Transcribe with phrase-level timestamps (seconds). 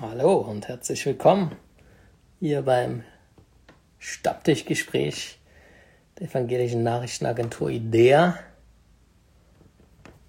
[0.00, 1.54] Hallo und herzlich willkommen
[2.38, 3.04] hier beim
[3.98, 5.38] Stammtischgespräch
[6.18, 8.38] der evangelischen Nachrichtenagentur IDEA.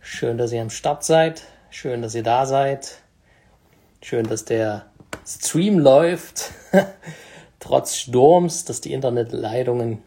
[0.02, 1.44] Schön, dass ihr am Start seid.
[1.70, 3.02] Schön, dass ihr da seid.
[4.02, 4.92] Schön, dass der
[5.26, 6.51] Stream läuft.
[7.60, 10.03] Trotz Sturms, dass die Internetleitungen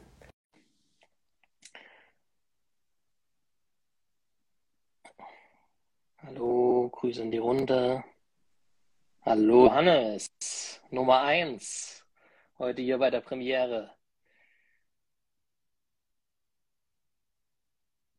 [6.19, 8.05] Hallo, Grüße in die Runde.
[9.27, 10.31] Hallo Hannes,
[10.91, 12.05] Nummer eins,
[12.59, 13.91] heute hier bei der Premiere.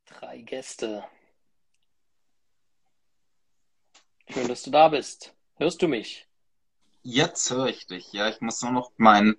[0.08, 1.04] Drei Gäste.
[4.28, 5.36] Schön, dass du da bist.
[5.58, 6.28] Hörst du mich?
[7.04, 8.12] Jetzt höre ich dich.
[8.12, 9.36] Ja, ich muss nur noch meine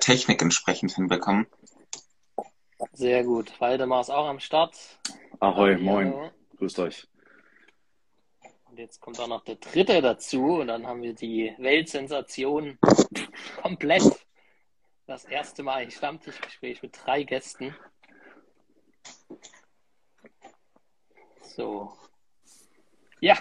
[0.00, 1.46] Technik entsprechend hinbekommen.
[2.94, 3.52] Sehr gut.
[3.60, 4.74] Waldemar ist auch am Start.
[5.40, 6.30] Ahoi, moin.
[6.56, 7.06] Grüßt euch.
[8.74, 12.76] Und jetzt kommt auch noch der dritte dazu und dann haben wir die Weltsensation
[13.62, 14.02] komplett.
[15.06, 17.72] Das erste Mal ein Stammtischgespräch mit drei Gästen.
[21.40, 21.96] So.
[23.20, 23.38] Ja,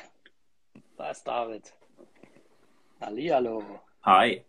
[0.97, 1.73] da ist David.
[3.01, 3.63] Hallihallo.
[4.03, 4.45] Hi.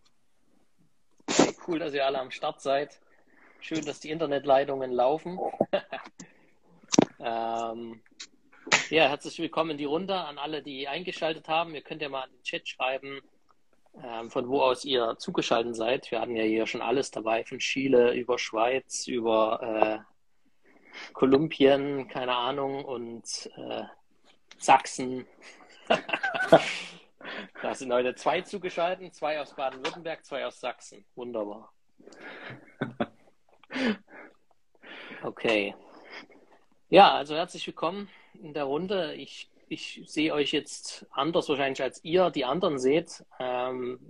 [1.30, 3.00] Hey, cool, dass ihr alle am Start seid.
[3.60, 5.38] Schön, dass die Internetleitungen laufen.
[7.20, 8.02] ähm,
[8.90, 11.74] ja, herzlich willkommen in die Runde an alle, die eingeschaltet haben.
[11.74, 13.20] Ihr könnt ja mal in den Chat schreiben,
[14.02, 16.10] ähm, von wo aus ihr zugeschaltet seid.
[16.10, 22.34] Wir hatten ja hier schon alles dabei, von Chile über Schweiz, über äh, Kolumbien, keine
[22.34, 23.84] Ahnung, und äh,
[24.58, 25.26] Sachsen.
[27.62, 31.04] da sind heute zwei zugeschaltet, zwei aus Baden-Württemberg, zwei aus Sachsen.
[31.14, 31.72] Wunderbar.
[35.22, 35.74] Okay.
[36.90, 38.10] Ja, also herzlich willkommen
[38.42, 39.14] in der Runde.
[39.14, 43.24] Ich, ich sehe euch jetzt anders wahrscheinlich als ihr die anderen seht.
[43.38, 44.00] Ähm,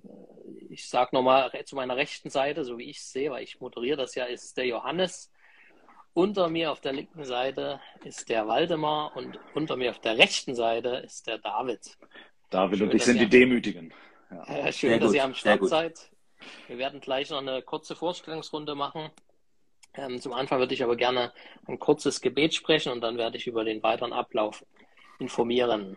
[0.70, 3.96] ich sage nochmal zu meiner rechten Seite, so wie ich es sehe, weil ich moderiere
[3.96, 5.30] das ja, ist der Johannes.
[6.12, 10.54] Unter mir auf der linken Seite ist der Waldemar und unter mir auf der rechten
[10.54, 11.98] Seite ist der David.
[12.50, 13.92] David schön, und ich sind die Demütigen.
[14.30, 14.44] Ja.
[14.46, 15.16] Äh, schön, Sehr dass gut.
[15.16, 16.10] ihr am Start seid.
[16.68, 19.10] Wir werden gleich noch eine kurze Vorstellungsrunde machen.
[19.96, 21.32] Ähm, zum Anfang würde ich aber gerne
[21.66, 24.64] ein kurzes Gebet sprechen und dann werde ich über den weiteren Ablauf
[25.18, 25.96] informieren.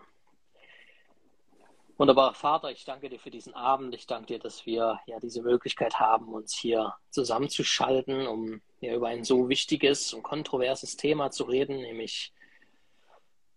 [1.97, 3.95] Wunderbarer Vater, ich danke dir für diesen Abend.
[3.95, 9.07] Ich danke dir, dass wir ja diese Möglichkeit haben, uns hier zusammenzuschalten, um ja über
[9.07, 12.33] ein so wichtiges und kontroverses Thema zu reden, nämlich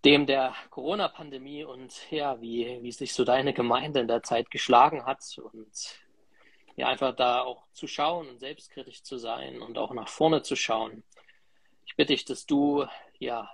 [0.06, 5.04] dem der Corona-Pandemie und ja, wie, wie sich so deine Gemeinde in der Zeit geschlagen
[5.04, 5.20] hat
[5.52, 6.00] und
[6.76, 10.56] ja, einfach da auch zu schauen und selbstkritisch zu sein und auch nach vorne zu
[10.56, 11.02] schauen.
[11.86, 12.86] Ich bitte dich, dass du
[13.18, 13.50] ja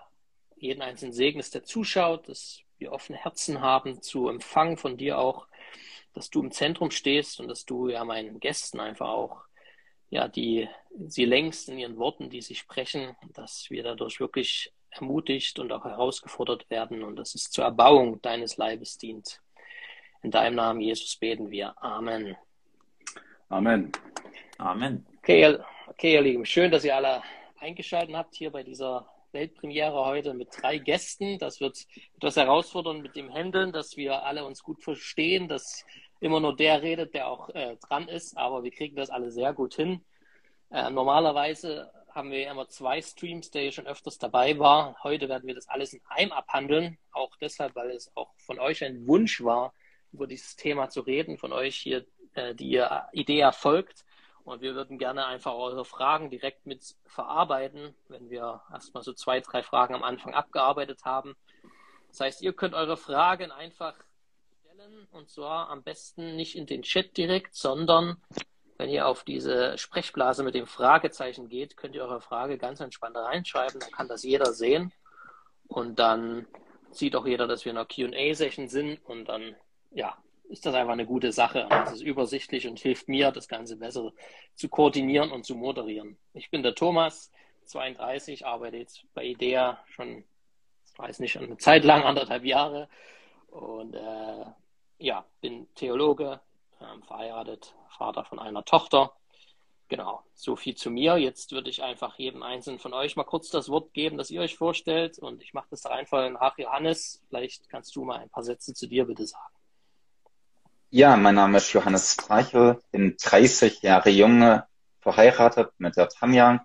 [0.56, 5.46] jeden einzelnen segnest, der zuschaut, dass wir offene Herzen haben zu empfangen von dir auch,
[6.12, 9.46] dass du im Zentrum stehst und dass du ja meinen Gästen einfach auch
[10.08, 10.68] ja, die
[11.06, 15.84] sie längst in ihren Worten, die sie sprechen, dass wir dadurch wirklich ermutigt und auch
[15.84, 19.40] herausgefordert werden und dass es zur Erbauung deines Leibes dient.
[20.22, 21.80] In deinem Namen, Jesus, beten wir.
[21.82, 22.36] Amen.
[23.48, 23.92] Amen.
[24.58, 25.06] Amen.
[25.18, 27.22] Okay, okay, ihr Lieben, schön, dass ihr alle
[27.60, 31.38] eingeschaltet habt hier bei dieser Weltpremiere heute mit drei Gästen.
[31.38, 31.86] Das wird
[32.16, 35.84] etwas herausfordern mit dem Händeln, dass wir alle uns gut verstehen, dass
[36.18, 39.52] immer nur der redet, der auch äh, dran ist, aber wir kriegen das alle sehr
[39.52, 40.04] gut hin.
[40.72, 44.96] Äh, normalerweise haben wir immer zwei Streams, der hier schon öfters dabei war.
[45.04, 48.82] Heute werden wir das alles in einem abhandeln, auch deshalb, weil es auch von euch
[48.82, 49.72] ein Wunsch war,
[50.12, 52.04] über dieses Thema zu reden, von euch hier
[52.36, 52.82] äh, die
[53.12, 54.04] Idee erfolgt.
[54.44, 59.40] Und wir würden gerne einfach eure Fragen direkt mit verarbeiten, wenn wir erstmal so zwei,
[59.40, 61.34] drei Fragen am Anfang abgearbeitet haben.
[62.08, 63.96] Das heißt, ihr könnt eure Fragen einfach
[64.76, 68.18] stellen und zwar am besten nicht in den Chat direkt, sondern
[68.78, 73.16] wenn ihr auf diese Sprechblase mit dem Fragezeichen geht, könnt ihr eure Frage ganz entspannt
[73.16, 73.80] reinschreiben.
[73.80, 74.92] Dann kann das jeder sehen.
[75.66, 76.46] Und dann
[76.90, 79.04] sieht auch jeder, dass wir in einer QA-Session sind.
[79.06, 79.56] Und dann,
[79.90, 80.16] ja,
[80.48, 81.68] ist das einfach eine gute Sache.
[81.84, 84.12] Es ist übersichtlich und hilft mir, das Ganze besser
[84.54, 86.16] zu koordinieren und zu moderieren.
[86.34, 87.32] Ich bin der Thomas,
[87.64, 90.24] 32, arbeite jetzt bei IDEA schon,
[90.92, 92.88] ich weiß nicht, eine Zeit lang, anderthalb Jahre.
[93.48, 94.44] Und äh,
[94.98, 96.40] ja, bin Theologe,
[96.80, 99.12] äh, verheiratet, Vater von einer Tochter.
[99.88, 101.16] Genau, so viel zu mir.
[101.16, 104.40] Jetzt würde ich einfach jedem Einzelnen von euch mal kurz das Wort geben, dass ihr
[104.40, 105.18] euch vorstellt.
[105.18, 107.22] Und ich mache das da einfach nach Johannes.
[107.28, 109.55] Vielleicht kannst du mal ein paar Sätze zu dir bitte sagen.
[110.90, 114.62] Ja, mein Name ist Johannes Streichel, bin 30 Jahre jung,
[115.00, 116.64] verheiratet mit der Tanja.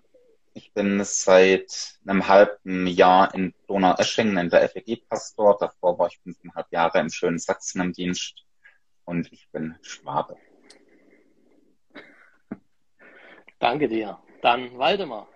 [0.54, 5.56] Ich bin seit einem halben Jahr in Donaueschingen in der FEG-Pastor.
[5.58, 8.44] Davor war ich fünfeinhalb Jahre im schönen Sachsen im Dienst.
[9.04, 10.36] und ich bin Schwabe.
[13.58, 14.20] Danke dir.
[14.40, 15.26] Dann Waldemar.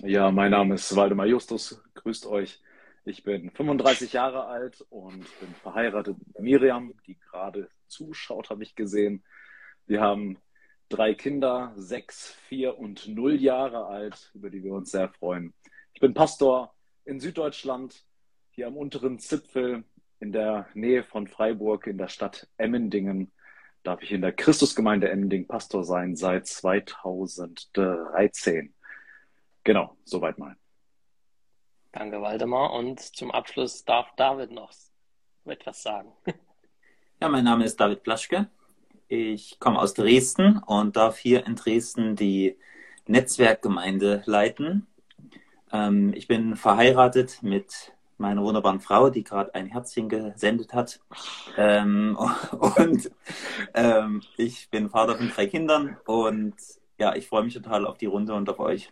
[0.00, 1.82] Ja, mein Name ist Waldemar Justus.
[1.94, 2.62] Grüßt euch.
[3.04, 8.74] Ich bin 35 Jahre alt und bin verheiratet mit Miriam, die gerade zuschaut, habe ich
[8.74, 9.22] gesehen.
[9.86, 10.38] Wir haben
[10.88, 15.52] drei Kinder, sechs, vier und null Jahre alt, über die wir uns sehr freuen.
[15.92, 16.74] Ich bin Pastor
[17.04, 18.06] in Süddeutschland,
[18.52, 19.84] hier am unteren Zipfel
[20.20, 23.32] in der Nähe von Freiburg in der Stadt Emmendingen
[23.84, 28.72] darf ich in der Christusgemeinde Emmending Pastor sein seit 2013.
[29.62, 30.56] Genau, soweit mal.
[31.94, 32.72] Danke, Waldemar.
[32.72, 34.72] Und zum Abschluss darf David noch
[35.46, 36.12] etwas sagen.
[37.20, 38.48] Ja, mein Name ist David Plaschke.
[39.08, 42.58] Ich komme aus Dresden und darf hier in Dresden die
[43.06, 44.88] Netzwerkgemeinde leiten.
[45.72, 51.00] Ähm, ich bin verheiratet mit meiner wunderbaren Frau, die gerade ein Herzchen gesendet hat.
[51.56, 52.18] Ähm,
[52.76, 53.10] und
[53.72, 56.56] ähm, ich bin Vater von drei Kindern und
[56.98, 58.90] ja, ich freue mich total auf die Runde und auf euch.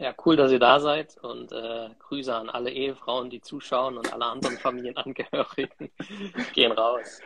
[0.00, 4.12] Ja, cool, dass ihr da seid und äh, Grüße an alle Ehefrauen, die zuschauen und
[4.12, 5.90] alle anderen Familienangehörigen
[6.54, 7.20] gehen raus.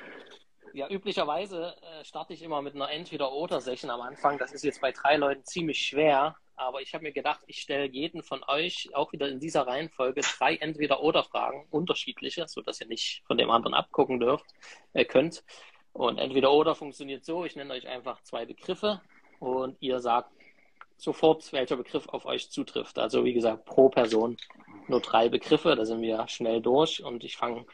[0.72, 4.38] Ja, üblicherweise äh, starte ich immer mit einer Entweder-Oder-Session am Anfang.
[4.38, 7.84] Das ist jetzt bei drei Leuten ziemlich schwer, aber ich habe mir gedacht, ich stelle
[7.84, 13.36] jeden von euch auch wieder in dieser Reihenfolge drei Entweder-Oder-Fragen, unterschiedliche, sodass ihr nicht von
[13.36, 14.46] dem anderen abgucken dürft,
[14.94, 15.44] äh, könnt.
[15.92, 19.02] Und Entweder-Oder funktioniert so, ich nenne euch einfach zwei Begriffe
[19.40, 20.30] und ihr sagt
[21.02, 22.98] sofort, welcher Begriff auf euch zutrifft.
[22.98, 24.36] Also wie gesagt, pro Person
[24.86, 27.66] nur drei Begriffe, da sind wir schnell durch und ich fange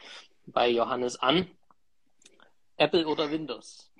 [0.47, 1.47] bei Johannes an.
[2.77, 3.91] Apple oder Windows?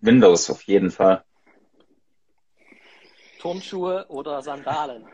[0.00, 1.22] Windows auf jeden Fall.
[3.40, 5.06] Turnschuhe oder Sandalen?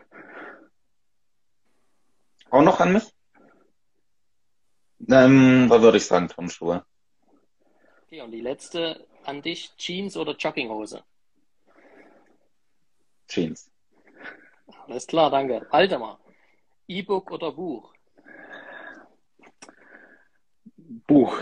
[2.51, 3.05] Auch noch an mich?
[5.09, 6.85] Ähm, da würde ich sagen Turnschuhe.
[8.07, 11.03] Okay, und die letzte an dich, Jeans oder Jogginghose?
[13.33, 13.71] Jeans.
[14.87, 15.67] Alles klar, danke.
[15.71, 16.19] Waldemar,
[16.87, 17.95] E-Book oder Buch?
[20.77, 21.41] Buch.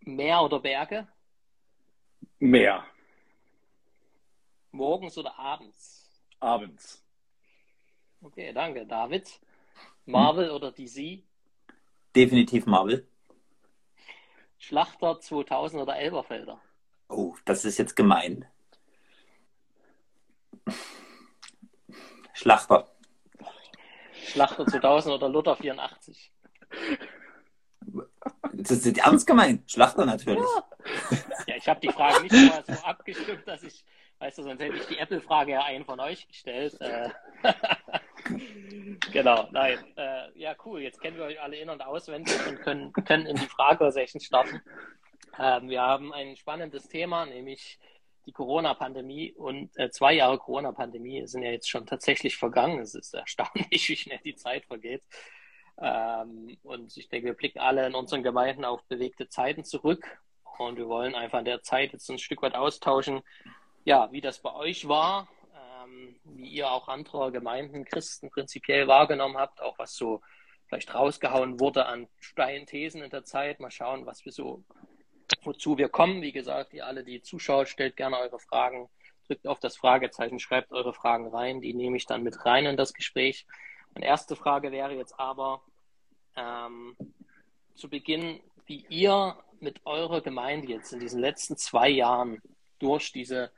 [0.00, 1.06] Meer oder Berge?
[2.40, 2.84] Meer.
[4.72, 6.10] Morgens oder abends?
[6.40, 7.04] Abends.
[8.20, 8.86] Okay, danke.
[8.86, 9.40] David?
[10.06, 10.54] Marvel hm.
[10.56, 11.22] oder DC?
[12.16, 13.06] Definitiv Marvel.
[14.58, 16.60] Schlachter 2000 oder Elberfelder?
[17.08, 18.46] Oh, das ist jetzt gemein.
[22.32, 22.88] Schlachter.
[24.26, 26.32] Schlachter 2000 oder Luther 84?
[28.52, 29.70] Das ist ernst gemeint.
[29.70, 30.44] Schlachter natürlich.
[31.46, 33.84] Ja, ich habe die Frage nicht mal so abgestimmt, dass ich,
[34.18, 36.80] weißt du, sonst hätte ich die Apple-Frage ja einen von euch gestellt.
[36.80, 37.10] Äh,
[39.12, 39.78] genau, nein.
[39.96, 40.80] Äh, ja, cool.
[40.80, 44.62] Jetzt kennen wir euch alle in- und auswendig und können, können in die Frage-Session starten.
[45.38, 47.78] Ähm, wir haben ein spannendes Thema, nämlich
[48.26, 52.80] die Corona-Pandemie und äh, zwei Jahre Corona-Pandemie sind ja jetzt schon tatsächlich vergangen.
[52.80, 55.02] Es ist erstaunlich, wie schnell die Zeit vergeht.
[55.78, 60.20] Ähm, und ich denke, wir blicken alle in unseren Gemeinden auf bewegte Zeiten zurück
[60.58, 63.22] und wir wollen einfach in der Zeit jetzt ein Stück weit austauschen,
[63.84, 69.36] ja, wie das bei euch war, ähm, wie ihr auch andere Gemeinden, Christen prinzipiell wahrgenommen
[69.36, 70.20] habt, auch was so
[70.66, 73.60] vielleicht rausgehauen wurde an steilen Thesen in der Zeit.
[73.60, 74.64] Mal schauen, was wir so,
[75.42, 76.22] wozu wir kommen.
[76.22, 78.88] Wie gesagt, ihr alle, die zuschaut, stellt gerne eure Fragen,
[79.26, 82.76] drückt auf das Fragezeichen, schreibt eure Fragen rein, die nehme ich dann mit rein in
[82.76, 83.46] das Gespräch.
[83.94, 85.62] Meine erste Frage wäre jetzt aber
[86.36, 86.96] ähm,
[87.74, 92.40] zu Beginn, wie ihr mit eurer Gemeinde jetzt in diesen letzten zwei Jahren
[92.78, 93.52] durch diese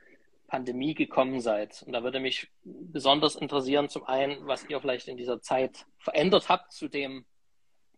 [0.47, 1.83] Pandemie gekommen seid.
[1.85, 6.49] Und da würde mich besonders interessieren, zum einen, was ihr vielleicht in dieser Zeit verändert
[6.49, 7.25] habt zu dem,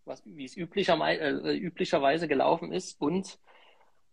[0.05, 3.37] was, wie es üblicher, äh, üblicherweise gelaufen ist und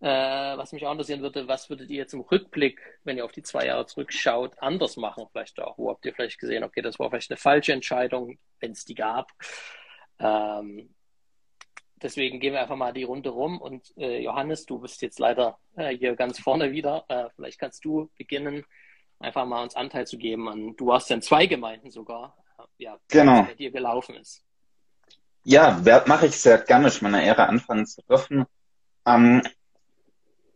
[0.05, 3.33] äh, was mich auch interessieren würde, was würdet ihr jetzt im Rückblick, wenn ihr auf
[3.33, 5.25] die zwei Jahre zurückschaut, anders machen?
[5.33, 8.73] Vielleicht auch, wo habt ihr vielleicht gesehen, okay, das war vielleicht eine falsche Entscheidung, wenn
[8.73, 9.33] es die gab.
[10.19, 10.95] Ähm,
[11.97, 15.59] deswegen gehen wir einfach mal die Runde rum und äh, Johannes, du bist jetzt leider
[15.75, 17.07] äh, hier ganz vorne wieder.
[17.09, 18.67] Äh, vielleicht kannst du beginnen,
[19.21, 22.37] einfach mal uns Anteil zu geben an, du warst ja in zwei Gemeinden sogar,
[22.77, 23.45] ja, genau.
[23.45, 24.45] bei dir gelaufen ist.
[25.45, 28.45] Ja, mache ich sehr gerne, ich meine Ehre anfangen zu dürfen.
[29.07, 29.43] Ähm,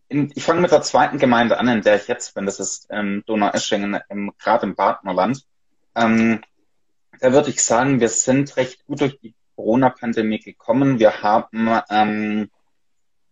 [0.08, 2.46] in, ich fange mit der zweiten Gemeinde an, in der ich jetzt bin.
[2.46, 5.44] Das ist ähm, Donaueschingen, im, gerade im Partnerland.
[5.94, 6.40] Ähm,
[7.20, 10.98] da würde ich sagen, wir sind recht gut durch die Corona-Pandemie gekommen.
[10.98, 12.50] Wir haben ähm,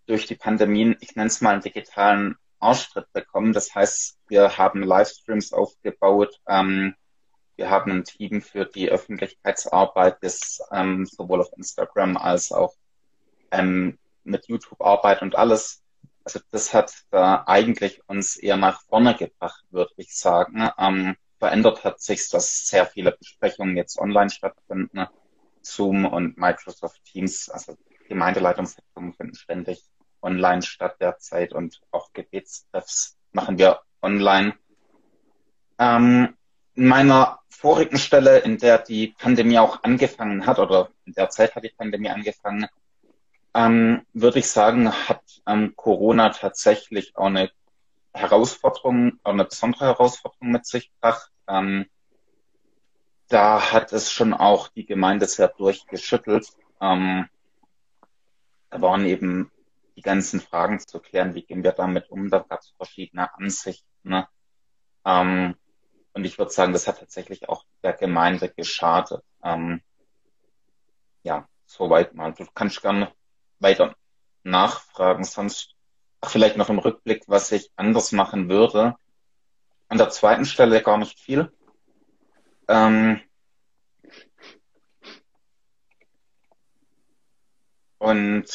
[0.06, 3.52] durch die Pandemie, ich nenne es mal einen digitalen Ausstritt bekommen.
[3.52, 6.40] Das heißt, wir haben Livestreams aufgebaut.
[6.48, 6.94] Ähm,
[7.56, 12.74] wir haben ein Team für die Öffentlichkeitsarbeit, das ähm, sowohl auf Instagram als auch
[13.50, 15.82] ähm, mit YouTube-Arbeit und alles.
[16.26, 20.68] Also das hat da eigentlich uns eher nach vorne gebracht, würde ich sagen.
[20.76, 25.06] Ähm, verändert hat sich, dass sehr viele Besprechungen jetzt online stattfinden.
[25.62, 27.76] Zoom und Microsoft Teams, also
[28.08, 29.84] Gemeindeleitungssitzungen finden ständig
[30.20, 34.54] online statt derzeit und auch Gebetstreffs machen wir online.
[35.78, 36.36] Ähm,
[36.74, 41.54] in meiner vorigen Stelle, in der die Pandemie auch angefangen hat, oder in der Zeit
[41.54, 42.66] hat die Pandemie angefangen,
[43.56, 47.50] ähm, würde ich sagen, hat ähm, Corona tatsächlich auch eine
[48.12, 51.32] Herausforderung, auch eine besondere Herausforderung mit sich gebracht.
[51.48, 51.86] Ähm,
[53.28, 56.48] da hat es schon auch die Gemeinde sehr durchgeschüttelt.
[56.82, 57.28] Ähm,
[58.68, 59.50] da waren eben
[59.96, 63.88] die ganzen Fragen zu klären, wie gehen wir damit um, da gab es verschiedene Ansichten.
[64.02, 64.28] Ne?
[65.06, 65.54] Ähm,
[66.12, 69.24] und ich würde sagen, das hat tatsächlich auch der Gemeinde geschadet.
[69.42, 69.80] Ähm,
[71.22, 72.34] ja, soweit mal.
[72.34, 73.15] Du kannst gerne
[73.58, 73.94] weiter
[74.42, 75.74] nachfragen, sonst
[76.24, 78.96] vielleicht noch im Rückblick, was ich anders machen würde.
[79.88, 81.52] An der zweiten Stelle gar nicht viel.
[82.68, 83.20] Ähm,
[87.98, 88.46] und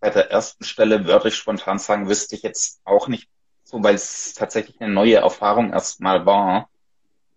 [0.00, 3.28] bei der ersten Stelle würde ich spontan sagen, wüsste ich jetzt auch nicht
[3.64, 6.68] so, weil es tatsächlich eine neue Erfahrung erstmal war.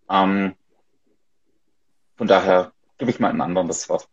[0.09, 0.55] Ähm,
[2.15, 4.07] von daher gebe ich mal einen anderen das Wort.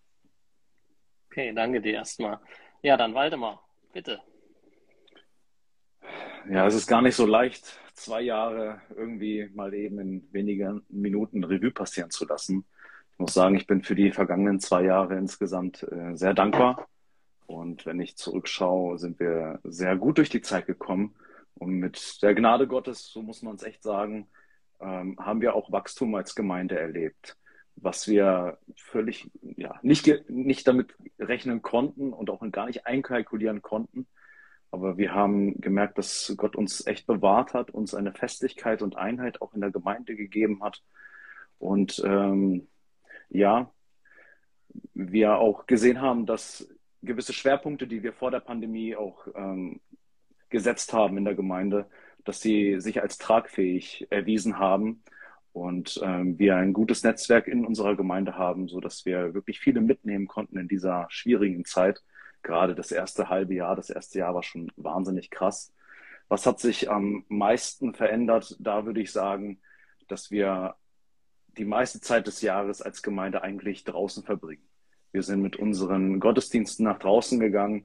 [1.32, 2.38] Okay, danke dir erstmal.
[2.82, 4.20] Ja, dann Waldemar, bitte.
[6.50, 11.42] Ja, es ist gar nicht so leicht, zwei Jahre irgendwie mal eben in wenigen Minuten
[11.42, 12.66] Revue passieren zu lassen.
[13.12, 16.86] Ich muss sagen, ich bin für die vergangenen zwei Jahre insgesamt äh, sehr dankbar.
[17.46, 21.14] Und wenn ich zurückschaue, sind wir sehr gut durch die Zeit gekommen.
[21.54, 24.28] Und mit der Gnade Gottes, so muss man es echt sagen,
[24.82, 27.38] ähm, haben wir auch Wachstum als Gemeinde erlebt,
[27.76, 34.06] was wir völlig ja, nicht, nicht damit rechnen konnten und auch gar nicht einkalkulieren konnten.
[34.70, 39.42] Aber wir haben gemerkt, dass Gott uns echt bewahrt hat, uns eine Festigkeit und Einheit
[39.42, 40.82] auch in der Gemeinde gegeben hat.
[41.58, 42.68] Und ähm,
[43.28, 43.70] ja,
[44.94, 46.68] wir auch gesehen haben, dass
[47.02, 49.80] gewisse Schwerpunkte, die wir vor der Pandemie auch ähm,
[50.48, 51.86] gesetzt haben in der Gemeinde,
[52.24, 55.02] dass sie sich als tragfähig erwiesen haben
[55.52, 59.80] und ähm, wir ein gutes Netzwerk in unserer Gemeinde haben, so dass wir wirklich viele
[59.80, 62.02] mitnehmen konnten in dieser schwierigen Zeit
[62.42, 65.72] gerade das erste halbe Jahr, das erste Jahr war schon wahnsinnig krass.
[66.28, 68.56] Was hat sich am meisten verändert?
[68.58, 69.60] Da würde ich sagen,
[70.08, 70.76] dass wir
[71.58, 74.66] die meiste Zeit des Jahres als Gemeinde eigentlich draußen verbringen.
[75.12, 77.84] Wir sind mit unseren Gottesdiensten nach draußen gegangen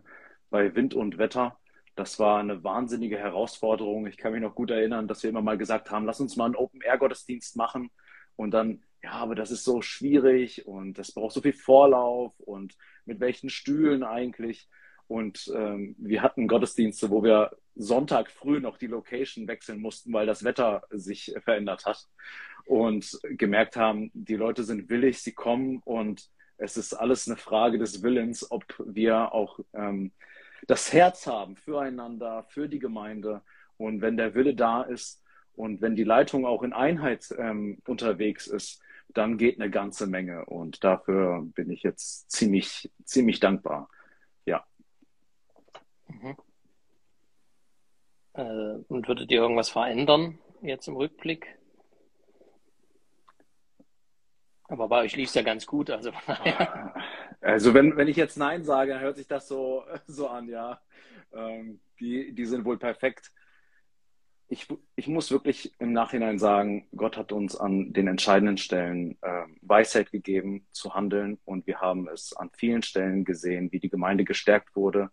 [0.49, 1.59] bei Wind und Wetter.
[1.97, 4.07] Das war eine wahnsinnige Herausforderung.
[4.07, 6.45] Ich kann mich noch gut erinnern, dass wir immer mal gesagt haben, lass uns mal
[6.45, 7.89] einen Open-Air-Gottesdienst machen.
[8.35, 12.75] Und dann ja, aber das ist so schwierig und das braucht so viel Vorlauf und
[13.05, 14.67] mit welchen Stühlen eigentlich.
[15.07, 20.25] Und ähm, wir hatten Gottesdienste, wo wir Sonntag früh noch die Location wechseln mussten, weil
[20.25, 22.07] das Wetter sich verändert hat.
[22.65, 27.77] Und gemerkt haben, die Leute sind willig, sie kommen und es ist alles eine Frage
[27.77, 30.11] des Willens, ob wir auch ähm,
[30.67, 33.41] das Herz haben füreinander, für die Gemeinde.
[33.77, 38.47] Und wenn der Wille da ist und wenn die Leitung auch in Einheit ähm, unterwegs
[38.47, 40.45] ist, dann geht eine ganze Menge.
[40.45, 43.89] Und dafür bin ich jetzt ziemlich, ziemlich dankbar.
[44.45, 44.65] Ja.
[46.07, 46.35] Mhm.
[48.33, 51.56] Äh, und würdet ihr irgendwas verändern jetzt im Rückblick?
[54.67, 55.89] Aber bei euch lief es ja ganz gut.
[55.89, 56.11] Also,
[57.41, 60.81] also wenn, wenn ich jetzt Nein sage, dann hört sich das so, so an, ja.
[61.33, 63.31] Ähm, die, die sind wohl perfekt
[64.49, 69.43] ich, ich muss wirklich im Nachhinein sagen, Gott hat uns an den entscheidenden Stellen äh,
[69.61, 74.23] Weisheit gegeben zu handeln und wir haben es an vielen Stellen gesehen, wie die Gemeinde
[74.23, 75.09] gestärkt wurde,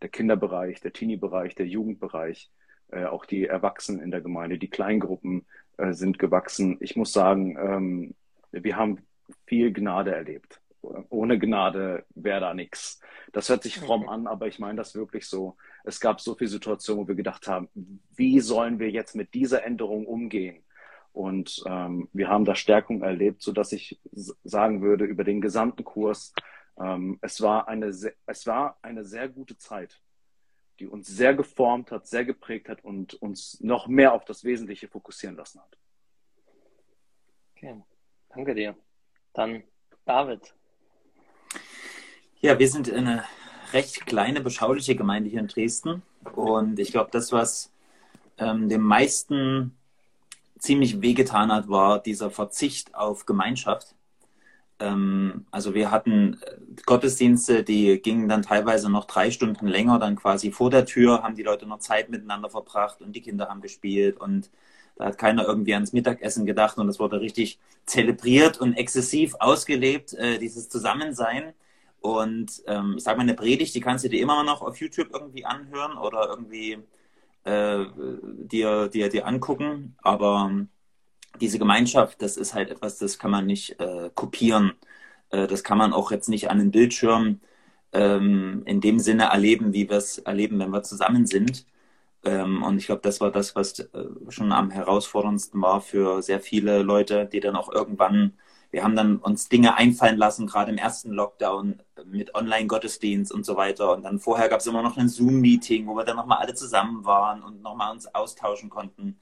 [0.00, 2.50] der Kinderbereich, der Teenie-Bereich, der Jugendbereich,
[2.90, 5.46] äh, auch die Erwachsenen in der Gemeinde, die Kleingruppen
[5.76, 6.78] äh, sind gewachsen.
[6.80, 8.14] Ich muss sagen, ähm,
[8.52, 9.06] wir haben
[9.46, 10.60] viel Gnade erlebt.
[10.80, 13.00] Ohne Gnade wäre da nichts.
[13.32, 15.56] Das hört sich fromm an, aber ich meine das wirklich so
[15.88, 17.68] es gab so viele Situationen, wo wir gedacht haben,
[18.14, 20.62] wie sollen wir jetzt mit dieser Änderung umgehen?
[21.12, 25.84] Und ähm, wir haben da Stärkung erlebt, so dass ich sagen würde über den gesamten
[25.84, 26.34] Kurs,
[26.78, 30.00] ähm, es war eine es war eine sehr gute Zeit,
[30.78, 34.88] die uns sehr geformt hat, sehr geprägt hat und uns noch mehr auf das Wesentliche
[34.88, 35.78] fokussieren lassen hat.
[37.56, 37.82] Okay,
[38.30, 38.76] danke dir.
[39.34, 39.62] Dann
[40.04, 40.54] David.
[42.40, 43.24] Ja, wir sind in einer
[43.72, 46.02] recht kleine, beschauliche Gemeinde hier in Dresden.
[46.34, 47.72] Und ich glaube, das, was
[48.38, 49.76] ähm, dem meisten
[50.58, 53.94] ziemlich wehgetan hat, war dieser Verzicht auf Gemeinschaft.
[54.80, 56.56] ähm, also wir hatten äh,
[56.86, 61.34] Gottesdienste, die gingen dann teilweise noch drei Stunden länger, dann quasi vor der Tür haben
[61.34, 64.50] die Leute noch Zeit miteinander verbracht und die Kinder haben gespielt und
[64.98, 70.12] da hat keiner irgendwie ans Mittagessen gedacht und es wurde richtig zelebriert und exzessiv ausgelebt,
[70.14, 71.54] äh, dieses Zusammensein.
[72.00, 75.08] Und ähm, ich sage mal, eine Predigt, die kannst du dir immer noch auf YouTube
[75.12, 76.78] irgendwie anhören oder irgendwie
[77.44, 77.86] äh,
[78.22, 79.96] dir, dir, dir angucken.
[80.02, 80.66] Aber
[81.40, 84.72] diese Gemeinschaft, das ist halt etwas, das kann man nicht äh, kopieren.
[85.30, 87.40] Äh, das kann man auch jetzt nicht an den Bildschirm
[87.92, 91.66] ähm, in dem Sinne erleben, wie wir es erleben, wenn wir zusammen sind.
[92.24, 96.40] Ähm, und ich glaube, das war das, was äh, schon am herausforderndsten war für sehr
[96.40, 98.34] viele Leute, die dann auch irgendwann,
[98.70, 103.56] wir haben dann uns Dinge einfallen lassen, gerade im ersten Lockdown mit Online-Gottesdienst und so
[103.56, 103.92] weiter.
[103.94, 107.04] Und dann vorher gab es immer noch ein Zoom-Meeting, wo wir dann nochmal alle zusammen
[107.04, 109.18] waren und nochmal uns austauschen konnten.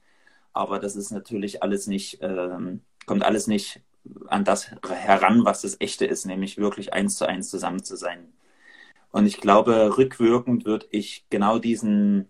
[0.53, 3.81] Aber das ist natürlich alles nicht, ähm, kommt alles nicht
[4.27, 8.33] an das heran, was das Echte ist, nämlich wirklich eins zu eins zusammen zu sein.
[9.11, 12.27] Und ich glaube, rückwirkend würde ich genau diesen,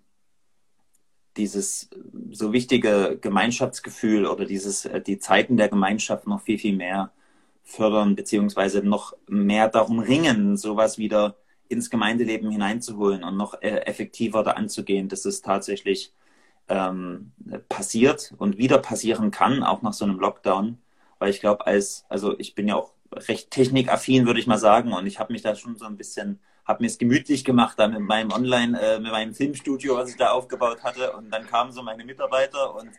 [1.38, 1.90] dieses
[2.32, 7.12] so wichtige Gemeinschaftsgefühl oder dieses, äh, die Zeiten der Gemeinschaft noch viel, viel mehr
[7.64, 11.36] fördern, beziehungsweise noch mehr darum ringen, sowas wieder
[11.70, 15.10] ins Gemeindeleben hineinzuholen und noch äh, effektiver da anzugehen.
[15.10, 16.14] Das ist tatsächlich
[16.70, 17.32] ähm,
[17.70, 20.78] passiert und wieder passieren kann, auch nach so einem Lockdown.
[21.20, 24.94] Weil ich glaube, als, also ich bin ja auch recht technikaffin, würde ich mal sagen,
[24.94, 27.88] und ich habe mich da schon so ein bisschen, habe mir es gemütlich gemacht, da
[27.88, 31.72] mit meinem Online, äh, mit meinem Filmstudio, was ich da aufgebaut hatte, und dann kamen
[31.72, 32.92] so meine Mitarbeiter und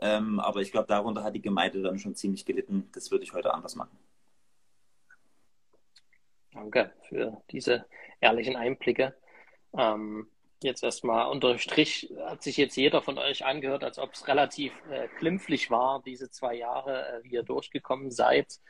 [0.00, 2.90] ähm, aber ich glaube, darunter hat die Gemeinde dann schon ziemlich gelitten.
[2.92, 3.96] Das würde ich heute anders machen.
[6.52, 7.86] Danke für diese
[8.20, 9.14] ehrlichen Einblicke.
[9.76, 10.28] Ähm,
[10.62, 14.72] jetzt erstmal unter Strich hat sich jetzt jeder von euch angehört, als ob es relativ
[14.90, 18.60] äh, klimpflich war, diese zwei Jahre, äh, wie ihr durchgekommen seid.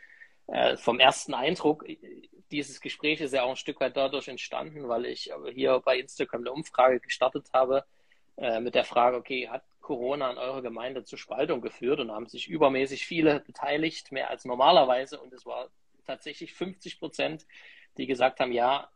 [0.46, 1.84] Äh, vom ersten Eindruck,
[2.50, 6.42] dieses Gespräch ist ja auch ein Stück weit dadurch entstanden, weil ich hier bei Instagram
[6.42, 7.84] eine Umfrage gestartet habe
[8.36, 12.00] äh, mit der Frage, okay, hat Corona in eurer Gemeinde zur Spaltung geführt?
[12.00, 15.20] Und haben sich übermäßig viele beteiligt, mehr als normalerweise.
[15.20, 15.68] Und es war
[16.06, 17.46] tatsächlich 50 Prozent,
[17.96, 18.88] die gesagt haben, ja,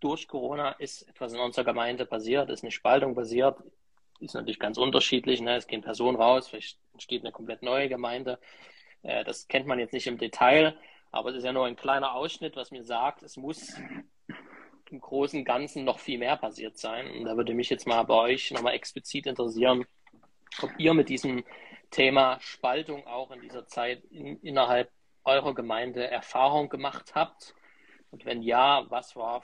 [0.00, 3.56] durch Corona ist etwas in unserer Gemeinde passiert, ist eine Spaltung passiert,
[4.20, 5.40] ist natürlich ganz unterschiedlich.
[5.40, 5.56] Ne?
[5.56, 8.38] Es gehen Personen raus, vielleicht entsteht eine komplett neue Gemeinde.
[9.02, 10.76] Äh, das kennt man jetzt nicht im Detail,
[11.14, 13.74] aber es ist ja nur ein kleiner Ausschnitt, was mir sagt, es muss
[14.90, 17.10] im Großen und Ganzen noch viel mehr passiert sein.
[17.10, 19.84] Und da würde mich jetzt mal bei euch nochmal explizit interessieren,
[20.62, 21.44] ob ihr mit diesem
[21.90, 24.90] Thema Spaltung auch in dieser Zeit in, innerhalb
[25.24, 27.54] eurer Gemeinde Erfahrung gemacht habt.
[28.10, 29.42] Und wenn ja, was war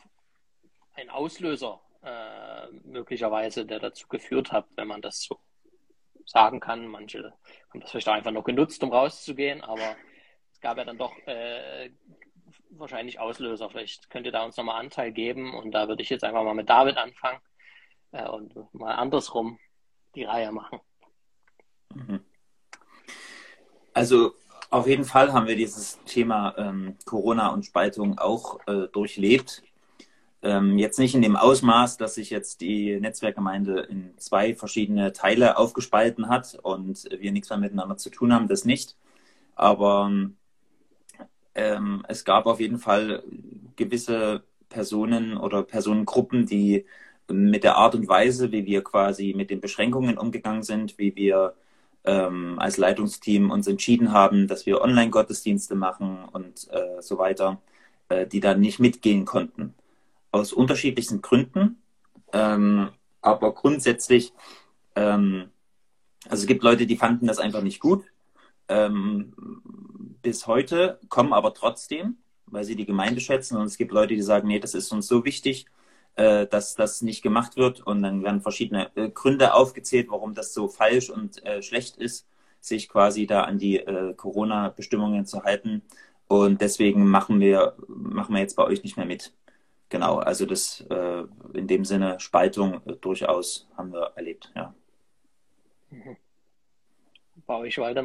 [0.94, 5.38] ein Auslöser äh, möglicherweise, der dazu geführt hat, wenn man das so
[6.26, 6.86] sagen kann.
[6.86, 7.32] Manche
[7.70, 9.96] haben das vielleicht auch einfach nur genutzt, um rauszugehen, aber
[10.60, 11.90] gab ja dann doch äh,
[12.70, 13.70] wahrscheinlich Auslöser.
[13.70, 16.54] Vielleicht könnt ihr da uns nochmal Anteil geben und da würde ich jetzt einfach mal
[16.54, 17.40] mit David anfangen
[18.12, 19.58] äh, und mal andersrum
[20.14, 20.80] die Reihe machen.
[21.94, 22.20] Mhm.
[23.92, 24.34] Also
[24.70, 29.62] auf jeden Fall haben wir dieses Thema ähm, Corona und Spaltung auch äh, durchlebt.
[30.42, 35.58] Ähm, jetzt nicht in dem Ausmaß, dass sich jetzt die Netzwerkgemeinde in zwei verschiedene Teile
[35.58, 38.96] aufgespalten hat und wir nichts mehr miteinander zu tun haben, das nicht.
[39.54, 40.36] Aber ähm,
[41.52, 43.24] es gab auf jeden Fall
[43.76, 46.86] gewisse Personen oder Personengruppen, die
[47.28, 51.54] mit der Art und Weise, wie wir quasi mit den Beschränkungen umgegangen sind, wie wir
[52.04, 57.60] ähm, als Leitungsteam uns entschieden haben, dass wir Online-Gottesdienste machen und äh, so weiter,
[58.08, 59.74] äh, die da nicht mitgehen konnten
[60.32, 61.82] aus unterschiedlichsten Gründen.
[62.32, 64.32] Ähm, aber grundsätzlich,
[64.96, 65.50] ähm,
[66.28, 68.04] also es gibt Leute, die fanden das einfach nicht gut.
[68.68, 69.32] Ähm,
[70.22, 73.56] bis heute kommen aber trotzdem, weil sie die Gemeinde schätzen.
[73.56, 75.66] Und es gibt Leute, die sagen, nee, das ist uns so wichtig,
[76.16, 77.80] äh, dass das nicht gemacht wird.
[77.80, 82.28] Und dann werden verschiedene äh, Gründe aufgezählt, warum das so falsch und äh, schlecht ist,
[82.60, 85.82] sich quasi da an die äh, Corona-Bestimmungen zu halten.
[86.28, 89.32] Und deswegen machen wir, machen wir jetzt bei euch nicht mehr mit.
[89.88, 94.72] Genau, also das äh, in dem Sinne Spaltung äh, durchaus haben wir erlebt, ja.
[95.90, 96.16] Mhm.
[97.46, 98.02] Bei euch weiter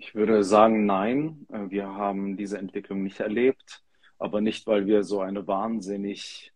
[0.00, 3.82] Ich würde sagen, nein, äh, wir haben diese Entwicklung nicht erlebt,
[4.16, 6.52] aber nicht, weil wir so eine wahnsinnig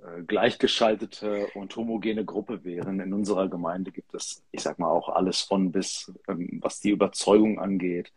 [0.00, 3.00] äh, gleichgeschaltete und homogene Gruppe wären.
[3.00, 6.90] In unserer Gemeinde gibt es, ich sag mal, auch alles von bis, ähm, was die
[6.90, 8.12] Überzeugung angeht.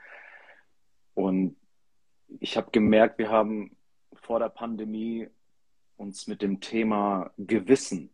[1.14, 1.56] Und
[2.42, 3.78] ich habe gemerkt, wir haben
[4.16, 5.30] vor der Pandemie
[5.96, 8.10] uns mit dem Thema Gewissen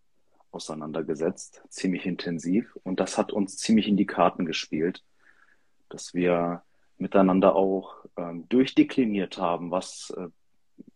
[0.52, 2.78] auseinandergesetzt, ziemlich intensiv.
[2.84, 5.04] Und das hat uns ziemlich in die Karten gespielt,
[5.94, 6.64] dass wir
[6.98, 10.28] miteinander auch ähm, durchdekliniert haben, was, äh,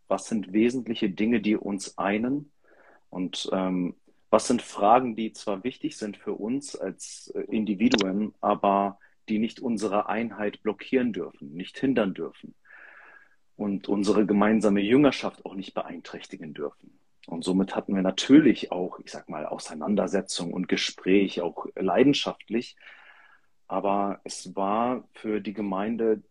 [0.08, 2.52] was sind wesentliche Dinge, die uns einen
[3.10, 3.96] und ähm,
[4.30, 9.60] was sind Fragen, die zwar wichtig sind für uns als äh, Individuen, aber die nicht
[9.60, 12.56] unsere Einheit blockieren dürfen, nicht hindern dürfen
[13.56, 16.98] und unsere gemeinsame Jüngerschaft auch nicht beeinträchtigen dürfen.
[17.26, 22.78] Und somit hatten wir natürlich auch, ich sag mal, Auseinandersetzung und Gespräch, auch leidenschaftlich.
[23.68, 26.24] Aber es war für die Gemeinde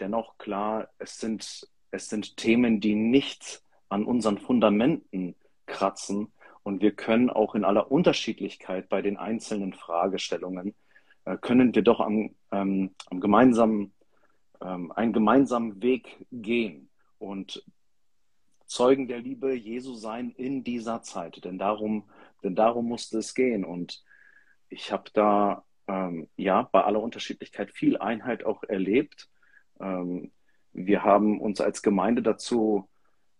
[0.00, 5.34] dennoch klar, es sind, es sind Themen, die nicht an unseren Fundamenten
[5.66, 6.32] kratzen.
[6.62, 10.74] Und wir können auch in aller Unterschiedlichkeit bei den einzelnen Fragestellungen,
[11.24, 13.92] äh, können wir doch am, ähm, am gemeinsamen,
[14.62, 17.64] ähm, einen gemeinsamen Weg gehen und
[18.66, 21.44] Zeugen der Liebe Jesu sein in dieser Zeit.
[21.44, 22.08] Denn darum,
[22.42, 23.64] denn darum musste es gehen.
[23.64, 24.02] Und
[24.68, 29.28] ich habe da ähm, ja bei aller Unterschiedlichkeit viel Einheit auch erlebt.
[29.80, 30.32] Ähm,
[30.72, 32.88] wir haben uns als Gemeinde dazu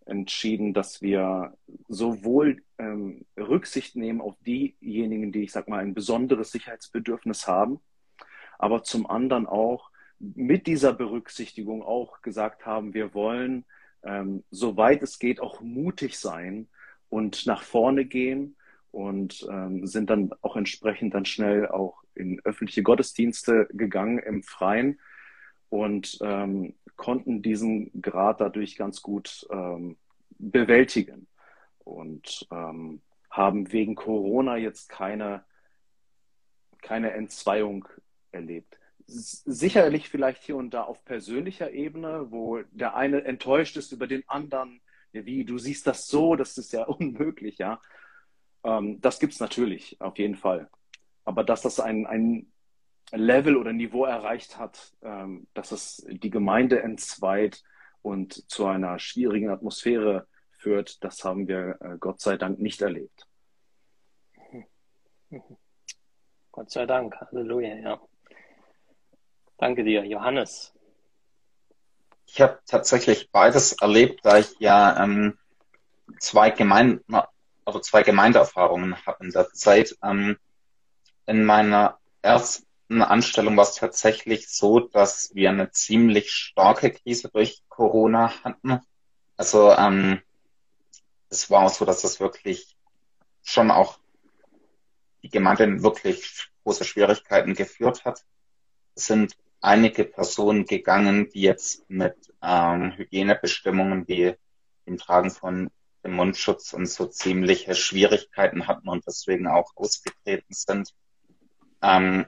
[0.05, 6.51] entschieden, dass wir sowohl ähm, Rücksicht nehmen auf diejenigen, die, ich sag mal, ein besonderes
[6.51, 7.79] Sicherheitsbedürfnis haben,
[8.57, 13.65] aber zum anderen auch mit dieser Berücksichtigung auch gesagt haben, wir wollen,
[14.03, 16.67] ähm, soweit es geht, auch mutig sein
[17.09, 18.55] und nach vorne gehen
[18.91, 24.99] und ähm, sind dann auch entsprechend dann schnell auch in öffentliche Gottesdienste gegangen im Freien
[25.69, 29.97] und ähm, konnten diesen Grad dadurch ganz gut ähm,
[30.37, 31.27] bewältigen
[31.79, 35.43] und ähm, haben wegen Corona jetzt keine,
[36.81, 37.87] keine Entzweiung
[38.31, 38.79] erlebt.
[39.07, 44.27] Sicherlich vielleicht hier und da auf persönlicher Ebene, wo der eine enttäuscht ist über den
[44.27, 47.81] anderen, wie du siehst das so, das ist ja unmöglich, ja.
[48.63, 50.69] Ähm, das gibt es natürlich, auf jeden Fall.
[51.25, 52.51] Aber dass das ein, ein
[53.11, 57.63] Level oder Niveau erreicht hat, ähm, dass es die Gemeinde entzweit
[58.01, 63.27] und zu einer schwierigen Atmosphäre führt, das haben wir äh, Gott sei Dank nicht erlebt.
[66.51, 68.01] Gott sei Dank, Halleluja, ja.
[69.57, 70.73] Danke dir, Johannes.
[72.25, 75.37] Ich habe tatsächlich beides erlebt, da ich ja ähm,
[76.19, 77.15] zwei Gemeinden
[77.65, 79.97] oder zwei Gemeindeerfahrungen habe in der Zeit.
[80.03, 80.37] Ähm,
[81.25, 87.63] in meiner ersten Anstellung war es tatsächlich so, dass wir eine ziemlich starke Krise durch
[87.67, 88.79] Corona hatten.
[89.37, 90.21] Also ähm,
[91.29, 92.75] es war auch so, dass das wirklich
[93.43, 93.99] schon auch
[95.23, 98.23] die Gemeinde in wirklich große Schwierigkeiten geführt hat.
[98.95, 104.35] Es sind einige Personen gegangen, die jetzt mit ähm, Hygienebestimmungen wie
[104.85, 105.71] dem Tragen von
[106.03, 110.93] dem Mundschutz und so ziemliche Schwierigkeiten hatten und deswegen auch ausgetreten sind.
[111.81, 112.25] Ähm,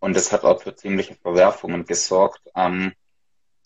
[0.00, 2.42] und es hat auch für ziemliche Verwerfungen gesorgt.
[2.54, 2.92] Ähm,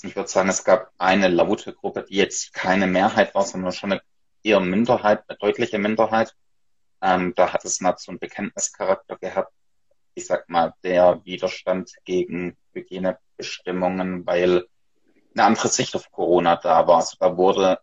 [0.03, 3.93] ich würde sagen, es gab eine laute Gruppe, die jetzt keine Mehrheit war, sondern schon
[3.93, 4.03] eine
[4.43, 6.35] eher Minderheit, eine deutliche Minderheit.
[7.03, 9.53] Ähm, da hat es mal so einen Bekenntnischarakter gehabt
[10.19, 14.67] ich sag mal, der Widerstand gegen Hygienebestimmungen, weil
[15.35, 16.97] eine andere Sicht auf Corona da war.
[16.97, 17.79] Also da wurde,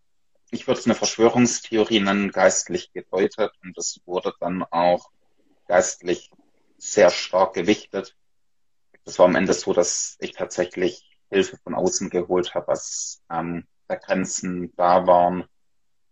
[0.51, 5.09] ich würde es eine Verschwörungstheorie nennen, geistlich gedeutet und es wurde dann auch
[5.67, 6.29] geistlich
[6.77, 8.15] sehr stark gewichtet.
[9.03, 13.67] Das war am Ende so, dass ich tatsächlich Hilfe von außen geholt habe, was ähm,
[13.87, 15.45] da Grenzen da waren.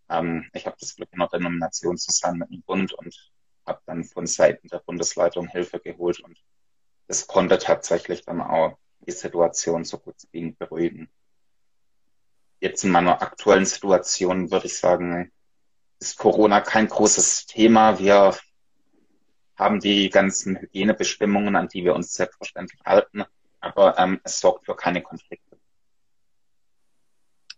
[0.10, 3.16] Ähm, ich habe das Glück in einer Denomination zusammen mit dem Bund und
[3.66, 6.38] habe dann von Seiten der Bundesleitung Hilfe geholt und
[7.08, 11.10] es konnte tatsächlich dann auch die Situation so gut wie beruhigen.
[12.60, 15.32] Jetzt in meiner aktuellen Situation würde ich sagen,
[16.00, 18.00] ist Corona kein großes Thema.
[18.00, 18.36] Wir
[19.56, 23.24] haben die ganzen Hygienebestimmungen, an die wir uns selbstverständlich halten,
[23.60, 25.58] aber ähm, es sorgt für keine Konflikte.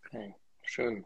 [0.06, 1.06] Okay, schön.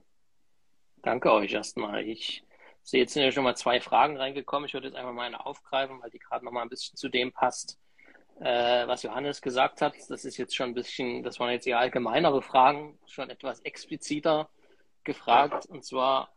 [1.02, 2.04] Danke euch erstmal.
[2.06, 2.44] Ich
[2.84, 4.68] so, jetzt sind ja schon mal zwei Fragen reingekommen.
[4.68, 7.08] Ich würde jetzt einfach mal eine aufgreifen, weil die gerade noch mal ein bisschen zu
[7.08, 7.78] dem passt,
[8.40, 9.94] äh, was Johannes gesagt hat.
[10.10, 14.50] Das ist jetzt schon ein bisschen, das waren jetzt eher allgemeinere Fragen, schon etwas expliziter
[15.04, 15.68] gefragt.
[15.68, 16.34] Und zwar,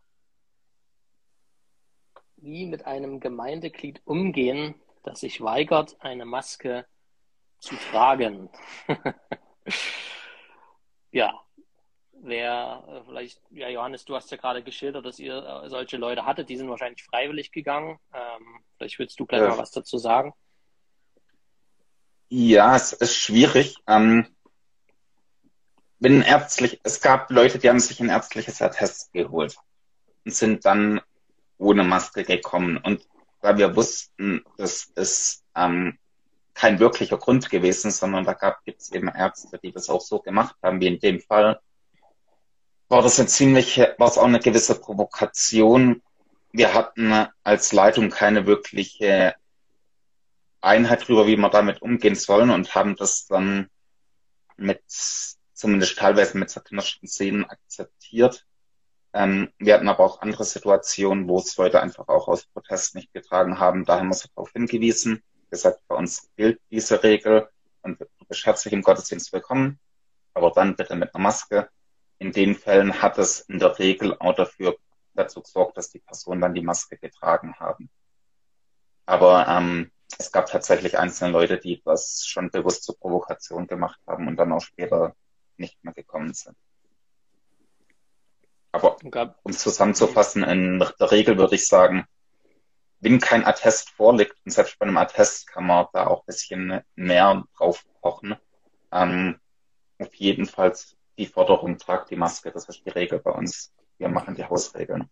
[2.43, 6.87] wie mit einem Gemeindeglied umgehen, das sich weigert, eine Maske
[7.59, 8.51] zu tragen.
[11.13, 11.41] ja,
[12.13, 16.27] wer äh, vielleicht, ja Johannes, du hast ja gerade geschildert, dass ihr äh, solche Leute
[16.27, 17.99] hattet, die sind wahrscheinlich freiwillig gegangen.
[18.13, 19.49] Ähm, vielleicht willst du gleich ja.
[19.49, 20.33] mal was dazu sagen.
[22.29, 23.77] Ja, es ist schwierig.
[23.87, 24.27] Ähm,
[25.99, 29.57] wenn ärztlich, es gab Leute, die haben sich ein ärztliches Attest geholt
[30.25, 31.01] und sind dann
[31.63, 32.77] ohne Maske gekommen.
[32.77, 33.07] Und
[33.41, 35.99] weil wir wussten, das ist ähm,
[36.55, 40.57] kein wirklicher Grund gewesen, sondern da gab es eben Ärzte, die das auch so gemacht
[40.63, 41.61] haben, wie in dem Fall.
[42.89, 46.03] War das eine ziemliche, war es auch eine gewisse Provokation.
[46.53, 49.35] Wir hatten als Leitung keine wirkliche
[50.61, 53.71] Einheit darüber, wie wir damit umgehen sollen und haben das dann
[54.57, 54.83] mit,
[55.55, 58.45] zumindest teilweise mit zerknirschten Szenen akzeptiert.
[59.15, 63.13] Ähm, wir hatten aber auch andere Situationen, wo es Leute einfach auch aus Protest nicht
[63.13, 63.85] getragen haben.
[63.85, 65.23] Da haben wir sie darauf hingewiesen
[65.53, 67.47] gesagt, bei uns gilt diese Regel
[67.83, 69.79] und du bist herzlich im Gottesdienst willkommen,
[70.35, 71.69] aber dann bitte mit einer Maske.
[72.19, 74.77] In den Fällen hat es in der Regel auch dafür
[75.13, 77.91] dazu gesorgt, dass die Personen dann die Maske getragen haben.
[79.05, 84.29] Aber ähm, es gab tatsächlich einzelne Leute, die das schon bewusst zur Provokation gemacht haben
[84.29, 85.15] und dann auch später
[85.59, 86.57] nicht mehr gekommen sind.
[88.73, 88.97] Aber
[89.43, 92.07] um es zusammenzufassen, in der Regel würde ich sagen,
[93.01, 96.81] wenn kein Attest vorliegt, und selbst bei einem Attest kann man da auch ein bisschen
[96.95, 98.37] mehr drauf pochen,
[98.91, 99.39] ähm,
[99.99, 100.73] auf jeden Fall
[101.19, 103.75] die Forderung, tragt die Maske, das ist die Regel bei uns.
[103.99, 105.11] Wir machen die Hausregeln.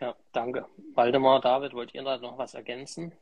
[0.00, 0.66] Ja, danke.
[0.94, 3.12] Waldemar, David, wollt ihr da noch was ergänzen?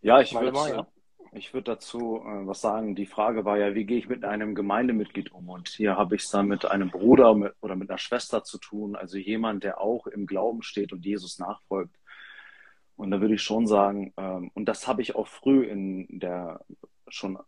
[0.00, 0.86] Ja, ich würde ja.
[1.34, 2.94] Ich würde dazu äh, was sagen.
[2.94, 5.48] Die Frage war ja, wie gehe ich mit einem Gemeindemitglied um?
[5.48, 8.58] Und hier habe ich es dann mit einem Bruder mit, oder mit einer Schwester zu
[8.58, 11.96] tun, also jemand, der auch im Glauben steht und Jesus nachfolgt.
[12.96, 16.60] Und da würde ich schon sagen, ähm, und das habe ich auch früh in der,
[17.08, 17.38] schon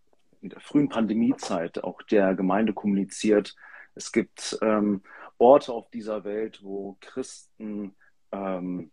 [0.40, 3.54] in der frühen Pandemiezeit auch der Gemeinde kommuniziert.
[3.94, 5.02] Es gibt ähm,
[5.36, 7.94] Orte auf dieser Welt, wo Christen
[8.32, 8.90] ähm,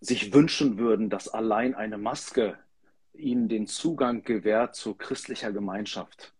[0.00, 2.58] sich wünschen würden, dass allein eine Maske
[3.14, 6.34] ihnen den Zugang gewährt zu christlicher Gemeinschaft.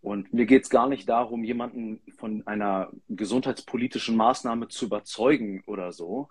[0.00, 5.92] Und mir geht es gar nicht darum, jemanden von einer gesundheitspolitischen Maßnahme zu überzeugen oder
[5.92, 6.28] so,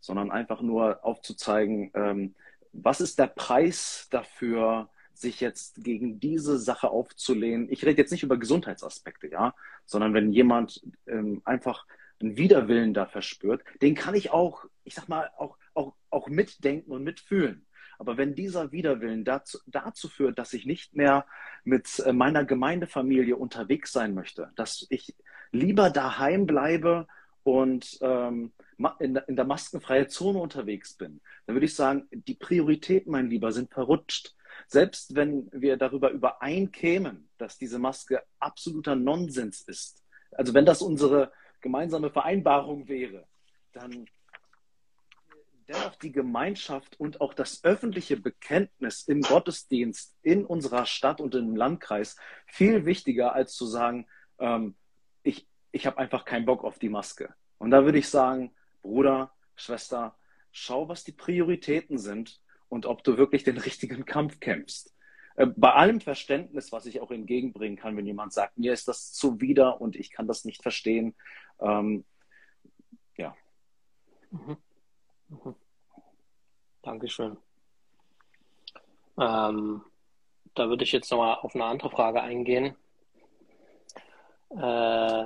[0.00, 2.34] sondern einfach nur aufzuzeigen, ähm,
[2.72, 7.70] was ist der Preis dafür, sich jetzt gegen diese Sache aufzulehnen.
[7.70, 9.54] Ich rede jetzt nicht über Gesundheitsaspekte, ja,
[9.86, 11.86] sondern wenn jemand ähm, einfach
[12.20, 16.92] einen Widerwillen da verspürt, den kann ich auch, ich sag mal, auch, auch, auch mitdenken
[16.92, 17.65] und mitfühlen.
[17.98, 21.26] Aber wenn dieser Widerwillen dazu, dazu führt, dass ich nicht mehr
[21.64, 25.14] mit äh, meiner Gemeindefamilie unterwegs sein möchte, dass ich
[25.52, 27.06] lieber daheim bleibe
[27.42, 28.52] und ähm,
[28.98, 33.72] in, der maskenfreien Zone unterwegs bin, dann würde ich sagen, die Prioritäten, mein Lieber, sind
[33.72, 34.34] verrutscht.
[34.66, 41.32] Selbst wenn wir darüber übereinkämen, dass diese Maske absoluter Nonsens ist, also wenn das unsere
[41.60, 43.26] gemeinsame Vereinbarung wäre,
[43.72, 44.06] dann
[45.68, 51.56] dennoch die Gemeinschaft und auch das öffentliche Bekenntnis im Gottesdienst in unserer Stadt und im
[51.56, 54.06] Landkreis viel wichtiger, als zu sagen,
[54.38, 54.76] ähm,
[55.22, 57.34] ich, ich habe einfach keinen Bock auf die Maske.
[57.58, 60.16] Und da würde ich sagen, Bruder, Schwester,
[60.52, 64.94] schau, was die Prioritäten sind und ob du wirklich den richtigen Kampf kämpfst.
[65.34, 69.12] Äh, bei allem Verständnis, was ich auch entgegenbringen kann, wenn jemand sagt, mir ist das
[69.12, 71.16] zuwider und ich kann das nicht verstehen.
[71.60, 72.04] Ähm,
[73.16, 73.36] ja.
[74.30, 74.56] Mhm.
[76.82, 77.36] Dankeschön.
[79.18, 79.82] Ähm,
[80.54, 82.76] da würde ich jetzt nochmal auf eine andere Frage eingehen.
[84.50, 85.24] Äh,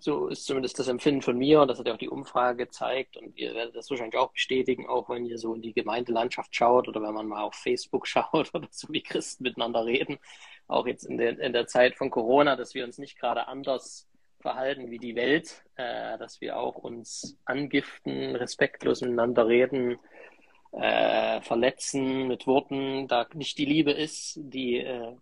[0.00, 3.16] so ist zumindest das Empfinden von mir und das hat ja auch die Umfrage gezeigt
[3.16, 6.88] und ihr werdet das wahrscheinlich auch bestätigen, auch wenn ihr so in die Gemeindelandschaft schaut
[6.88, 10.18] oder wenn man mal auf Facebook schaut oder so wie Christen miteinander reden,
[10.68, 14.07] auch jetzt in der, in der Zeit von Corona, dass wir uns nicht gerade anders
[14.40, 19.98] verhalten wie die Welt, äh, dass wir auch uns angiften, respektlos miteinander reden,
[20.72, 25.16] äh, verletzen mit Worten, da nicht die Liebe ist, die, äh,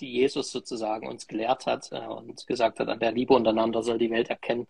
[0.00, 3.98] die Jesus sozusagen uns gelehrt hat äh, und gesagt hat, an der Liebe untereinander soll
[3.98, 4.66] die Welt erkennen,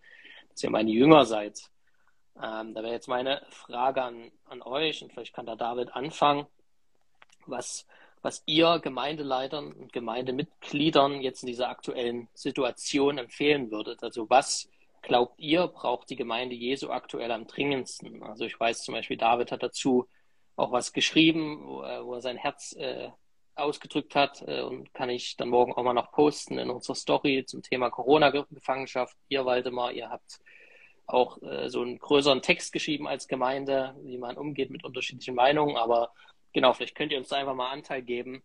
[0.51, 1.71] dass ihr meine Jünger seid.
[2.37, 6.47] Ähm, da wäre jetzt meine Frage an, an euch und vielleicht kann da David anfangen,
[7.47, 7.87] was
[8.23, 14.03] was ihr Gemeindeleitern und Gemeindemitgliedern jetzt in dieser aktuellen Situation empfehlen würdet.
[14.03, 14.69] Also was
[15.03, 18.23] glaubt ihr, braucht die Gemeinde Jesu aktuell am dringendsten?
[18.23, 20.09] Also ich weiß zum Beispiel, David hat dazu
[20.57, 23.11] auch was geschrieben, wo, wo er sein Herz äh,
[23.59, 27.45] ausgedrückt hat äh, und kann ich dann morgen auch mal noch posten in unserer Story
[27.47, 29.17] zum Thema Corona-Gefangenschaft.
[29.29, 30.41] Ihr, Waldemar, ihr habt
[31.07, 35.77] auch äh, so einen größeren Text geschrieben als Gemeinde, wie man umgeht mit unterschiedlichen Meinungen,
[35.77, 36.13] aber
[36.53, 38.43] genau, vielleicht könnt ihr uns da einfach mal Anteil geben,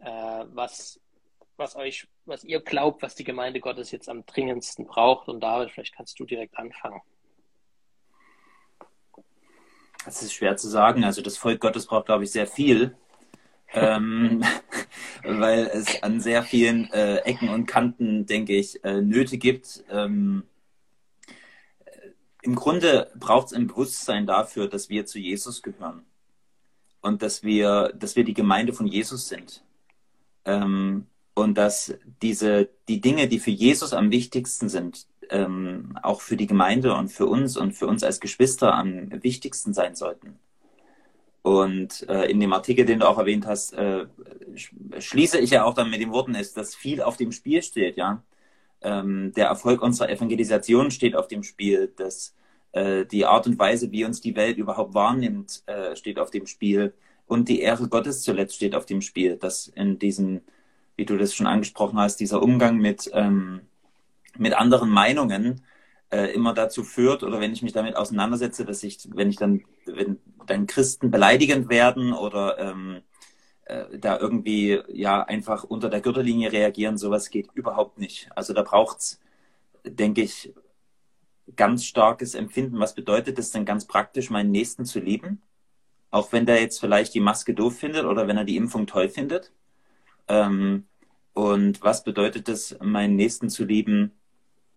[0.00, 1.00] äh, was,
[1.56, 5.28] was euch, was ihr glaubt, was die Gemeinde Gottes jetzt am dringendsten braucht.
[5.28, 7.00] Und David, vielleicht kannst du direkt anfangen.
[10.04, 11.04] Das ist schwer zu sagen.
[11.04, 12.96] Also das Volk Gottes braucht, glaube ich, sehr viel.
[13.74, 14.42] ähm,
[15.24, 19.84] weil es an sehr vielen äh, Ecken und Kanten, denke ich, äh, Nöte gibt.
[19.90, 20.44] Ähm,
[22.42, 26.07] im Grunde braucht es ein Bewusstsein dafür, dass wir zu Jesus gehören
[27.00, 29.62] und dass wir, dass wir die Gemeinde von Jesus sind.
[30.44, 36.36] Ähm, und dass diese, die Dinge, die für Jesus am wichtigsten sind, ähm, auch für
[36.36, 40.38] die Gemeinde und für uns und für uns als Geschwister am wichtigsten sein sollten.
[41.42, 44.06] Und äh, in dem Artikel, den du auch erwähnt hast, äh,
[44.98, 47.96] schließe ich ja auch dann mit den Worten, ist, dass viel auf dem Spiel steht,
[47.96, 48.22] ja.
[48.80, 52.34] Ähm, der Erfolg unserer Evangelisation steht auf dem Spiel, dass
[52.72, 56.46] äh, die Art und Weise, wie uns die Welt überhaupt wahrnimmt, äh, steht auf dem
[56.46, 56.94] Spiel.
[57.26, 60.40] Und die Ehre Gottes zuletzt steht auf dem Spiel, dass in diesem,
[60.96, 63.60] wie du das schon angesprochen hast, dieser Umgang mit, ähm,
[64.36, 65.62] mit anderen Meinungen
[66.10, 69.62] äh, immer dazu führt, oder wenn ich mich damit auseinandersetze, dass ich, wenn ich dann,
[69.84, 73.02] wenn dann Christen beleidigend werden oder ähm,
[73.66, 78.30] äh, da irgendwie ja einfach unter der Gürtellinie reagieren, sowas geht überhaupt nicht.
[78.34, 79.20] Also da braucht's,
[79.84, 80.54] denke ich,
[81.56, 82.78] ganz starkes Empfinden.
[82.80, 85.42] Was bedeutet es denn ganz praktisch, meinen Nächsten zu lieben?
[86.10, 89.08] Auch wenn der jetzt vielleicht die Maske doof findet oder wenn er die Impfung toll
[89.08, 89.52] findet.
[90.28, 90.86] Ähm,
[91.34, 94.12] und was bedeutet es, meinen Nächsten zu lieben,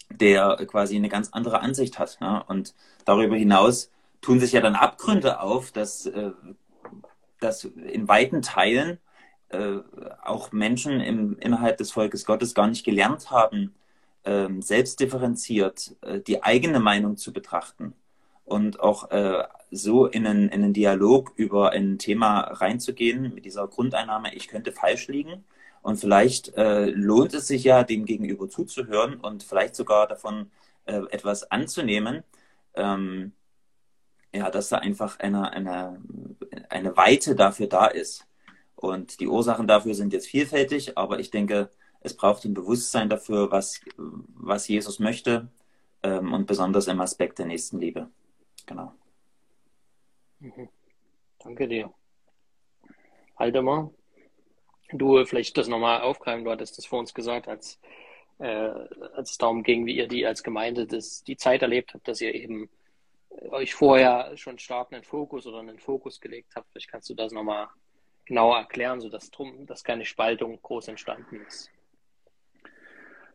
[0.09, 2.19] der quasi eine ganz andere Ansicht hat?
[2.21, 2.43] Ne?
[2.47, 3.89] Und darüber hinaus
[4.21, 6.31] tun sich ja dann Abgründe auf, dass, äh,
[7.39, 8.99] dass in weiten Teilen
[9.49, 9.79] äh,
[10.23, 13.73] auch Menschen im, innerhalb des Volkes Gottes gar nicht gelernt haben,
[14.25, 17.93] ähm, selbstdifferenziert äh, die eigene Meinung zu betrachten
[18.45, 23.67] und auch äh, so in einen, in einen Dialog über ein Thema reinzugehen mit dieser
[23.67, 25.45] Grundeinnahme, ich könnte falsch liegen.
[25.81, 30.51] Und vielleicht äh, lohnt es sich ja, dem Gegenüber zuzuhören und vielleicht sogar davon
[30.85, 32.23] äh, etwas anzunehmen.
[32.75, 33.33] Ähm,
[34.33, 36.01] ja, dass da einfach eine, eine,
[36.69, 38.27] eine Weite dafür da ist.
[38.75, 41.69] Und die Ursachen dafür sind jetzt vielfältig, aber ich denke,
[42.01, 45.49] es braucht ein Bewusstsein dafür, was, was Jesus möchte
[46.03, 48.09] ähm, und besonders im Aspekt der Nächstenliebe.
[48.65, 48.93] Genau.
[50.39, 50.69] Mhm.
[51.39, 51.93] Danke dir.
[53.37, 53.91] Haldemar,
[54.91, 57.79] du vielleicht das nochmal aufgreifen, du hattest das vor uns gesagt, als,
[58.39, 58.45] äh,
[59.15, 62.21] als es darum ging, wie ihr die als Gemeinde das, die Zeit erlebt habt, dass
[62.21, 62.69] ihr eben
[63.49, 66.69] euch vorher schon stark einen Fokus oder einen Fokus gelegt habt.
[66.71, 67.69] Vielleicht kannst du das nochmal
[68.25, 71.71] genauer erklären, sodass drum, dass keine Spaltung groß entstanden ist.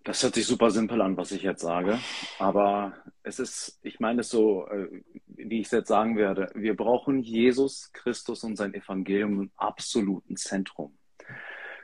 [0.07, 1.99] Das hört sich super simpel an, was ich jetzt sage.
[2.39, 6.49] Aber es ist, ich meine es so, äh, wie ich es jetzt sagen werde.
[6.55, 10.97] Wir brauchen Jesus Christus und sein Evangelium im absoluten Zentrum.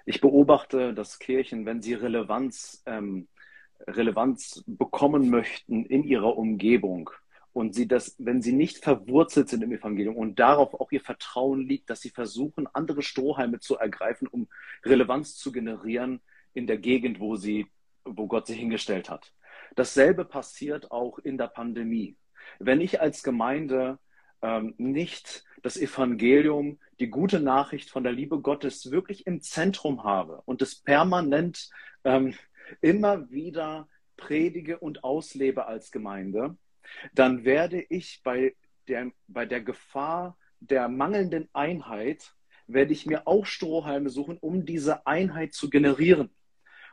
[0.06, 3.26] Ich beobachte, dass Kirchen, wenn sie Relevanz, ähm,
[3.88, 7.10] Relevanz bekommen möchten in ihrer Umgebung
[7.52, 11.66] und sie das, wenn sie nicht verwurzelt sind im Evangelium und darauf auch ihr Vertrauen
[11.66, 14.46] liegt, dass sie versuchen, andere Strohhalme zu ergreifen, um
[14.84, 16.20] Relevanz zu generieren
[16.54, 17.66] in der Gegend, wo sie
[18.04, 19.32] wo Gott sie hingestellt hat.
[19.74, 22.16] Dasselbe passiert auch in der Pandemie.
[22.58, 23.98] Wenn ich als Gemeinde
[24.42, 30.42] ähm, nicht das Evangelium, die gute Nachricht von der Liebe Gottes wirklich im Zentrum habe
[30.44, 31.70] und es permanent
[32.04, 32.34] ähm,
[32.80, 36.56] immer wieder predige und auslebe als Gemeinde,
[37.14, 38.54] dann werde ich bei
[38.88, 42.34] der, bei der Gefahr der mangelnden Einheit,
[42.66, 46.30] werde ich mir auch Strohhalme suchen, um diese Einheit zu generieren.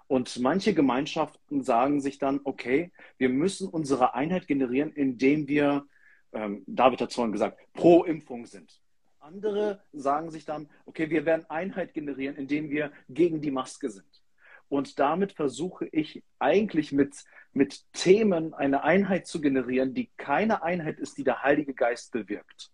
[0.10, 5.86] Und manche Gemeinschaften sagen sich dann, okay, wir müssen unsere Einheit generieren, indem wir,
[6.34, 8.82] ähm, David hat vorhin gesagt, pro Impfung sind.
[9.19, 14.24] Andere sagen sich dann, okay, wir werden Einheit generieren, indem wir gegen die Maske sind.
[14.67, 21.00] Und damit versuche ich eigentlich mit, mit Themen eine Einheit zu generieren, die keine Einheit
[21.00, 22.72] ist, die der Heilige Geist bewirkt.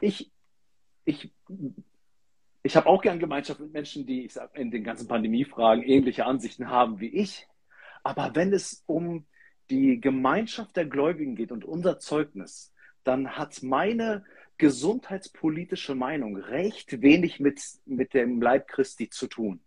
[0.00, 0.32] Ich,
[1.04, 1.32] ich
[2.62, 6.26] ich habe auch gern Gemeinschaft mit Menschen, die ich sag, in den ganzen Pandemiefragen ähnliche
[6.26, 7.48] Ansichten haben wie ich.
[8.04, 9.26] Aber wenn es um
[9.70, 12.72] die Gemeinschaft der Gläubigen geht und unser Zeugnis,
[13.04, 14.24] dann hat meine
[14.58, 19.60] gesundheitspolitische Meinung recht wenig mit, mit dem Leib Christi zu tun.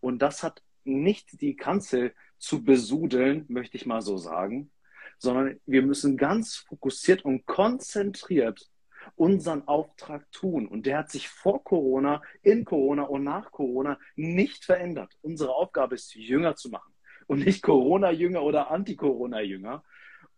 [0.00, 4.70] Und das hat nicht die Kanzel zu besudeln, möchte ich mal so sagen,
[5.18, 8.69] sondern wir müssen ganz fokussiert und konzentriert
[9.16, 10.66] unseren Auftrag tun.
[10.66, 15.16] Und der hat sich vor Corona, in Corona und nach Corona nicht verändert.
[15.22, 16.92] Unsere Aufgabe ist, Jünger zu machen
[17.26, 19.84] und nicht Corona-Jünger oder Anti-Corona-Jünger.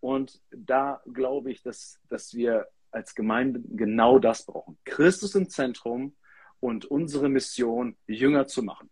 [0.00, 4.78] Und da glaube ich, dass, dass wir als Gemeinde genau das brauchen.
[4.84, 6.16] Christus im Zentrum
[6.60, 8.90] und unsere Mission, Jünger zu machen.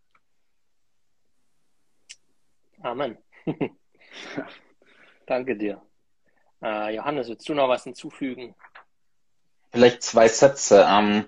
[2.82, 3.18] Amen.
[5.26, 5.82] Danke dir.
[6.62, 8.54] Uh, Johannes, willst du noch was hinzufügen?
[9.70, 10.86] Vielleicht zwei Sätze.
[10.88, 11.26] Ähm,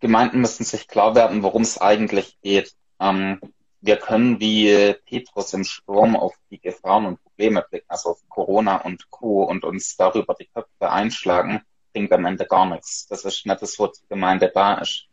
[0.00, 2.74] Gemeinden müssen sich klar werden, worum es eigentlich geht.
[3.00, 3.40] Ähm,
[3.80, 8.78] wir können wie Petrus im Sturm auf die Gefahren und Probleme blicken, also auf Corona
[8.78, 9.44] und Co.
[9.44, 11.60] und uns darüber die Köpfe einschlagen,
[11.92, 13.06] bringt am Ende gar nichts.
[13.08, 15.06] Das ist nicht das, was Gemeinde da ist.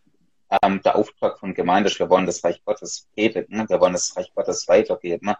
[0.61, 4.15] Ähm, der Auftrag von Gemeinde ist, wir wollen das Reich Gottes predigen, wir wollen das
[4.15, 5.33] Reich Gottes weitergeben.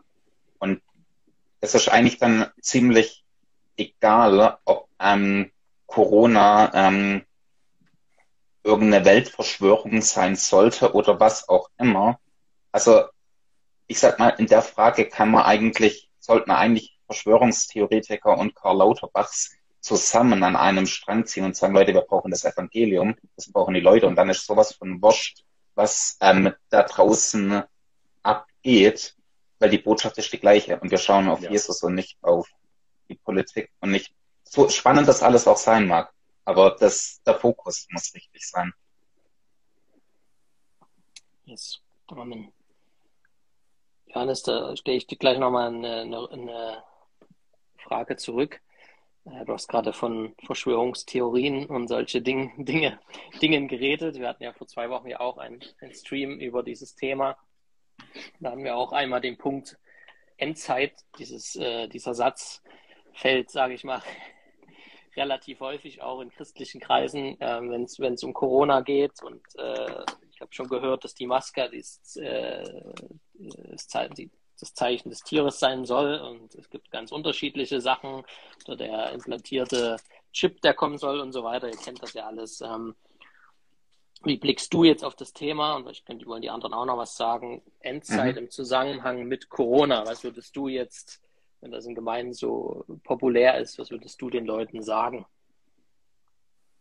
[0.59, 0.81] Und
[1.61, 3.23] es ist eigentlich dann ziemlich
[3.77, 5.51] egal, ob ähm,
[5.91, 7.25] Corona ähm,
[8.63, 12.19] irgendeine Weltverschwörung sein sollte oder was auch immer.
[12.71, 13.03] Also
[13.87, 19.53] ich sag mal, in der Frage kann man eigentlich, sollten eigentlich Verschwörungstheoretiker und Karl Lauterbachs
[19.81, 23.81] zusammen an einem Strang ziehen und sagen, Leute, wir brauchen das Evangelium, das brauchen die
[23.81, 25.43] Leute und dann ist sowas von wurscht,
[25.75, 27.63] was ähm, da draußen
[28.23, 29.15] abgeht,
[29.59, 31.49] weil die Botschaft ist die gleiche und wir schauen auf ja.
[31.51, 32.47] Jesus und nicht auf
[33.09, 34.13] die Politik und nicht
[34.51, 36.13] so spannend das alles auch sein mag.
[36.43, 38.73] Aber das, der Fokus muss richtig sein.
[41.45, 41.79] Yes.
[42.07, 42.51] Amen.
[44.07, 46.83] Johannes, da stelle ich dir gleich nochmal eine, eine, eine
[47.77, 48.59] Frage zurück.
[49.23, 52.99] Äh, du hast gerade von Verschwörungstheorien und solche Ding, Dinge,
[53.41, 54.19] Dingen geredet.
[54.19, 57.37] Wir hatten ja vor zwei Wochen ja auch einen, einen Stream über dieses Thema.
[58.41, 59.77] Da haben wir auch einmal den Punkt
[60.35, 62.61] Endzeit, dieses, äh, dieser Satz
[63.13, 64.01] fällt, sage ich mal,
[65.15, 69.21] relativ häufig auch in christlichen Kreisen, äh, wenn es um Corona geht.
[69.23, 72.63] Und äh, ich habe schon gehört, dass die Maske das, äh,
[73.33, 76.15] das, das, Zeichen des Tieres sein soll.
[76.19, 78.23] Und es gibt ganz unterschiedliche Sachen.
[78.65, 79.97] Oder der implantierte
[80.31, 81.67] Chip, der kommen soll und so weiter.
[81.67, 82.61] Ihr kennt das ja alles.
[82.61, 82.95] Ähm,
[84.23, 85.75] wie blickst du jetzt auf das Thema?
[85.75, 87.63] Und ich könnte, wollen die anderen auch noch was sagen.
[87.79, 88.43] Endzeit mhm.
[88.43, 90.05] im Zusammenhang mit Corona.
[90.05, 91.21] Was würdest du jetzt
[91.61, 95.25] wenn das in Gemeinden so populär ist, was würdest du den Leuten sagen?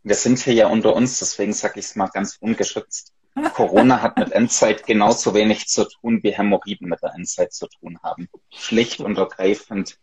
[0.02, 3.12] Wir sind hier ja unter uns, deswegen sage ich es mal ganz ungeschützt.
[3.54, 8.00] Corona hat mit Endzeit genauso wenig zu tun, wie Hämorrhoiden mit der Endzeit zu tun
[8.02, 8.28] haben.
[8.50, 9.98] Schlicht und ergreifend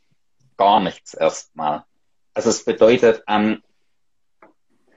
[0.55, 1.84] gar nichts erstmal.
[2.36, 3.63] Also es bedeutet, an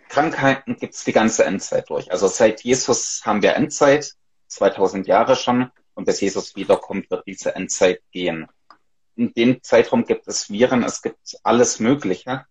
[0.09, 2.12] Krankheiten gibt es die ganze Endzeit durch.
[2.12, 4.14] Also seit Jesus haben wir Endzeit,
[4.49, 8.47] 2000 Jahre schon, und bis Jesus wiederkommt, wird diese Endzeit gehen
[9.21, 12.47] in dem Zeitraum gibt es Viren, es gibt alles Mögliche.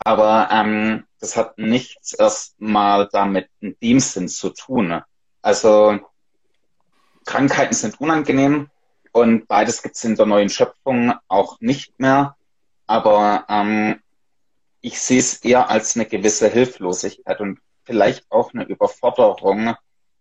[0.00, 5.02] Aber ähm, das hat nichts erstmal damit in dem Sinn zu tun.
[5.42, 5.98] Also
[7.24, 8.70] Krankheiten sind unangenehm
[9.12, 12.36] und beides gibt es in der neuen Schöpfung auch nicht mehr.
[12.86, 14.00] Aber ähm,
[14.82, 19.74] ich sehe es eher als eine gewisse Hilflosigkeit und vielleicht auch eine Überforderung,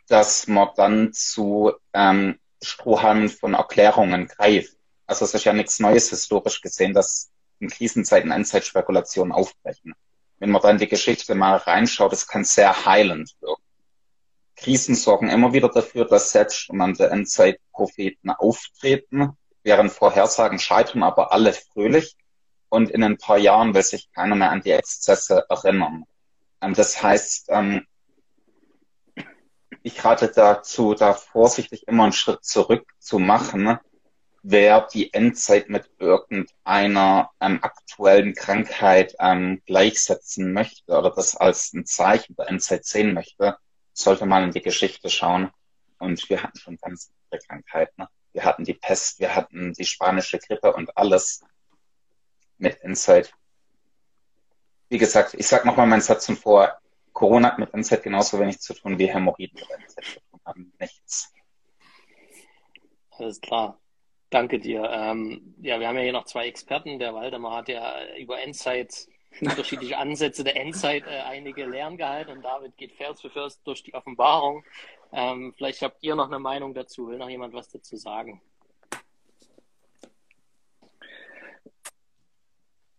[0.07, 4.78] dass man dann zu ähm, Strohhalmen von Erklärungen greift.
[5.09, 9.95] Also es ist ja nichts Neues historisch gesehen, dass in Krisenzeiten Endzeitspekulationen aufbrechen.
[10.37, 13.63] Wenn man dann die Geschichte mal reinschaut, es kann sehr heilend wirken.
[14.55, 19.35] Krisen sorgen immer wieder dafür, dass selbsternannte Endzeitpropheten auftreten,
[19.65, 22.15] deren Vorhersagen scheitern aber alle fröhlich
[22.69, 26.03] und in ein paar Jahren will sich keiner mehr an die Exzesse erinnern.
[26.61, 27.87] Ähm, das heißt, ähm,
[29.81, 33.79] ich rate dazu, da vorsichtig immer einen Schritt zurück zu machen
[34.43, 41.85] wer die Endzeit mit irgendeiner ähm, aktuellen Krankheit ähm, gleichsetzen möchte oder das als ein
[41.85, 43.57] Zeichen der Endzeit sehen möchte,
[43.93, 45.51] sollte mal in die Geschichte schauen.
[45.99, 48.05] Und wir hatten schon ganz viele Krankheiten.
[48.31, 51.43] Wir hatten die Pest, wir hatten die spanische Grippe und alles
[52.57, 53.33] mit Endzeit.
[54.87, 56.79] Wie gesagt, ich sage nochmal meinen Satz vor.
[57.13, 60.73] Corona hat mit Endzeit genauso wenig zu tun wie Hämorrhoiden mit Endzeit zu tun haben.
[60.79, 61.33] Nichts.
[63.11, 63.77] Alles klar.
[64.29, 64.87] Danke dir.
[64.91, 66.99] Ähm, ja, wir haben ja hier noch zwei Experten.
[66.99, 69.07] Der Waldemar hat ja über Endzeit,
[69.41, 73.83] unterschiedliche Ansätze der Endzeit äh, einige Lehren gehalten und David geht Vers für Vers durch
[73.83, 74.63] die Offenbarung.
[75.11, 77.07] Ähm, vielleicht habt ihr noch eine Meinung dazu.
[77.07, 78.41] Will noch jemand was dazu sagen?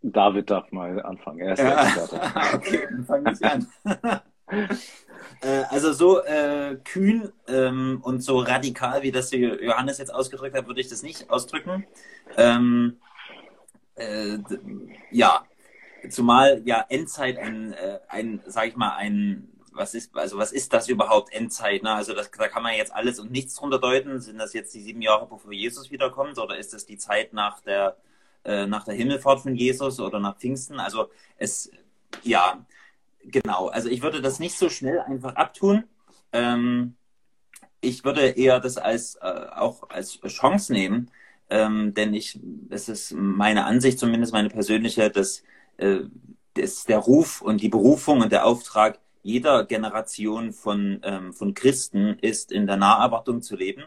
[0.02, 1.40] David darf mal anfangen.
[1.40, 2.06] Er ist ja.
[2.06, 3.66] der okay, dann fange ich an.
[5.42, 10.66] Äh, also so äh, kühn ähm, und so radikal, wie das Johannes jetzt ausgedrückt hat,
[10.66, 11.86] würde ich das nicht ausdrücken.
[12.36, 12.98] Ähm,
[13.96, 14.38] äh,
[15.10, 15.44] ja,
[16.08, 20.72] zumal ja Endzeit ein, äh, ein sag ich mal, ein was ist, also was ist
[20.72, 21.82] das überhaupt Endzeit?
[21.82, 21.92] Ne?
[21.92, 24.20] Also das, da kann man jetzt alles und nichts drunter deuten.
[24.20, 27.60] Sind das jetzt die sieben Jahre, bevor Jesus wiederkommt, oder ist das die Zeit nach
[27.60, 27.96] der
[28.44, 30.80] äh, nach der Himmelfahrt von Jesus oder nach Pfingsten?
[30.80, 31.70] Also es,
[32.22, 32.64] ja,
[33.24, 35.84] genau, also ich würde das nicht so schnell einfach abtun.
[36.32, 36.96] Ähm,
[37.80, 41.10] ich würde eher das als äh, auch als Chance nehmen,
[41.48, 42.38] ähm, denn ich,
[42.70, 45.42] es ist meine Ansicht, zumindest meine persönliche, dass,
[45.78, 46.00] äh,
[46.54, 52.18] dass der Ruf und die Berufung und der Auftrag jeder Generation von, ähm, von Christen
[52.20, 53.84] ist, in der Naherwartung zu leben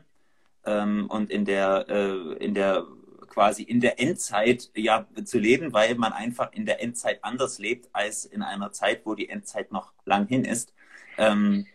[0.66, 2.86] ähm, und in der, äh, in der
[3.34, 7.90] quasi in der Endzeit ja zu leben, weil man einfach in der Endzeit anders lebt
[7.92, 10.74] als in einer Zeit, wo die Endzeit noch lang hin ist.
[11.18, 11.66] Ähm,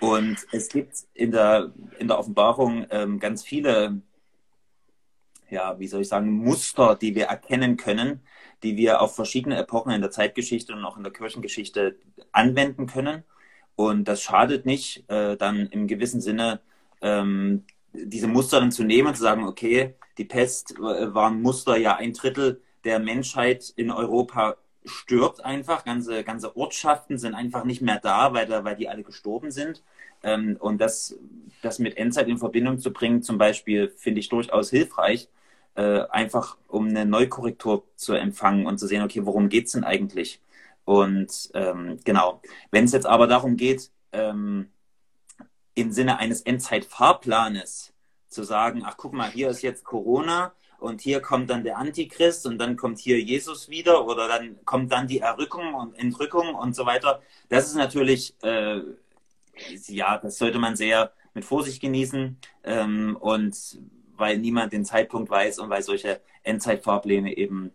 [0.00, 4.02] und es gibt in der, in der Offenbarung ähm, ganz viele,
[5.50, 8.20] ja, wie soll ich sagen, Muster, die wir erkennen können,
[8.62, 11.96] die wir auf verschiedene Epochen in der Zeitgeschichte und auch in der Kirchengeschichte
[12.32, 13.24] anwenden können.
[13.76, 16.60] Und das schadet nicht, äh, dann im gewissen Sinne
[17.00, 17.64] ähm,
[18.04, 21.76] diese Muster dann zu nehmen und zu sagen, okay, die Pest äh, war ein Muster,
[21.76, 25.84] ja, ein Drittel der Menschheit in Europa stirbt einfach.
[25.84, 29.82] Ganze, ganze Ortschaften sind einfach nicht mehr da, weil, da, weil die alle gestorben sind.
[30.22, 31.16] Ähm, und das,
[31.62, 35.28] das mit Endzeit in Verbindung zu bringen, zum Beispiel, finde ich durchaus hilfreich,
[35.74, 39.84] äh, einfach um eine Neukorrektur zu empfangen und zu sehen, okay, worum geht es denn
[39.84, 40.40] eigentlich?
[40.84, 42.40] Und ähm, genau,
[42.70, 44.70] wenn es jetzt aber darum geht, ähm,
[45.78, 47.92] im Sinne eines Endzeitfahrplanes
[48.28, 52.46] zu sagen, ach guck mal, hier ist jetzt Corona und hier kommt dann der Antichrist
[52.46, 56.74] und dann kommt hier Jesus wieder oder dann kommt dann die Errückung und Entrückung und
[56.74, 57.22] so weiter.
[57.48, 58.80] Das ist natürlich, äh,
[59.86, 63.78] ja, das sollte man sehr mit Vorsicht genießen ähm, und
[64.16, 67.72] weil niemand den Zeitpunkt weiß und weil solche Endzeitfahrpläne eben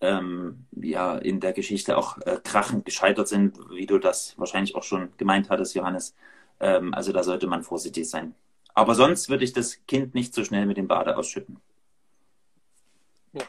[0.00, 4.82] ähm, ja in der Geschichte auch äh, krachend gescheitert sind, wie du das wahrscheinlich auch
[4.82, 6.14] schon gemeint hattest, Johannes.
[6.60, 8.34] Ähm, also da sollte man vorsichtig sein.
[8.74, 11.60] Aber sonst würde ich das Kind nicht so schnell mit dem Bade ausschütten.
[13.32, 13.44] Ja,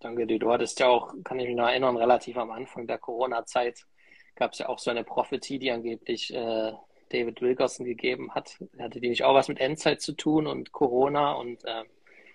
[0.00, 0.38] danke dir.
[0.38, 3.86] Du hattest ja auch, kann ich mich noch erinnern, relativ am Anfang der Corona-Zeit
[4.34, 6.72] gab es ja auch so eine Prophetie, die angeblich äh,
[7.10, 8.56] David Wilkerson gegeben hat.
[8.78, 11.86] Hatte die nicht auch was mit Endzeit zu tun und Corona und ähm,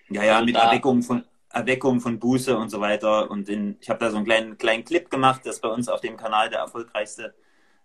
[0.10, 3.30] ja, ja, also mit Erweckung von Erweckung von Buße und so weiter.
[3.32, 6.02] Und in, ich habe da so einen kleinen, kleinen Clip gemacht, das bei uns auf
[6.02, 7.34] dem Kanal der erfolgreichste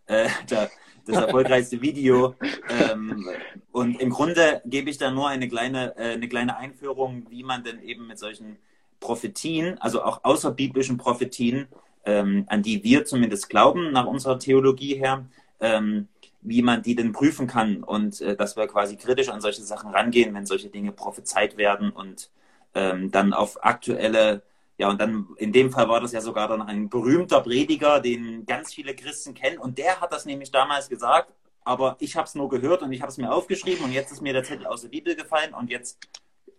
[0.09, 0.69] äh, das
[1.07, 2.35] erfolgreichste Video.
[2.69, 3.29] Ähm,
[3.73, 7.65] und im Grunde gebe ich da nur eine kleine, äh, eine kleine Einführung, wie man
[7.65, 8.59] denn eben mit solchen
[9.01, 11.69] Prophetien, also auch außerbiblischen Prophetien,
[12.05, 15.27] ähm, an die wir zumindest glauben, nach unserer Theologie her,
[15.61, 16.09] ähm,
[16.41, 19.91] wie man die denn prüfen kann und äh, dass wir quasi kritisch an solche Sachen
[19.91, 22.31] rangehen, wenn solche Dinge prophezeit werden und
[22.75, 24.43] ähm, dann auf aktuelle
[24.79, 28.47] ja, und dann in dem Fall war das ja sogar dann ein berühmter Prediger, den
[28.47, 29.59] ganz viele Christen kennen.
[29.59, 33.03] Und der hat das nämlich damals gesagt, aber ich habe es nur gehört und ich
[33.03, 35.69] habe es mir aufgeschrieben und jetzt ist mir der Zettel aus der Bibel gefallen und
[35.69, 35.99] jetzt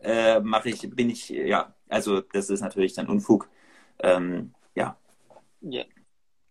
[0.02, 3.50] äh, mache ich, bin ich, ja, also das ist natürlich dann Unfug.
[4.00, 4.98] Ähm, ja.
[5.62, 5.86] Ja,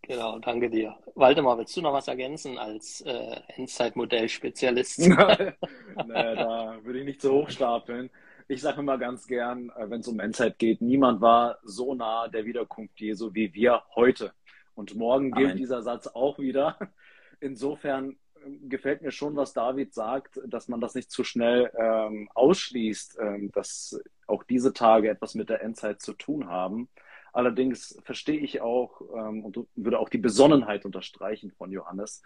[0.01, 0.97] genau, danke dir.
[1.17, 5.01] Waldemar, willst du noch was ergänzen als äh, Endzeitmodell-Spezialist?
[5.09, 8.09] naja, da würde ich nicht zu hoch stapeln
[8.49, 12.29] ich sage immer ganz gern, äh, wenn es um Endzeit geht, niemand war so nah
[12.29, 14.33] der Wiederkunft Jesu wie wir heute.
[14.75, 15.49] Und morgen Amen.
[15.49, 16.79] gilt dieser Satz auch wieder.
[17.41, 22.31] Insofern ähm, gefällt mir schon, was David sagt, dass man das nicht zu schnell ähm,
[22.35, 26.89] ausschließt, ähm, dass auch diese Tage etwas mit der Endzeit zu tun haben.
[27.33, 32.23] Allerdings verstehe ich auch ähm, und würde auch die Besonnenheit unterstreichen von Johannes.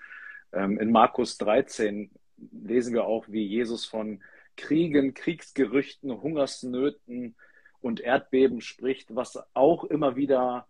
[0.53, 2.11] Ähm, in Markus 13
[2.53, 4.23] lesen wir auch, wie Jesus von
[4.57, 7.37] Kriegen, Kriegsgerüchten, Hungersnöten
[7.81, 10.69] und Erdbeben spricht, was auch immer wieder,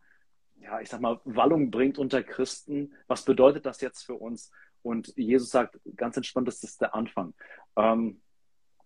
[0.61, 2.95] ja, ich sag mal, Wallung bringt unter Christen.
[3.07, 4.51] Was bedeutet das jetzt für uns?
[4.83, 7.35] Und Jesus sagt ganz entspannt, das ist der Anfang.
[7.77, 8.21] Ähm,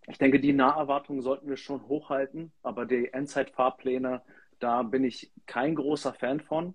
[0.08, 4.22] ich denke, die Naherwartungen sollten wir schon hochhalten, aber die Endzeitfahrpläne,
[4.58, 6.74] da bin ich kein großer Fan von.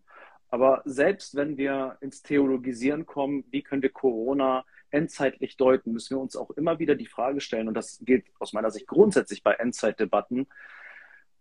[0.49, 6.35] Aber selbst wenn wir ins Theologisieren kommen, wie wir Corona endzeitlich deuten, müssen wir uns
[6.35, 10.47] auch immer wieder die Frage stellen, und das gilt aus meiner Sicht grundsätzlich bei Endzeitdebatten,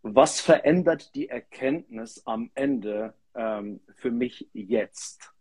[0.03, 5.33] was verändert die Erkenntnis am Ende ähm, für mich jetzt?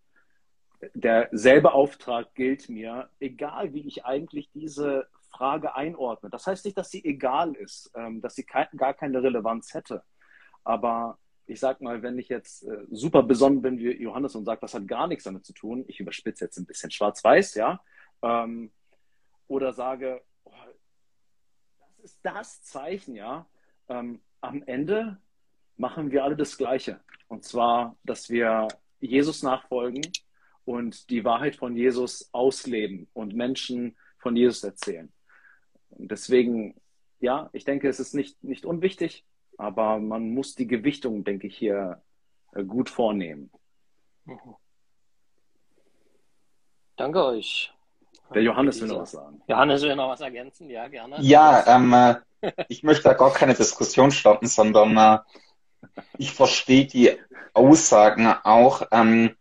[0.93, 6.29] Derselbe Auftrag gilt mir, egal wie ich eigentlich diese Frage einordne.
[6.29, 10.03] Das heißt nicht, dass sie egal ist, ähm, dass sie kein, gar keine Relevanz hätte.
[10.63, 14.61] Aber ich sag mal, wenn ich jetzt äh, super besonnen bin wie Johannes und sage,
[14.61, 17.81] das hat gar nichts damit zu tun, ich überspitze jetzt ein bisschen schwarz-weiß, ja,
[18.21, 18.71] ähm,
[19.47, 20.51] oder sage, oh,
[21.79, 23.47] das ist das Zeichen, ja.
[23.87, 25.17] Ähm, am Ende
[25.77, 26.99] machen wir alle das Gleiche.
[27.27, 28.67] Und zwar, dass wir
[28.99, 30.01] Jesus nachfolgen
[30.65, 35.11] und die Wahrheit von Jesus ausleben und Menschen von Jesus erzählen.
[35.89, 36.79] Deswegen,
[37.19, 39.25] ja, ich denke, es ist nicht, nicht unwichtig,
[39.57, 42.01] aber man muss die Gewichtung, denke ich, hier
[42.53, 43.51] äh, gut vornehmen.
[44.25, 44.55] Mhm.
[46.95, 47.73] Danke euch.
[48.33, 49.41] Der Johannes will noch was sagen.
[49.47, 51.17] Johannes will noch was ergänzen, ja, gerne.
[51.19, 52.15] Ja, ähm, äh,
[52.67, 55.19] ich möchte da gar keine Diskussion starten, sondern äh,
[56.17, 57.17] ich verstehe die
[57.53, 58.83] Aussagen auch.
[58.91, 59.35] Ähm,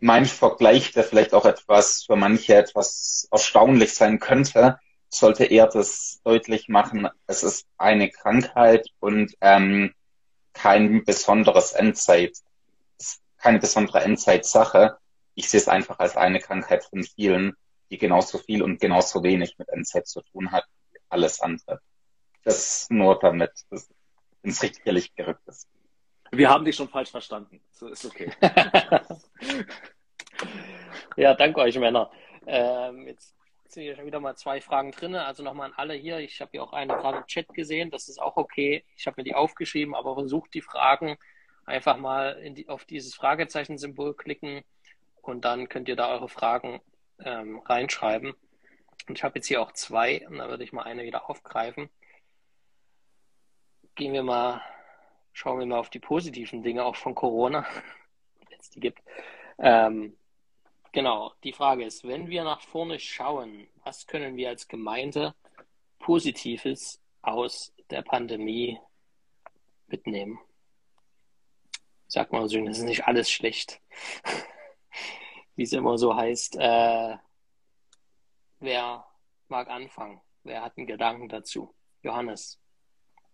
[0.00, 4.78] mein Vergleich, der vielleicht auch etwas für manche etwas erstaunlich sein könnte,
[5.08, 9.94] sollte eher das deutlich machen, es ist eine Krankheit und ähm,
[10.52, 12.32] kein besonderes Endzeit,
[13.38, 14.98] keine besondere Endzeitsache.
[15.34, 17.56] Ich sehe es einfach als eine Krankheit von vielen,
[17.94, 21.80] die genauso viel und genauso wenig mit Endzeit zu tun hat wie alles andere.
[22.42, 23.88] Das nur damit das
[24.42, 25.68] ins richtige Licht gerückt ist.
[26.32, 27.60] Wir haben dich schon falsch verstanden.
[27.70, 28.32] So ist okay.
[31.16, 32.10] ja, danke euch, Männer.
[32.46, 33.36] Ähm, jetzt
[33.68, 35.14] sind hier schon wieder mal zwei Fragen drin.
[35.14, 36.18] Also nochmal an alle hier.
[36.18, 37.92] Ich habe hier auch eine gerade im Chat gesehen.
[37.92, 38.84] Das ist auch okay.
[38.96, 41.16] Ich habe mir die aufgeschrieben, aber versucht die Fragen
[41.64, 44.64] einfach mal die, auf dieses Fragezeichen-Symbol klicken
[45.22, 46.80] und dann könnt ihr da eure Fragen
[47.20, 48.34] ähm, reinschreiben.
[49.08, 51.90] Und ich habe jetzt hier auch zwei und da würde ich mal eine wieder aufgreifen.
[53.94, 54.62] Gehen wir mal,
[55.32, 57.66] schauen wir mal auf die positiven Dinge auch von Corona,
[58.48, 59.02] wenn es die gibt.
[59.58, 60.16] Ähm,
[60.94, 65.34] Genau, die Frage ist, wenn wir nach vorne schauen, was können wir als Gemeinde
[65.98, 68.78] Positives aus der Pandemie
[69.88, 70.38] mitnehmen?
[72.06, 73.80] Sag mal so, das ist nicht alles schlecht.
[75.56, 76.56] Wie es immer so heißt.
[76.56, 77.16] Äh,
[78.60, 79.04] wer
[79.48, 80.20] mag anfangen?
[80.42, 81.74] Wer hat einen Gedanken dazu?
[82.02, 82.58] Johannes.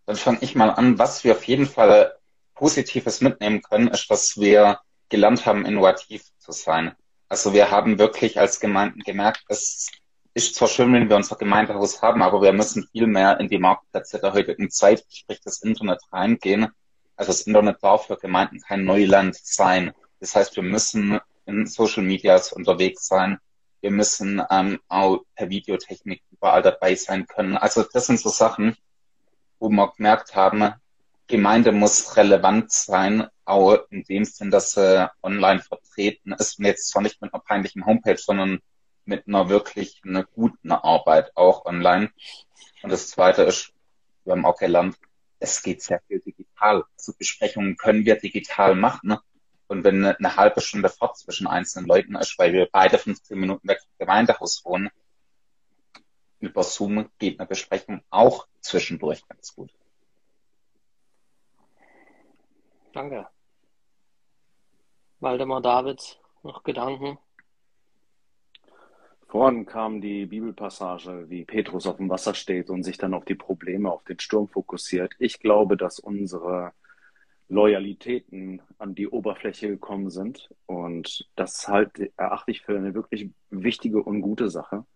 [0.07, 0.99] Dann fange ich mal an.
[0.99, 2.17] Was wir auf jeden Fall
[2.55, 6.95] Positives mitnehmen können, ist, dass wir gelernt haben, innovativ zu sein.
[7.29, 9.89] Also wir haben wirklich als Gemeinden gemerkt, es
[10.35, 13.59] ist zwar schön, wenn wir unser Gemeindehaus haben, aber wir müssen viel mehr in die
[13.59, 16.69] Marktplätze der heutigen Zeit, sprich das Internet reingehen.
[17.17, 19.93] Also das Internet darf für Gemeinden kein Neuland sein.
[20.21, 21.21] Das heißt, wir müssen
[21.51, 23.39] in Social Medias unterwegs sein.
[23.81, 27.57] Wir müssen ähm, auch per Videotechnik überall dabei sein können.
[27.57, 28.77] Also das sind so Sachen,
[29.59, 30.75] wo wir gemerkt haben,
[31.27, 36.89] Gemeinde muss relevant sein, auch in dem Sinn, dass sie online vertreten ist und jetzt
[36.89, 38.61] zwar nicht mit einer peinlichen Homepage, sondern
[39.05, 42.11] mit einer wirklich einer guten Arbeit auch online.
[42.83, 43.73] Und das zweite ist,
[44.25, 44.97] wir haben auch gelernt,
[45.39, 46.85] es geht sehr viel digital.
[46.97, 49.17] Also Besprechungen können wir digital machen.
[49.71, 53.69] Und wenn eine halbe Stunde fort zwischen einzelnen Leuten ist, weil wir beide 15 Minuten
[53.69, 54.91] weg vom Gemeindehaus wohnen,
[56.41, 59.71] über Zoom geht eine Besprechung auch zwischendurch ganz gut.
[62.93, 63.29] Danke.
[65.21, 67.19] Waldemar David, noch Gedanken?
[69.29, 73.37] Vorhin kam die Bibelpassage, wie Petrus auf dem Wasser steht und sich dann auf die
[73.37, 75.15] Probleme, auf den Sturm fokussiert.
[75.21, 76.73] Ich glaube, dass unsere
[77.51, 80.49] Loyalitäten an die Oberfläche gekommen sind.
[80.67, 84.87] Und das halt erachte ich für eine wirklich wichtige und gute Sache.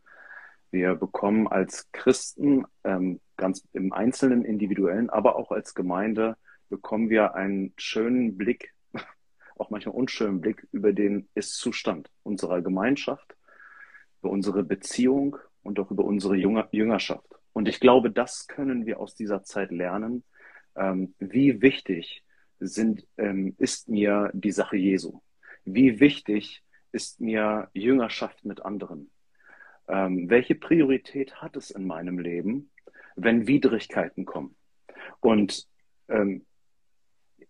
[0.71, 6.37] Wir bekommen als Christen ähm, ganz im Einzelnen, individuellen, aber auch als Gemeinde
[6.69, 8.73] bekommen wir einen schönen Blick,
[9.57, 13.37] auch manchmal unschönen Blick über den Ist-Zustand unserer Gemeinschaft,
[14.23, 17.27] über unsere Beziehung und auch über unsere Jüngerschaft.
[17.53, 20.25] Und ich glaube, das können wir aus dieser Zeit lernen.
[20.77, 22.25] Ähm, wie wichtig
[22.61, 25.21] sind, ähm, ist mir die Sache Jesu?
[25.65, 29.11] Wie wichtig ist mir Jüngerschaft mit anderen?
[29.89, 32.71] Ähm, welche Priorität hat es in meinem Leben,
[33.17, 34.57] wenn Widrigkeiten kommen?
[35.21, 35.67] Und
[36.09, 36.45] ähm,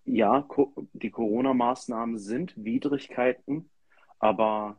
[0.05, 0.46] ja,
[0.92, 3.70] die Corona-Maßnahmen sind Widrigkeiten,
[4.18, 4.78] aber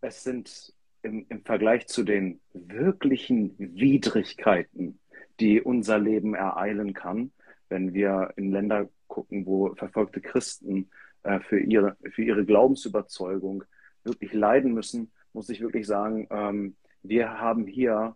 [0.00, 5.00] es sind im, im Vergleich zu den wirklichen Widrigkeiten,
[5.40, 7.32] die unser Leben ereilen kann,
[7.72, 10.90] wenn wir in Länder gucken, wo verfolgte Christen
[11.22, 13.64] äh, für, ihre, für ihre Glaubensüberzeugung
[14.04, 18.14] wirklich leiden müssen, muss ich wirklich sagen, ähm, wir haben hier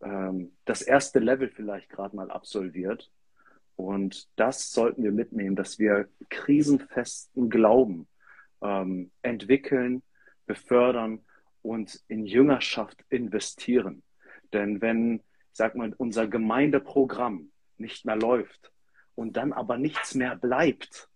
[0.00, 3.12] ähm, das erste Level vielleicht gerade mal absolviert
[3.76, 8.08] und das sollten wir mitnehmen, dass wir krisenfesten Glauben
[8.62, 10.02] ähm, entwickeln,
[10.46, 11.20] befördern
[11.60, 14.02] und in Jüngerschaft investieren.
[14.54, 15.22] Denn wenn,
[15.52, 18.72] sag mal, unser Gemeindeprogramm nicht mehr läuft
[19.16, 21.08] und dann aber nichts mehr bleibt,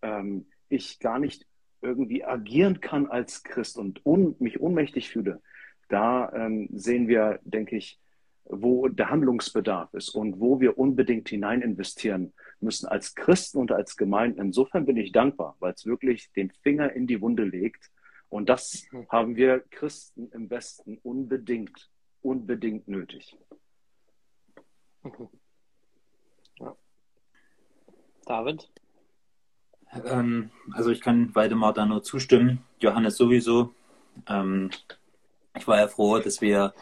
[0.00, 1.46] ähm, ich gar nicht
[1.82, 5.42] irgendwie agieren kann als Christ und un mich ohnmächtig fühle,
[5.88, 8.00] da ähm, sehen wir, denke ich,
[8.44, 13.96] wo der Handlungsbedarf ist und wo wir unbedingt hinein investieren müssen als Christen und als
[13.96, 14.40] Gemeinden.
[14.40, 17.90] Insofern bin ich dankbar, weil es wirklich den Finger in die Wunde legt.
[18.28, 19.08] Und das mhm.
[19.08, 21.90] haben wir Christen im Westen unbedingt,
[22.22, 23.36] unbedingt nötig.
[25.02, 25.28] Mhm.
[28.30, 28.70] David?
[30.06, 32.64] Ähm, also ich kann Waldemar da nur zustimmen.
[32.78, 33.74] Johannes sowieso.
[34.28, 34.70] Ähm,
[35.56, 36.72] ich war ja froh, dass wir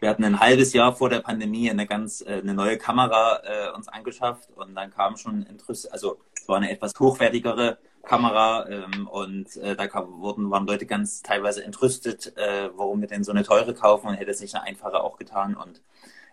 [0.00, 3.74] wir hatten ein halbes Jahr vor der Pandemie eine ganz äh, eine neue Kamera äh,
[3.74, 9.06] uns angeschafft und dann kam schon Interesse, also Es war eine etwas hochwertigere Kamera ähm,
[9.06, 13.42] und äh, da wurden, waren Leute ganz teilweise entrüstet, äh, warum wir denn so eine
[13.42, 15.56] teure kaufen und hätte es nicht eine einfache auch getan.
[15.56, 15.82] Und,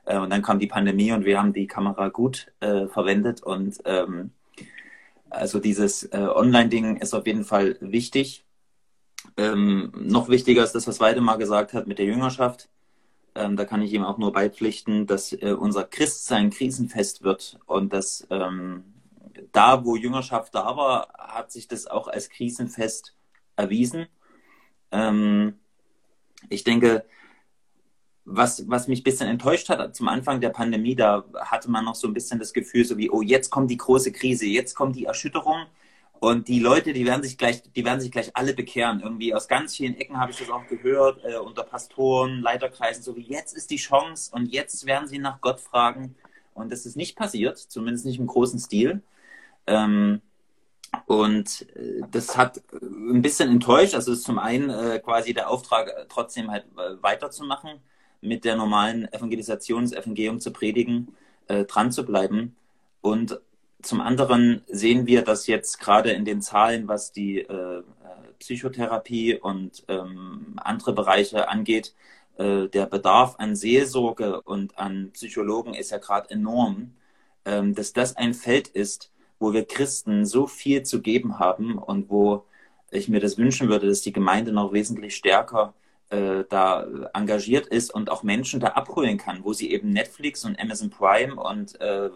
[0.05, 4.31] äh, und dann kam die Pandemie und wir haben die Kamera gut verwendet und ähm,
[5.33, 8.45] also dieses äh, Online-Ding ist auf jeden Fall wichtig.
[9.37, 12.69] Ähm, noch wichtiger ist das, was Weidemar gesagt hat mit der Jüngerschaft.
[13.35, 17.93] Ähm, da kann ich ihm auch nur beipflichten, dass äh, unser Christsein krisenfest wird und
[17.93, 18.83] dass ähm,
[19.51, 23.15] da, wo Jüngerschaft da war, hat sich das auch als krisenfest
[23.55, 24.07] erwiesen.
[24.91, 25.55] Ähm,
[26.49, 27.05] ich denke,
[28.25, 31.95] was, was mich ein bisschen enttäuscht hat zum Anfang der Pandemie, da hatte man noch
[31.95, 34.95] so ein bisschen das Gefühl, so wie, oh, jetzt kommt die große Krise, jetzt kommt
[34.95, 35.65] die Erschütterung
[36.23, 39.01] und die Leute, die werden sich gleich, die werden sich gleich alle bekehren.
[39.01, 43.17] Irgendwie aus ganz vielen Ecken habe ich das auch gehört, äh, unter Pastoren, Leiterkreisen, so
[43.17, 46.15] wie jetzt ist die Chance und jetzt werden sie nach Gott fragen.
[46.53, 49.01] Und das ist nicht passiert, zumindest nicht im großen Stil.
[49.67, 50.21] Ähm,
[51.07, 53.93] und äh, das hat ein bisschen enttäuscht.
[53.93, 57.81] Also ist zum einen äh, quasi der Auftrag, äh, trotzdem halt äh, weiterzumachen,
[58.23, 61.15] mit der normalen Evangelisation, das Evangelium zu predigen,
[61.47, 62.55] äh, dran zu bleiben.
[63.01, 63.39] Und
[63.81, 67.83] zum anderen sehen wir, dass jetzt gerade in den Zahlen, was die äh,
[68.39, 71.93] Psychotherapie und ähm, andere Bereiche angeht,
[72.37, 76.93] äh, der Bedarf an Seelsorge und an Psychologen ist ja gerade enorm,
[77.45, 82.09] ähm, dass das ein Feld ist, wo wir Christen so viel zu geben haben und
[82.09, 82.45] wo
[82.91, 85.73] ich mir das wünschen würde, dass die Gemeinde noch wesentlich stärker
[86.13, 90.59] äh, da engagiert ist und auch Menschen da abholen kann, wo sie eben Netflix und
[90.59, 92.09] Amazon Prime und äh,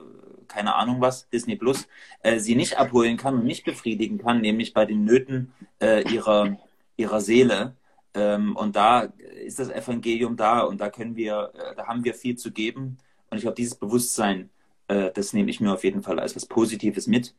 [0.47, 1.87] keine Ahnung was, Disney Plus,
[2.21, 6.57] äh, sie nicht abholen kann und nicht befriedigen kann, nämlich bei den Nöten äh, ihrer,
[6.95, 7.75] ihrer Seele.
[8.13, 9.01] Ähm, und da
[9.45, 12.99] ist das Evangelium da und da können wir, äh, da haben wir viel zu geben.
[13.29, 14.49] Und ich glaube, dieses Bewusstsein,
[14.87, 17.35] äh, das nehme ich mir auf jeden Fall als was Positives mit.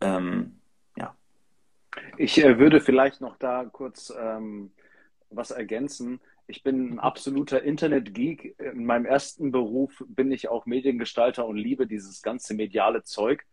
[0.00, 0.56] Ähm,
[0.96, 1.14] ja.
[2.16, 4.72] Ich äh, würde vielleicht noch da kurz ähm,
[5.34, 6.20] was ergänzen.
[6.46, 8.56] Ich bin ein absoluter Internet-Geek.
[8.58, 13.44] In meinem ersten Beruf bin ich auch Mediengestalter und liebe dieses ganze mediale Zeug.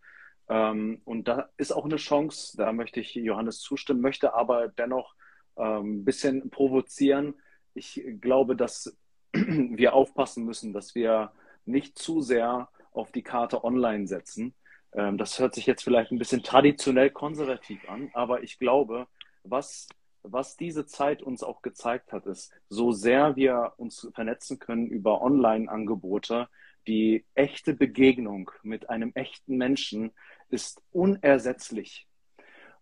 [0.50, 5.14] Ähm, und da ist auch eine Chance, da möchte ich Johannes zustimmen, möchte aber dennoch
[5.58, 7.36] ähm, ein bisschen provozieren.
[7.74, 8.98] Ich glaube, dass
[9.34, 11.32] wir aufpassen müssen, dass wir
[11.66, 14.56] nicht zu sehr auf die Karte online setzen.
[14.94, 19.08] Ähm, das hört sich jetzt vielleicht ein bisschen traditionell konservativ an, aber ich glaube,
[19.44, 19.88] was
[20.24, 25.22] was diese Zeit uns auch gezeigt hat, ist, so sehr wir uns vernetzen können über
[25.22, 26.48] Online-Angebote,
[26.88, 30.12] die echte Begegnung mit einem echten Menschen
[30.50, 32.08] ist unersetzlich.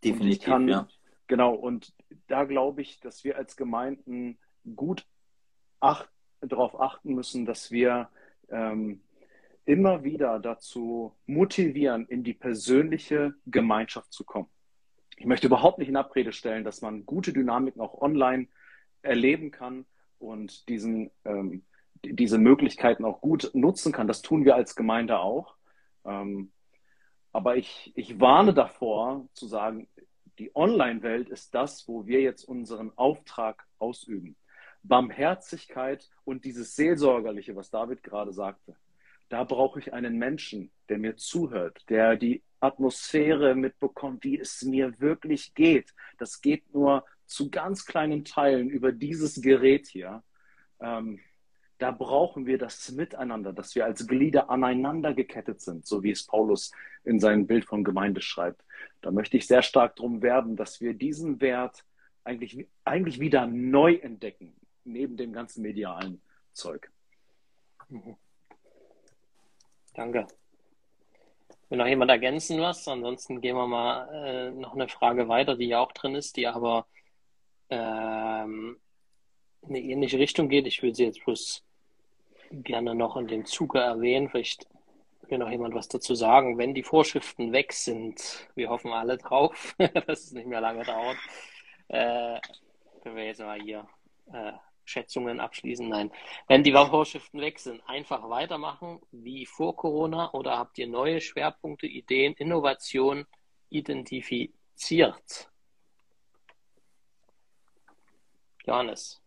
[0.03, 0.87] Definitiv, kann, ja.
[1.27, 1.93] Genau, und
[2.27, 4.37] da glaube ich, dass wir als Gemeinden
[4.75, 5.05] gut
[5.79, 6.09] acht,
[6.41, 8.09] darauf achten müssen, dass wir
[8.49, 9.01] ähm,
[9.65, 14.49] immer wieder dazu motivieren, in die persönliche Gemeinschaft zu kommen.
[15.17, 18.47] Ich möchte überhaupt nicht in Abrede stellen, dass man gute Dynamiken auch online
[19.01, 19.85] erleben kann
[20.19, 21.63] und diesen, ähm,
[22.03, 24.07] diese Möglichkeiten auch gut nutzen kann.
[24.07, 25.55] Das tun wir als Gemeinde auch.
[26.05, 26.51] Ähm,
[27.33, 29.87] aber ich, ich warne davor zu sagen,
[30.39, 34.35] die Online-Welt ist das, wo wir jetzt unseren Auftrag ausüben.
[34.83, 38.75] Barmherzigkeit und dieses Seelsorgerliche, was David gerade sagte,
[39.29, 44.99] da brauche ich einen Menschen, der mir zuhört, der die Atmosphäre mitbekommt, wie es mir
[44.99, 45.93] wirklich geht.
[46.17, 50.23] Das geht nur zu ganz kleinen Teilen über dieses Gerät hier.
[50.79, 51.19] Ähm,
[51.77, 56.25] da brauchen wir das Miteinander, dass wir als Glieder aneinander gekettet sind, so wie es
[56.25, 56.71] Paulus
[57.03, 58.63] in seinem Bild von Gemeinde schreibt.
[59.01, 61.85] Da möchte ich sehr stark drum werben, dass wir diesen Wert
[62.23, 66.21] eigentlich, eigentlich wieder neu entdecken, neben dem ganzen medialen
[66.53, 66.91] Zeug.
[69.97, 70.27] Danke.
[71.69, 72.87] Will noch jemand ergänzen was?
[72.87, 76.45] Ansonsten gehen wir mal äh, noch eine Frage weiter, die ja auch drin ist, die
[76.45, 76.85] aber
[77.71, 78.77] ähm,
[79.63, 80.67] in eine ähnliche Richtung geht.
[80.67, 81.63] Ich will sie jetzt bloß
[82.51, 84.29] gerne noch in dem Zuge erwähnen.
[84.29, 84.67] Vielleicht
[85.29, 86.59] will noch jemand was dazu sagen.
[86.59, 89.75] Wenn die Vorschriften weg sind, wir hoffen alle drauf,
[90.05, 91.17] dass es nicht mehr lange dauert,
[91.87, 92.39] äh,
[93.01, 93.87] können wir jetzt mal hier
[94.31, 94.53] äh,
[94.87, 95.87] Schätzungen abschließen?
[95.87, 96.11] Nein.
[96.47, 101.87] Wenn die Vorschriften weg sind, einfach weitermachen wie vor Corona oder habt ihr neue Schwerpunkte,
[101.87, 103.25] Ideen, Innovation
[103.69, 105.51] identifiziert?
[108.65, 109.21] Johannes.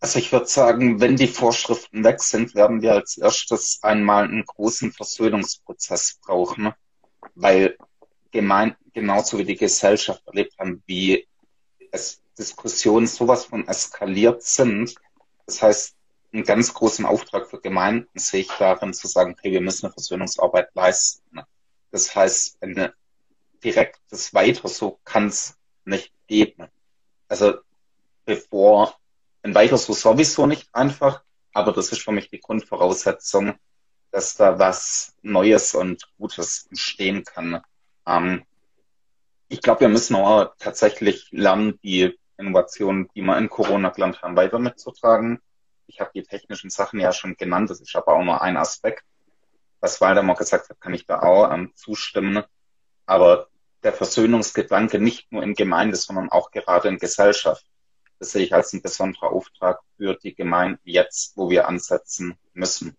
[0.00, 4.44] Also ich würde sagen, wenn die Vorschriften weg sind, werden wir als erstes einmal einen
[4.44, 6.72] großen Versöhnungsprozess brauchen,
[7.34, 7.76] weil
[8.30, 11.28] gemein, genauso wie die Gesellschaft erlebt haben, wie
[11.90, 14.94] es Diskussionen sowas von eskaliert sind.
[15.46, 15.96] Das heißt,
[16.32, 19.92] einen ganz großen Auftrag für Gemeinden sehe ich darin zu sagen, okay, wir müssen eine
[19.92, 21.40] Versöhnungsarbeit leisten.
[21.90, 22.94] Das heißt, eine
[23.62, 26.68] direktes Weiter so kann es nicht geben.
[27.28, 27.54] Also
[28.24, 28.94] bevor
[29.42, 31.22] ein Weiter so sowieso nicht einfach,
[31.52, 33.54] aber das ist für mich die Grundvoraussetzung,
[34.10, 37.62] dass da was Neues und Gutes entstehen kann.
[38.06, 38.44] Ähm,
[39.48, 44.36] ich glaube, wir müssen auch tatsächlich lernen, die Innovationen, die wir in Corona gelernt haben,
[44.36, 45.40] weiter mitzutragen.
[45.86, 49.04] Ich habe die technischen Sachen ja schon genannt, das ist aber auch nur ein Aspekt.
[49.80, 52.44] Was Waldemar gesagt hat, kann ich da auch ähm, zustimmen.
[53.06, 53.48] Aber
[53.82, 57.64] der Versöhnungsgedanke nicht nur in Gemeinde, sondern auch gerade in Gesellschaft,
[58.18, 62.96] das sehe ich als ein besonderer Auftrag für die Gemeinde jetzt, wo wir ansetzen müssen.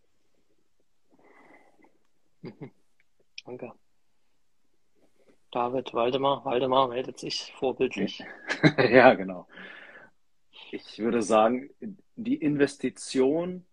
[2.41, 2.71] Mhm.
[3.45, 3.73] Danke.
[5.51, 8.23] David, Waldemar, Waldemar meldet sich vorbildlich.
[8.77, 9.47] ja, genau.
[10.71, 11.69] Ich würde sagen,
[12.15, 13.65] die Investition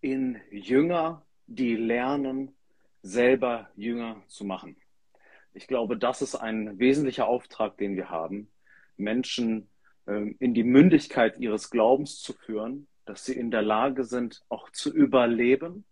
[0.00, 2.56] in Jünger, die lernen,
[3.02, 4.76] selber Jünger zu machen.
[5.54, 8.50] Ich glaube, das ist ein wesentlicher Auftrag, den wir haben,
[8.96, 9.70] Menschen
[10.08, 14.70] ähm, in die Mündigkeit ihres Glaubens zu führen, dass sie in der Lage sind, auch
[14.70, 15.84] zu überleben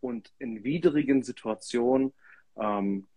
[0.00, 2.12] und in widrigen Situationen
[2.56, 3.08] ähm,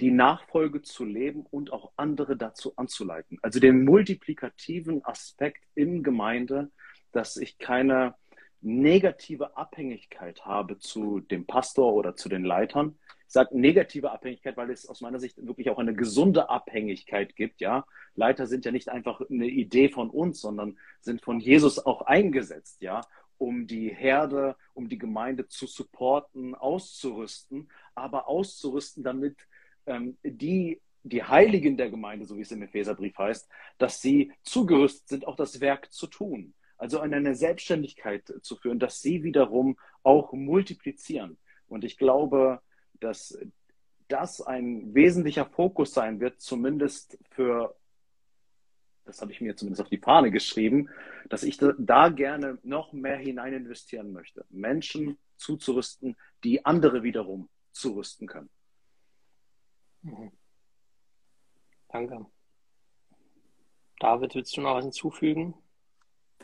[0.00, 3.38] die Nachfolge zu leben und auch andere dazu anzuleiten.
[3.42, 6.70] Also den multiplikativen Aspekt in Gemeinde,
[7.12, 8.14] dass ich keine
[8.60, 12.98] negative Abhängigkeit habe zu dem Pastor oder zu den Leitern.
[13.26, 17.60] Ich sage negative Abhängigkeit, weil es aus meiner Sicht wirklich auch eine gesunde Abhängigkeit gibt.
[17.60, 22.02] Ja, Leiter sind ja nicht einfach eine Idee von uns, sondern sind von Jesus auch
[22.02, 22.80] eingesetzt.
[22.80, 23.02] Ja,
[23.38, 29.36] um die Herde, um die Gemeinde zu supporten, auszurüsten, aber auszurüsten, damit
[29.86, 35.08] ähm, die, die Heiligen der Gemeinde, so wie es im Epheserbrief heißt, dass sie zugerüstet
[35.08, 36.54] sind, auch das Werk zu tun.
[36.76, 41.38] Also in eine Selbstständigkeit zu führen, dass sie wiederum auch multiplizieren.
[41.66, 42.60] Und ich glaube,
[43.00, 43.38] dass
[44.08, 47.74] das ein wesentlicher Fokus sein wird, zumindest für,
[49.04, 50.88] das habe ich mir zumindest auf die Fahne geschrieben,
[51.28, 54.44] dass ich da gerne noch mehr hinein investieren möchte.
[54.50, 58.50] Menschen zuzurüsten, die andere wiederum zurüsten können.
[60.04, 60.30] Mhm.
[61.88, 62.26] Danke.
[63.98, 65.54] David, willst du noch was hinzufügen?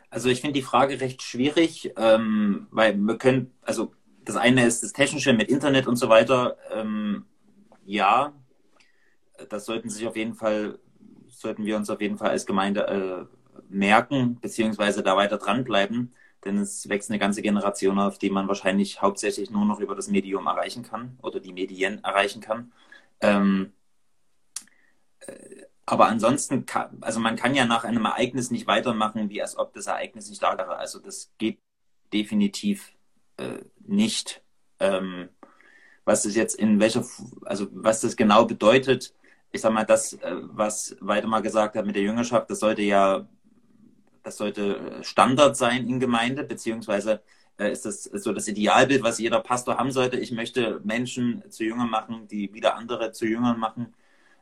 [0.09, 3.93] Also ich finde die Frage recht schwierig, ähm, weil wir können, also
[4.25, 6.57] das eine ist das Technische mit Internet und so weiter.
[6.73, 7.27] Ähm,
[7.85, 8.33] ja,
[9.49, 10.79] das sollten sich auf jeden Fall,
[11.29, 13.25] sollten wir uns auf jeden Fall als Gemeinde äh,
[13.69, 16.13] merken, beziehungsweise da weiter dranbleiben,
[16.45, 20.09] denn es wächst eine ganze Generation auf, die man wahrscheinlich hauptsächlich nur noch über das
[20.09, 22.73] Medium erreichen kann oder die Medien erreichen kann.
[23.21, 23.73] Ähm,
[25.21, 29.59] äh, aber ansonsten, kann, also man kann ja nach einem Ereignis nicht weitermachen, wie als
[29.59, 30.77] ob das Ereignis nicht da wäre.
[30.77, 31.59] Also das geht
[32.13, 32.93] definitiv
[33.39, 34.43] äh, nicht.
[34.79, 35.29] Ähm,
[36.05, 37.05] was das jetzt in welcher,
[37.45, 39.15] also was das genau bedeutet,
[39.53, 43.29] ich sag mal, das, äh, was Weidemar gesagt hat mit der Jüngerschaft, das sollte ja,
[44.23, 47.23] das sollte Standard sein in Gemeinde, beziehungsweise
[47.69, 50.19] ist das so das Idealbild, was jeder Pastor haben sollte.
[50.19, 53.95] Ich möchte Menschen zu Jüngern machen, die wieder andere zu Jüngern machen.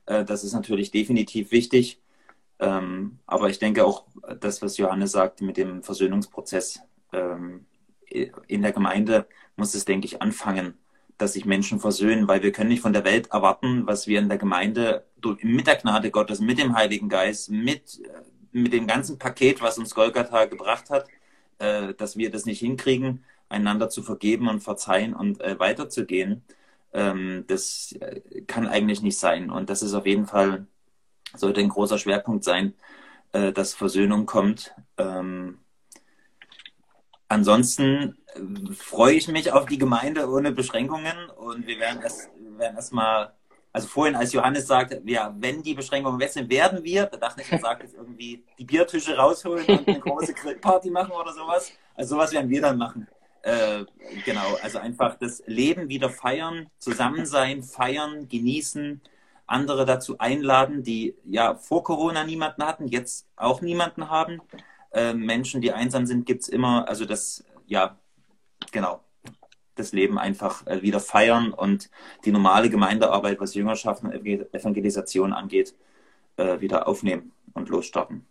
[0.06, 2.00] Äh, das ist natürlich definitiv wichtig.
[2.58, 4.06] Ähm, aber ich denke auch,
[4.40, 6.80] das, was Johannes sagt mit dem Versöhnungsprozess
[7.12, 7.66] ähm,
[8.08, 10.74] in der Gemeinde, muss es, denke ich, anfangen,
[11.18, 14.28] dass sich Menschen versöhnen, weil wir können nicht von der Welt erwarten, was wir in
[14.28, 15.04] der Gemeinde
[15.42, 19.78] mit der Gnade Gottes, mit dem Heiligen Geist, mit, äh, mit dem ganzen Paket, was
[19.78, 21.06] uns Golgatha gebracht hat,
[21.58, 26.44] äh, dass wir das nicht hinkriegen, einander zu vergeben und verzeihen und äh, weiterzugehen.
[26.92, 29.50] Ähm, das äh, kann eigentlich nicht sein.
[29.50, 30.66] Und das ist auf jeden Fall,
[31.34, 32.74] sollte ein großer Schwerpunkt sein,
[33.32, 34.74] äh, dass Versöhnung kommt.
[34.96, 35.58] Ähm,
[37.28, 42.76] ansonsten äh, freue ich mich auf die Gemeinde ohne Beschränkungen und wir werden erst, werden
[42.76, 43.32] erstmal
[43.72, 47.42] also vorhin, als Johannes sagte, ja, wenn die Beschränkungen weg sind, werden wir, da dachte
[47.42, 51.70] ich, er sagt jetzt irgendwie die Biertische rausholen und eine große Grillparty machen oder sowas.
[51.94, 53.06] Also sowas werden wir dann machen.
[53.42, 53.84] Äh,
[54.24, 59.00] genau, also einfach das Leben wieder feiern, zusammen sein, feiern, genießen,
[59.46, 64.40] andere dazu einladen, die ja vor Corona niemanden hatten, jetzt auch niemanden haben.
[64.92, 67.98] Äh, Menschen, die einsam sind, gibt es immer, also das, ja,
[68.72, 69.02] genau
[69.78, 71.90] das Leben einfach äh, wieder feiern und
[72.24, 75.74] die normale Gemeindearbeit, was Jüngerschaft und Evangelisation angeht,
[76.36, 78.26] äh, wieder aufnehmen und losstarten.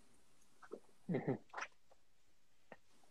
[1.08, 1.38] Mhm.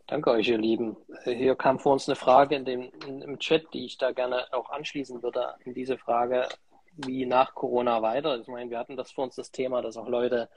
[0.07, 0.97] Danke euch, ihr Lieben.
[1.24, 4.47] Hier kam vor uns eine Frage in dem, in, im Chat, die ich da gerne
[4.53, 6.49] auch anschließen würde an diese Frage,
[6.95, 8.39] wie nach Corona weiter.
[8.39, 10.49] Ich meine, wir hatten das vor uns das Thema, dass auch Leute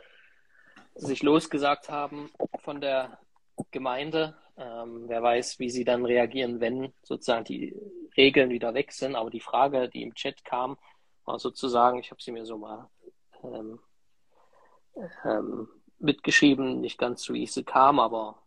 [0.93, 3.17] sich losgesagt haben von der
[3.71, 7.75] Gemeinde, ähm, wer weiß, wie sie dann reagieren, wenn sozusagen die
[8.17, 9.15] Regeln wieder weg sind.
[9.15, 10.77] Aber die Frage, die im Chat kam,
[11.25, 11.99] mal sozusagen.
[11.99, 12.89] Ich habe sie mir so mal
[13.43, 13.79] ähm,
[15.23, 18.41] ähm, mitgeschrieben, nicht ganz so wie sie kam, aber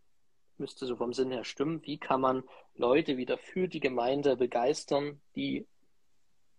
[0.59, 1.83] müsste so vom Sinn her stimmen.
[1.85, 2.45] Wie kann man
[2.75, 5.67] Leute wieder für die Gemeinde begeistern, die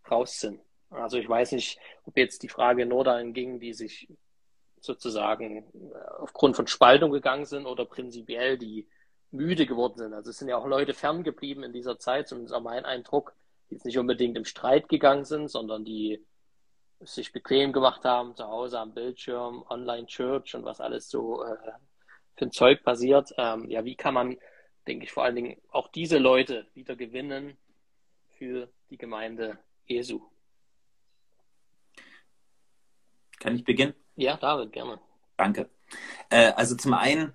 [0.10, 0.62] raus sind?
[0.90, 4.08] Also ich weiß nicht, ob jetzt die Frage nur dahin ging, die sich
[4.84, 8.88] sozusagen äh, aufgrund von Spaltung gegangen sind oder prinzipiell die
[9.32, 10.14] müde geworden sind.
[10.14, 13.34] Also es sind ja auch Leute ferngeblieben in dieser Zeit, zumindest auch mein Eindruck,
[13.70, 16.24] die jetzt nicht unbedingt im Streit gegangen sind, sondern die
[17.00, 21.56] sich bequem gemacht haben, zu Hause am Bildschirm, Online-Church und was alles so äh,
[22.36, 23.34] für ein Zeug passiert.
[23.38, 24.38] Ähm, ja, wie kann man,
[24.86, 27.58] denke ich, vor allen Dingen auch diese Leute wieder gewinnen
[28.38, 30.22] für die Gemeinde Jesu?
[33.40, 33.94] Kann ich beginnen?
[34.16, 35.00] Ja, David, gerne.
[35.38, 35.70] Danke.
[36.30, 37.34] Äh, also zum einen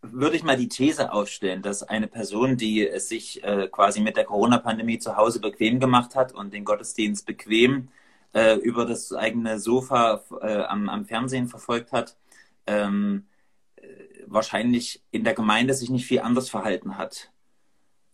[0.00, 4.16] würde ich mal die These aufstellen, dass eine Person, die es sich äh, quasi mit
[4.16, 7.88] der Corona-Pandemie zu Hause bequem gemacht hat und den Gottesdienst bequem
[8.32, 12.16] äh, über das eigene Sofa äh, am, am, Fernsehen verfolgt hat,
[12.66, 13.26] ähm,
[13.76, 13.82] äh,
[14.26, 17.32] wahrscheinlich in der Gemeinde sich nicht viel anders verhalten hat.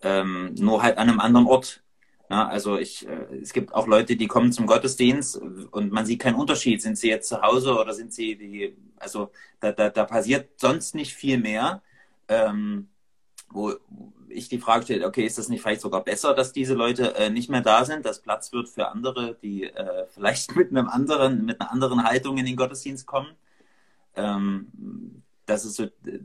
[0.03, 1.84] Ähm, nur halt an einem anderen Ort.
[2.31, 6.21] Ja, also ich, äh, es gibt auch Leute, die kommen zum Gottesdienst und man sieht
[6.21, 6.81] keinen Unterschied.
[6.83, 10.95] Sind sie jetzt zu Hause oder sind sie die, also da, da, da passiert sonst
[10.95, 11.83] nicht viel mehr.
[12.29, 12.89] Ähm,
[13.51, 13.75] wo
[14.29, 17.31] ich die Frage stelle, okay, ist das nicht vielleicht sogar besser, dass diese Leute äh,
[17.31, 21.45] nicht mehr da sind, dass Platz wird für andere, die äh, vielleicht mit einem anderen,
[21.45, 23.35] mit einer anderen Haltung in den Gottesdienst kommen?
[24.17, 26.21] Ähm, das ist so äh,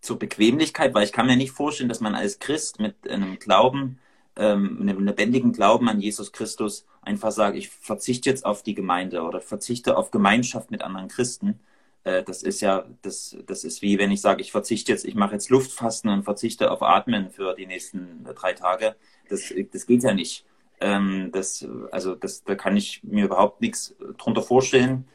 [0.00, 3.98] zur Bequemlichkeit, weil ich kann mir nicht vorstellen, dass man als Christ mit einem Glauben
[4.38, 9.22] ähm, einem lebendigen Glauben an Jesus Christus einfach sage, ich verzichte jetzt auf die Gemeinde
[9.22, 11.58] oder verzichte auf Gemeinschaft mit anderen Christen.
[12.04, 15.16] Äh, das ist ja, das, das ist wie wenn ich sage, ich verzichte jetzt, ich
[15.16, 18.94] mache jetzt Luftfasten und verzichte auf Atmen für die nächsten drei Tage.
[19.28, 20.44] Das, das geht ja nicht.
[20.80, 25.08] Ähm, das, also das, da kann ich mir überhaupt nichts drunter vorstellen.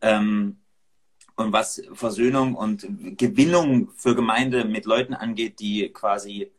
[0.00, 0.58] Ähm,
[1.36, 2.86] und was Versöhnung und
[3.18, 6.50] Gewinnung für Gemeinde mit Leuten angeht, die quasi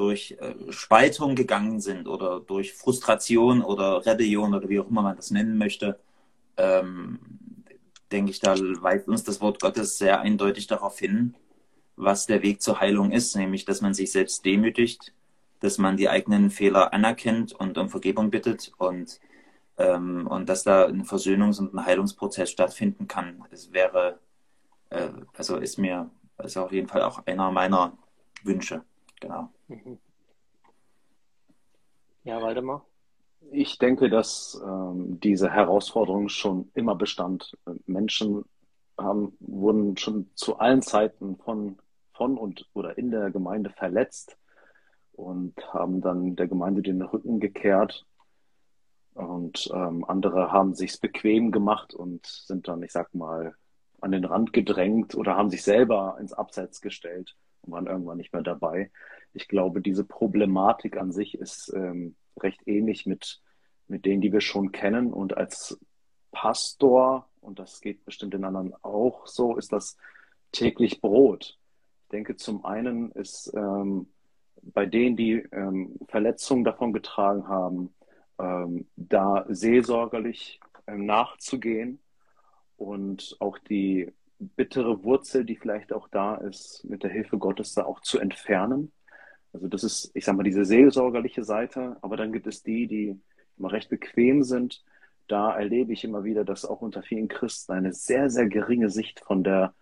[0.00, 5.16] durch äh, Spaltung gegangen sind oder durch Frustration oder Rebellion oder wie auch immer man
[5.16, 6.00] das nennen möchte,
[6.56, 7.18] ähm,
[8.10, 11.34] denke ich, da weist uns das Wort Gottes sehr eindeutig darauf hin,
[11.96, 15.12] was der Weg zur Heilung ist, nämlich, dass man sich selbst demütigt,
[15.60, 19.20] dass man die eigenen Fehler anerkennt und um Vergebung bittet und,
[19.76, 23.44] ähm, und dass da ein Versöhnungs- und ein Heilungsprozess stattfinden kann.
[23.50, 24.18] Es wäre,
[24.88, 26.08] äh, also ist mir,
[26.42, 27.98] ist auf jeden Fall auch einer meiner
[28.44, 28.82] Wünsche.
[29.20, 29.50] Genau.
[32.24, 32.84] Ja, Waldemar?
[33.50, 37.56] Ich denke, dass ähm, diese Herausforderung schon immer bestand.
[37.86, 38.44] Menschen
[38.98, 41.78] haben, wurden schon zu allen Zeiten von,
[42.12, 44.36] von und oder in der Gemeinde verletzt
[45.12, 48.06] und haben dann der Gemeinde den Rücken gekehrt.
[49.14, 53.54] Und ähm, andere haben sich's bequem gemacht und sind dann, ich sag mal,
[54.00, 58.32] an den Rand gedrängt oder haben sich selber ins Abseits gestellt und waren irgendwann nicht
[58.32, 58.90] mehr dabei.
[59.32, 63.40] Ich glaube, diese Problematik an sich ist ähm, recht ähnlich mit,
[63.86, 65.12] mit denen, die wir schon kennen.
[65.12, 65.78] Und als
[66.32, 69.96] Pastor, und das geht bestimmt den anderen auch so, ist das
[70.52, 71.58] täglich Brot.
[72.04, 74.08] Ich denke, zum einen ist ähm,
[74.62, 77.94] bei denen, die ähm, Verletzungen davon getragen haben,
[78.38, 82.00] ähm, da seelsorgerlich ähm, nachzugehen
[82.76, 87.84] und auch die bittere Wurzel, die vielleicht auch da ist, mit der Hilfe Gottes da
[87.84, 88.92] auch zu entfernen.
[89.52, 93.20] Also das ist, ich sag mal, diese seelsorgerliche Seite, aber dann gibt es die, die
[93.58, 94.84] immer recht bequem sind.
[95.26, 99.20] Da erlebe ich immer wieder, dass auch unter vielen Christen eine sehr, sehr geringe Sicht
[99.20, 99.74] von der,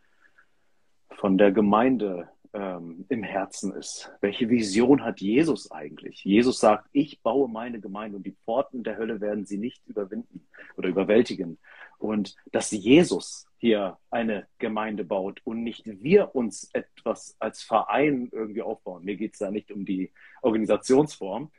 [1.10, 4.10] von der Gemeinde ähm, im Herzen ist.
[4.20, 6.24] Welche Vision hat Jesus eigentlich?
[6.24, 10.46] Jesus sagt, ich baue meine Gemeinde und die Pforten der Hölle werden sie nicht überwinden
[10.76, 11.58] oder überwältigen.
[11.98, 18.62] Und dass Jesus hier eine Gemeinde baut und nicht wir uns etwas als Verein irgendwie
[18.62, 19.04] aufbauen.
[19.04, 21.50] Mir geht es da nicht um die Organisationsform.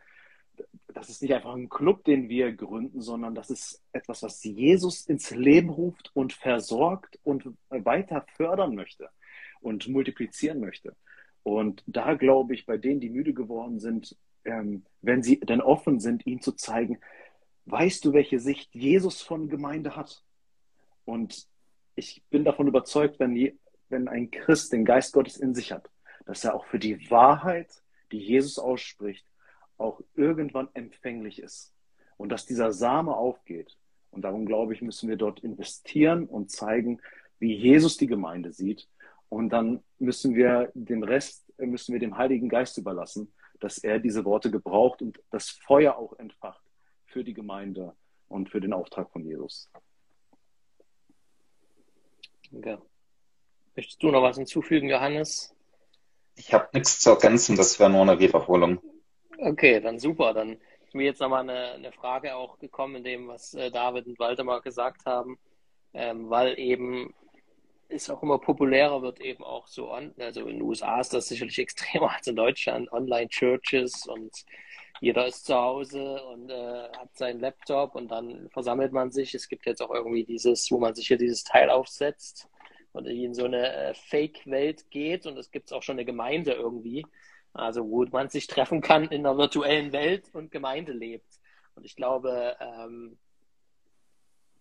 [0.88, 5.06] Das ist nicht einfach ein Club, den wir gründen, sondern das ist etwas, was Jesus
[5.08, 9.10] ins Leben ruft und versorgt und weiter fördern möchte
[9.60, 10.95] und multiplizieren möchte.
[11.43, 16.00] Und da glaube ich, bei denen, die müde geworden sind, ähm, wenn sie denn offen
[16.00, 17.00] sind, ihnen zu zeigen,
[17.66, 20.24] weißt du, welche Sicht Jesus von Gemeinde hat?
[21.06, 21.47] Und
[22.00, 23.56] ich bin davon überzeugt, wenn, je,
[23.89, 25.89] wenn ein Christ den Geist Gottes in sich hat,
[26.26, 27.70] dass er auch für die Wahrheit,
[28.12, 29.26] die Jesus ausspricht,
[29.78, 31.74] auch irgendwann empfänglich ist.
[32.18, 33.78] Und dass dieser Same aufgeht.
[34.12, 37.00] Und darum glaube ich, müssen wir dort investieren und zeigen,
[37.38, 38.89] wie Jesus die Gemeinde sieht
[39.30, 44.26] und dann müssen wir den Rest, müssen wir dem Heiligen Geist überlassen, dass er diese
[44.26, 46.64] Worte gebraucht und das Feuer auch entfacht
[47.06, 47.93] für die Gemeinde,
[48.30, 49.70] und für den Auftrag von Jesus.
[52.52, 52.82] Danke.
[53.76, 55.56] Möchtest du noch was hinzufügen, Johannes?
[56.36, 58.82] Ich habe nichts zu ergänzen, das wäre nur eine Wiederholung.
[59.38, 60.34] Okay, dann super.
[60.34, 64.08] Dann ist mir jetzt nochmal eine, eine Frage auch gekommen in dem, was äh, David
[64.08, 65.38] und Waldemar gesagt haben,
[65.93, 67.14] ähm, weil eben
[67.89, 71.28] es auch immer populärer wird, eben auch so, on, also in den USA ist das
[71.28, 74.32] sicherlich extremer als in Deutschland, Online-Churches und
[75.02, 79.34] jeder ist zu Hause und äh, hat seinen Laptop und dann versammelt man sich.
[79.34, 82.47] Es gibt jetzt auch irgendwie dieses, wo man sich hier dieses Teil aufsetzt
[82.91, 87.06] und in so eine äh, Fake-Welt geht und es gibt auch schon eine Gemeinde irgendwie,
[87.54, 91.39] also wo man sich treffen kann in einer virtuellen Welt und Gemeinde lebt.
[91.76, 93.18] Und ich glaube, ähm,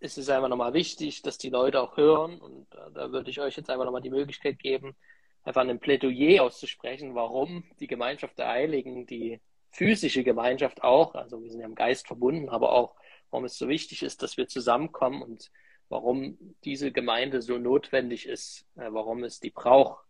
[0.00, 3.40] es ist einfach nochmal wichtig, dass die Leute auch hören und äh, da würde ich
[3.40, 4.94] euch jetzt einfach nochmal die Möglichkeit geben,
[5.42, 11.50] einfach ein Plädoyer auszusprechen, warum die Gemeinschaft der Heiligen, die physische Gemeinschaft auch, also wir
[11.50, 12.94] sind ja im Geist verbunden, aber auch,
[13.30, 15.50] warum es so wichtig ist, dass wir zusammenkommen und
[15.88, 20.04] warum diese Gemeinde so notwendig ist, äh, warum es die braucht.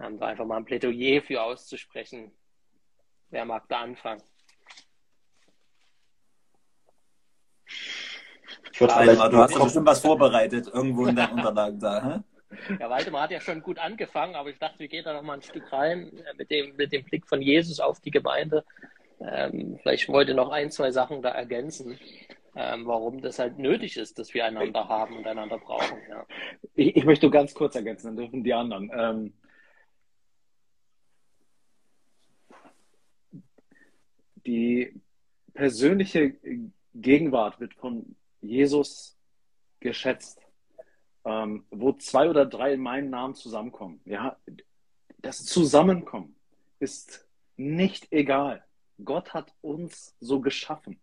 [0.00, 2.32] Ähm, da einfach mal ein Plädoyer für auszusprechen.
[3.30, 4.22] Wer mag da anfangen?
[8.72, 12.02] Ich würde Waldemar, du hast doch bestimmt was vorbereitet, irgendwo in deinen Unterlagen da.
[12.02, 12.31] Hä?
[12.78, 15.34] Ja, Waldemar hat ja schon gut angefangen, aber ich dachte, wir gehen da noch mal
[15.34, 18.64] ein Stück rein äh, mit dem, mit dem Blick von Jesus auf die Gemeinde.
[19.20, 21.98] Ähm, vielleicht wollte noch ein, zwei Sachen da ergänzen
[22.54, 25.98] ähm, warum das halt nötig ist, dass wir einander haben und einander brauchen.
[26.08, 26.26] Ja.
[26.74, 28.90] Ich, ich möchte ganz kurz ergänzen, dann dürfen die anderen.
[28.94, 29.32] Ähm,
[34.44, 35.00] die
[35.54, 36.34] persönliche
[36.94, 39.16] Gegenwart wird von Jesus
[39.80, 40.41] geschätzt.
[41.24, 44.00] Ähm, wo zwei oder drei in meinem Namen zusammenkommen.
[44.04, 44.36] Ja,
[45.18, 46.34] das Zusammenkommen
[46.80, 48.64] ist nicht egal.
[49.04, 51.00] Gott hat uns so geschaffen.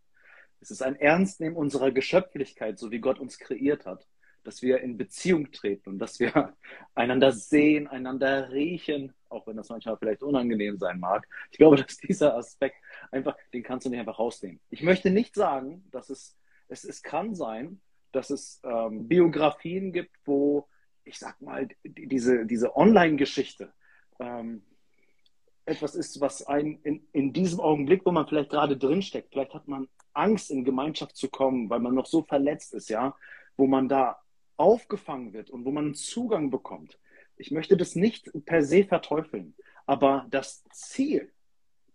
[0.61, 4.05] Es ist ein Ernstnehmen unserer Geschöpflichkeit, so wie Gott uns kreiert hat,
[4.43, 6.53] dass wir in Beziehung treten und dass wir
[6.95, 11.27] einander sehen, einander riechen, auch wenn das manchmal vielleicht unangenehm sein mag.
[11.51, 12.75] Ich glaube, dass dieser Aspekt
[13.11, 14.59] einfach, den kannst du nicht einfach rausnehmen.
[14.69, 17.79] Ich möchte nicht sagen, dass es, es, es kann sein,
[18.11, 20.67] dass es ähm, Biografien gibt, wo,
[21.03, 23.73] ich sag mal, diese, diese Online-Geschichte
[24.19, 24.63] ähm,
[25.65, 29.67] etwas ist, was ein in, in diesem Augenblick, wo man vielleicht gerade drinsteckt, vielleicht hat
[29.67, 33.15] man Angst, in Gemeinschaft zu kommen, weil man noch so verletzt ist, ja,
[33.55, 34.19] wo man da
[34.57, 36.99] aufgefangen wird und wo man einen Zugang bekommt.
[37.37, 39.55] Ich möchte das nicht per se verteufeln,
[39.85, 41.31] aber das Ziel,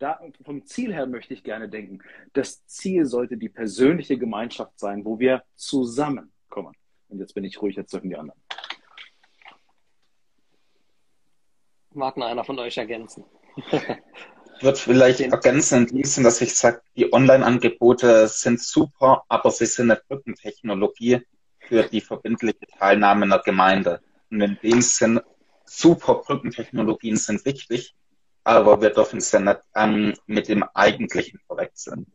[0.04, 2.00] da, vom Ziel her möchte ich gerne denken,
[2.34, 6.74] das Ziel sollte die persönliche Gemeinschaft sein, wo wir zusammenkommen.
[7.08, 8.38] Und jetzt bin ich ruhig, jetzt dürfen die anderen.
[11.94, 13.24] Mag noch einer von euch ergänzen?
[14.56, 15.86] Ich würde vielleicht ergänzen
[16.22, 21.22] dass ich sage, die Online-Angebote sind super, aber sie sind eine Brückentechnologie
[21.60, 24.00] für die verbindliche Teilnahme in der Gemeinde.
[24.30, 25.20] Und in dem Sinn,
[25.64, 27.94] super Brückentechnologien sind wichtig,
[28.44, 32.06] aber wir dürfen sie nicht ähm, mit dem Eigentlichen verwechseln.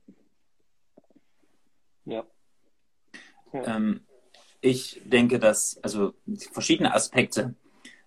[2.05, 2.23] Ja.
[3.51, 3.75] ja.
[3.75, 4.01] Ähm,
[4.61, 6.13] ich denke, dass also
[6.51, 7.55] verschiedene Aspekte,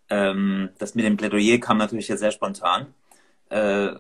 [0.09, 2.95] ähm, das mit dem Plädoyer kam natürlich jetzt sehr spontan.
[3.49, 3.95] Äh,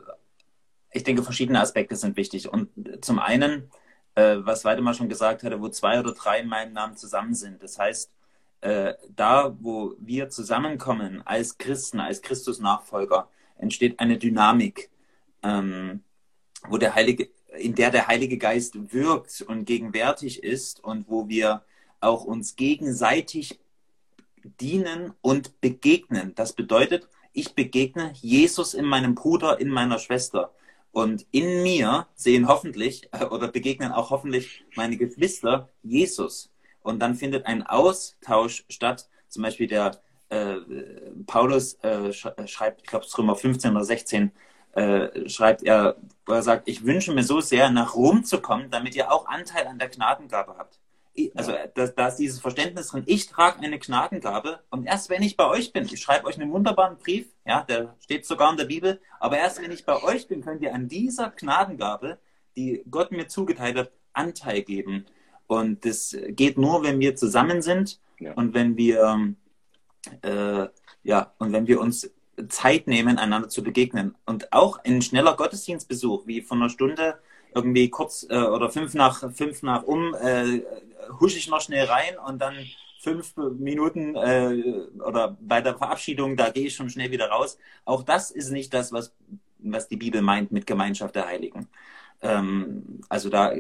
[0.93, 2.53] ich denke, verschiedene Aspekte sind wichtig.
[2.53, 2.69] Und
[3.05, 3.71] zum einen,
[4.15, 7.63] äh, was Weidemar schon gesagt hatte, wo zwei oder drei in meinem Namen zusammen sind.
[7.63, 8.13] Das heißt,
[8.61, 14.91] äh, da, wo wir zusammenkommen als Christen, als Christus-Nachfolger, entsteht eine Dynamik,
[15.43, 16.03] ähm,
[16.69, 17.29] wo der Heilige,
[17.59, 21.63] in der der Heilige Geist wirkt und gegenwärtig ist und wo wir
[22.01, 23.61] auch uns gegenseitig
[24.61, 26.35] dienen und begegnen.
[26.35, 30.53] Das bedeutet, ich begegne Jesus in meinem Bruder, in meiner Schwester.
[30.91, 36.53] Und in mir sehen hoffentlich äh, oder begegnen auch hoffentlich meine Geschwister Jesus.
[36.83, 39.09] Und dann findet ein Austausch statt.
[39.29, 40.03] Zum Beispiel der
[40.33, 40.57] äh,
[41.27, 44.33] Paulus äh, schreibt, ich glaube, Römer 15 oder 16,
[44.73, 45.97] äh, schreibt er,
[46.27, 49.27] wo er sagt, ich wünsche mir so sehr, nach Rom zu kommen, damit ihr auch
[49.27, 50.79] Anteil an der Gnadengabe habt
[51.35, 55.37] also da, da ist dieses Verständnis drin, ich trage eine Gnadengabe und erst wenn ich
[55.37, 58.65] bei euch bin, ich schreibe euch einen wunderbaren Brief, ja, der steht sogar in der
[58.65, 62.19] Bibel, aber erst wenn ich bei euch bin, könnt ihr an dieser Gnadengabe,
[62.57, 65.07] die Gott mir zugeteilt hat, Anteil geben.
[65.47, 68.33] Und das geht nur, wenn wir zusammen sind ja.
[68.35, 69.35] und wenn wir
[70.23, 70.67] äh,
[71.03, 72.11] ja und wenn wir uns
[72.49, 74.15] Zeit nehmen, einander zu begegnen.
[74.25, 77.19] Und auch ein schneller Gottesdienstbesuch, wie von einer Stunde
[77.55, 80.63] irgendwie kurz äh, oder fünf nach fünf nach um äh,
[81.21, 82.55] husche ich noch schnell rein und dann
[83.01, 87.59] fünf Minuten äh, oder bei der Verabschiedung, da gehe ich schon schnell wieder raus.
[87.85, 89.13] Auch das ist nicht das, was,
[89.59, 91.69] was die Bibel meint mit Gemeinschaft der Heiligen.
[92.23, 93.53] Ähm, also da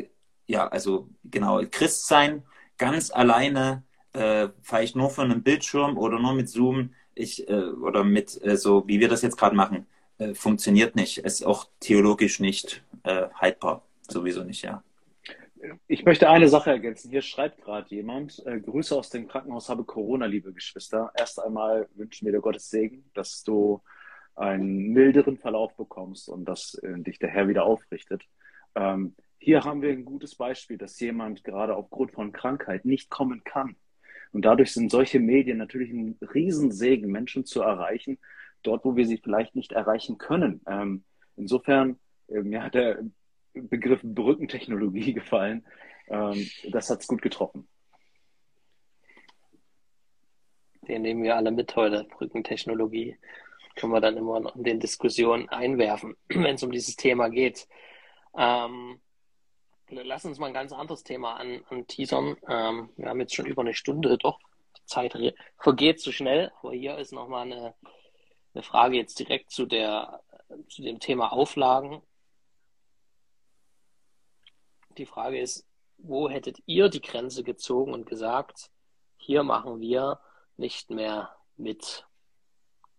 [0.47, 2.43] ja, also genau, Christ sein,
[2.78, 8.05] ganz alleine, äh, vielleicht nur von einem Bildschirm oder nur mit Zoom, ich, äh, oder
[8.05, 9.86] mit äh, so, wie wir das jetzt gerade machen,
[10.18, 11.18] äh, funktioniert nicht.
[11.18, 13.82] Ist auch theologisch nicht äh, haltbar.
[14.02, 14.82] Sowieso nicht, ja.
[15.86, 17.10] Ich möchte eine Sache ergänzen.
[17.10, 21.12] Hier schreibt gerade jemand, äh, Grüße aus dem Krankenhaus, habe Corona, liebe Geschwister.
[21.16, 23.80] Erst einmal wünschen wir dir Gottes Segen, dass du
[24.34, 28.22] einen milderen Verlauf bekommst und dass äh, dich der Herr wieder aufrichtet.
[28.74, 33.44] Ähm, hier haben wir ein gutes Beispiel, dass jemand gerade aufgrund von Krankheit nicht kommen
[33.44, 33.76] kann.
[34.32, 38.18] Und dadurch sind solche Medien natürlich ein Riesensegen, Menschen zu erreichen,
[38.62, 40.62] dort, wo wir sie vielleicht nicht erreichen können.
[40.66, 41.04] Ähm,
[41.36, 41.98] insofern,
[42.28, 43.02] äh, mir hat der
[43.54, 45.64] Begriff Brückentechnologie gefallen.
[46.09, 47.68] Ähm, das hat es gut getroffen.
[50.88, 53.16] Den nehmen wir alle mit heute, Brückentechnologie.
[53.76, 57.68] Können wir dann immer noch in den Diskussionen einwerfen, wenn es um dieses Thema geht.
[58.36, 59.00] Ähm,
[59.88, 62.36] lass uns mal ein ganz anderes Thema an, teasern.
[62.48, 64.38] Ähm, wir haben jetzt schon über eine Stunde, doch,
[64.76, 65.16] die Zeit
[65.59, 67.74] vergeht zu schnell, aber hier ist nochmal eine,
[68.54, 70.22] eine Frage jetzt direkt zu, der,
[70.68, 72.02] zu dem Thema Auflagen.
[74.98, 75.66] Die Frage ist,
[75.98, 78.70] wo hättet ihr die Grenze gezogen und gesagt,
[79.16, 80.20] hier machen wir
[80.56, 82.06] nicht mehr mit?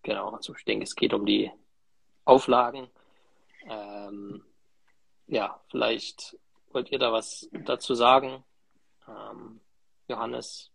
[0.03, 1.51] Genau, also ich denke, es geht um die
[2.25, 2.89] Auflagen.
[3.67, 4.43] Ähm,
[5.27, 6.37] ja, vielleicht
[6.73, 8.43] wollt ihr da was dazu sagen,
[9.07, 9.59] ähm,
[10.07, 10.71] Johannes?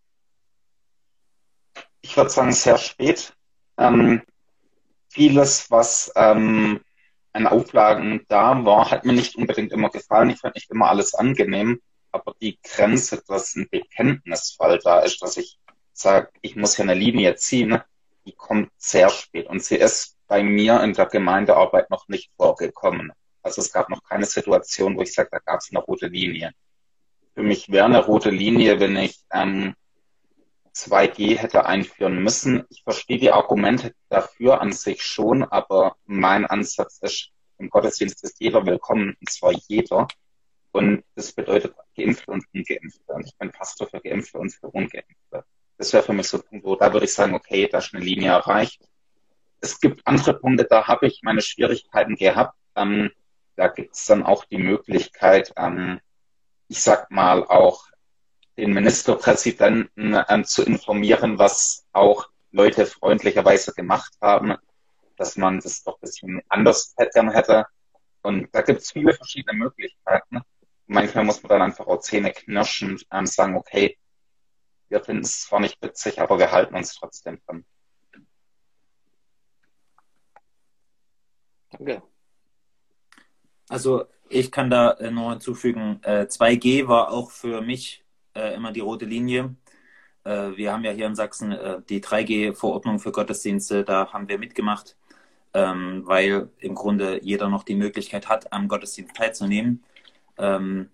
[2.00, 3.34] Ich würde sagen, sehr spät.
[3.76, 4.22] Ähm,
[5.08, 6.80] vieles, was ähm,
[7.32, 10.30] an Auflagen da war, hat mir nicht unbedingt immer gefallen.
[10.30, 11.80] Ich fand nicht immer alles angenehm.
[12.10, 15.58] Aber die Grenze, dass ein Bekenntnisfall da ist, dass ich
[15.92, 17.80] sage, ich muss hier eine Linie ziehen,
[18.24, 19.46] die kommt sehr spät.
[19.46, 23.12] Und sie ist bei mir in der Gemeindearbeit noch nicht vorgekommen.
[23.48, 26.52] Also es gab noch keine Situation, wo ich sage, da gab es eine rote Linie.
[27.34, 29.74] Für mich wäre eine rote Linie, wenn ich ähm,
[30.74, 32.64] 2G hätte einführen müssen.
[32.68, 38.38] Ich verstehe die Argumente dafür an sich schon, aber mein Ansatz ist, im Gottesdienst ist
[38.38, 40.06] jeder willkommen, und zwar jeder.
[40.72, 43.12] Und das bedeutet Geimpfte und Ungeimpfte.
[43.14, 45.44] Und ich bin Pastor für Geimpfte und für Ungeimpfte.
[45.78, 47.94] Das wäre für mich so ein Punkt, wo da würde ich sagen, okay, da ist
[47.94, 48.86] eine Linie erreicht.
[49.62, 52.54] Es gibt andere Punkte, da habe ich meine Schwierigkeiten gehabt.
[52.76, 53.10] Ähm,
[53.58, 56.00] da gibt es dann auch die Möglichkeit, ähm,
[56.68, 57.88] ich sag mal, auch
[58.56, 64.54] den Ministerpräsidenten ähm, zu informieren, was auch Leute freundlicherweise gemacht haben,
[65.16, 67.28] dass man das doch ein bisschen anders hätte.
[67.32, 67.66] hätte.
[68.22, 70.40] Und da gibt es viele verschiedene Möglichkeiten.
[70.86, 73.98] Manchmal muss man dann einfach auch Zähne knirschen und sagen, okay,
[74.88, 77.66] wir finden es zwar nicht witzig, aber wir halten uns trotzdem dran.
[81.70, 82.02] Danke.
[83.68, 88.04] Also ich kann da äh, nur hinzufügen, äh, 2G war auch für mich
[88.34, 89.54] äh, immer die rote Linie.
[90.24, 94.38] Äh, wir haben ja hier in Sachsen äh, die 3G-Verordnung für Gottesdienste, da haben wir
[94.38, 94.96] mitgemacht,
[95.54, 99.84] ähm, weil im Grunde jeder noch die Möglichkeit hat, am Gottesdienst teilzunehmen,
[100.38, 100.90] ähm,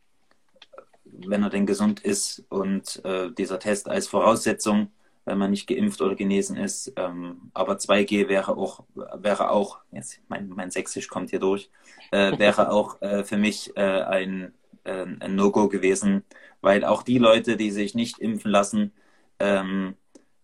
[1.04, 4.90] wenn er denn gesund ist und äh, dieser Test als Voraussetzung,
[5.24, 6.92] wenn man nicht geimpft oder genesen ist.
[6.96, 11.70] Ähm, aber 2G wäre auch, wäre auch, jetzt mein, mein Sächsisch kommt hier durch,
[12.10, 16.24] äh, wäre auch äh, für mich äh, ein, äh, ein No-Go gewesen,
[16.60, 18.92] weil auch die Leute, die sich nicht impfen lassen,
[19.38, 19.96] ähm,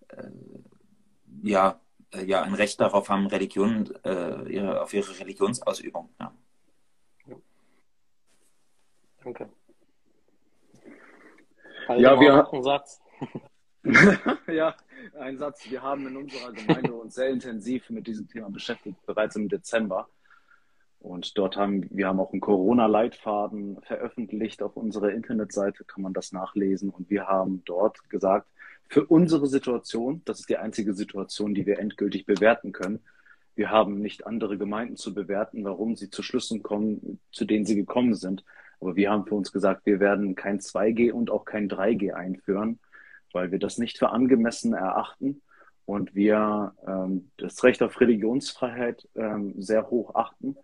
[0.09, 0.29] äh,
[1.43, 1.81] ja,
[2.13, 6.09] äh, ja, ein Recht darauf haben, Religion, äh, ihre, auf ihre Religionsausübung.
[6.19, 6.35] Ja.
[9.23, 9.51] Danke.
[11.89, 13.01] ja, wir einen Satz.
[14.47, 14.75] ja,
[15.19, 15.71] ein Satz.
[15.71, 20.09] Wir haben in unserer Gemeinde uns sehr intensiv mit diesem Thema beschäftigt, bereits im Dezember.
[21.01, 26.33] Und dort haben wir haben auch einen Corona-Leitfaden veröffentlicht auf unserer Internetseite, kann man das
[26.33, 26.91] nachlesen.
[26.91, 28.49] Und wir haben dort gesagt,
[28.87, 33.01] für unsere Situation, das ist die einzige Situation, die wir endgültig bewerten können.
[33.55, 37.77] Wir haben nicht andere Gemeinden zu bewerten, warum sie zu Schlüssen kommen, zu denen sie
[37.77, 38.45] gekommen sind.
[38.79, 42.79] Aber wir haben für uns gesagt, wir werden kein 2G und auch kein 3G einführen,
[43.33, 45.43] weil wir das nicht für angemessen erachten
[45.85, 50.57] und wir ähm, das Recht auf Religionsfreiheit ähm, sehr hoch achten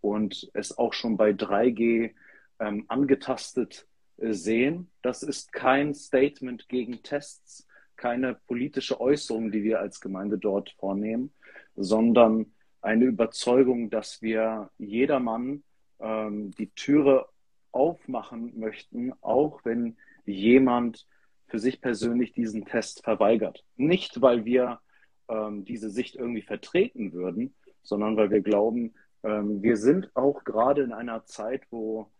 [0.00, 2.12] und es auch schon bei 3G
[2.60, 3.86] ähm, angetastet
[4.18, 4.90] äh, sehen.
[5.02, 11.32] Das ist kein Statement gegen Tests, keine politische Äußerung, die wir als Gemeinde dort vornehmen,
[11.76, 12.52] sondern
[12.82, 15.62] eine Überzeugung, dass wir jedermann
[16.00, 17.26] ähm, die Türe
[17.72, 19.96] aufmachen möchten, auch wenn
[20.26, 21.06] jemand
[21.54, 23.64] für sich persönlich diesen Test verweigert.
[23.76, 24.80] Nicht, weil wir
[25.28, 27.54] ähm, diese Sicht irgendwie vertreten würden,
[27.84, 32.10] sondern weil wir glauben, ähm, wir sind auch gerade in einer Zeit, wo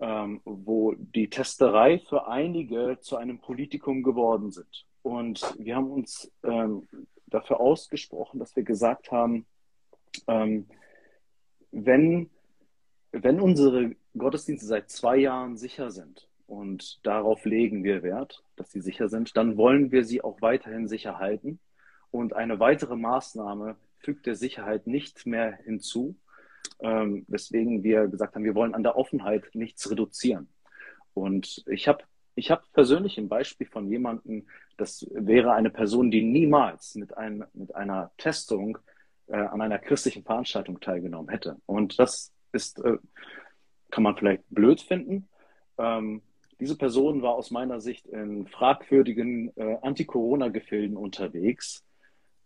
[0.00, 4.86] ähm, wo die Testerei für einige zu einem Politikum geworden sind.
[5.02, 6.88] Und wir haben uns ähm,
[7.26, 9.44] dafür ausgesprochen, dass wir gesagt haben,
[10.26, 10.66] ähm,
[11.70, 12.30] wenn,
[13.10, 18.80] wenn unsere Gottesdienste seit zwei Jahren sicher sind und darauf legen wir Wert, dass sie
[18.80, 21.58] sicher sind, dann wollen wir sie auch weiterhin sicher halten.
[22.10, 26.16] Und eine weitere Maßnahme fügt der Sicherheit nicht mehr hinzu,
[26.80, 30.48] ähm, weswegen wir gesagt haben, wir wollen an der Offenheit nichts reduzieren.
[31.14, 32.04] Und ich habe
[32.34, 34.46] ich hab persönlich ein Beispiel von jemandem,
[34.78, 38.78] das wäre eine Person, die niemals mit, ein, mit einer Testung
[39.26, 41.56] äh, an einer christlichen Veranstaltung teilgenommen hätte.
[41.66, 42.96] Und das ist, äh,
[43.90, 45.28] kann man vielleicht blöd finden.
[45.78, 46.22] Ähm,
[46.62, 51.82] diese Person war aus meiner Sicht in fragwürdigen äh, Anti-Corona-Gefilden unterwegs.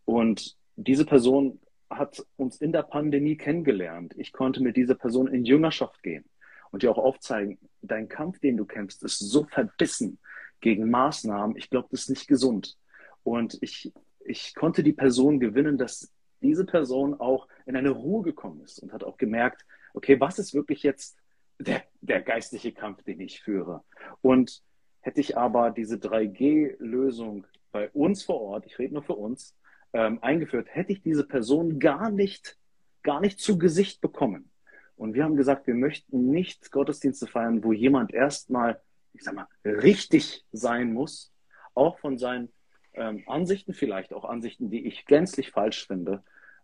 [0.06, 1.60] Und diese Person
[1.90, 4.14] hat uns in der Pandemie kennengelernt.
[4.16, 6.24] Ich konnte mit dieser Person in Jüngerschaft gehen
[6.70, 10.18] und dir auch aufzeigen, dein Kampf, den du kämpfst, ist so verbissen
[10.62, 11.58] gegen Maßnahmen.
[11.58, 12.78] Ich glaube, das ist nicht gesund.
[13.22, 13.92] Und ich,
[14.24, 16.10] ich konnte die Person gewinnen, dass
[16.40, 20.54] diese Person auch in eine Ruhe gekommen ist und hat auch gemerkt, okay, was ist
[20.54, 21.18] wirklich jetzt
[21.58, 23.82] der, der geistliche Kampf, den ich führe?
[24.22, 24.62] Und
[25.00, 29.56] hätte ich aber diese 3G-Lösung bei uns vor Ort, ich rede nur für uns,
[29.92, 32.58] ähm, eingeführt, hätte ich diese Person gar nicht,
[33.02, 34.50] gar nicht zu Gesicht bekommen.
[34.96, 38.80] Und wir haben gesagt, wir möchten nicht Gottesdienste feiern, wo jemand erstmal,
[39.12, 41.32] ich sag mal, richtig sein muss,
[41.74, 42.48] auch von seinen
[42.94, 46.22] ähm, Ansichten, vielleicht auch Ansichten, die ich gänzlich falsch finde,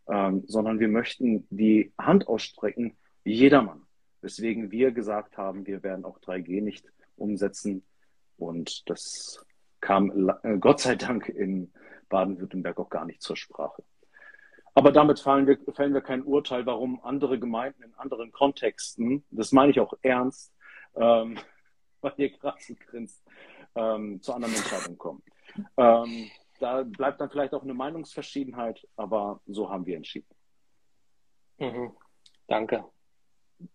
[0.08, 3.82] ähm, sondern wir möchten die Hand ausstrecken, jedermann.
[4.22, 6.86] Weswegen wir gesagt haben, wir werden auch 3G nicht
[7.16, 7.84] umsetzen.
[8.38, 9.44] Und das
[9.80, 11.72] kam äh, Gott sei Dank in
[12.08, 13.82] Baden-Württemberg auch gar nicht zur Sprache.
[14.74, 19.52] Aber damit fällen wir, fällen wir kein Urteil, warum andere Gemeinden in anderen Kontexten, das
[19.52, 20.54] meine ich auch ernst,
[20.94, 21.38] ähm,
[22.00, 23.22] weil ihr gerade grinst,
[23.74, 25.22] ähm, zu anderen Entscheidungen kommen.
[25.76, 30.28] Ähm, da bleibt dann vielleicht auch eine Meinungsverschiedenheit, aber so haben wir entschieden.
[31.58, 31.92] Mhm.
[32.46, 32.84] Danke.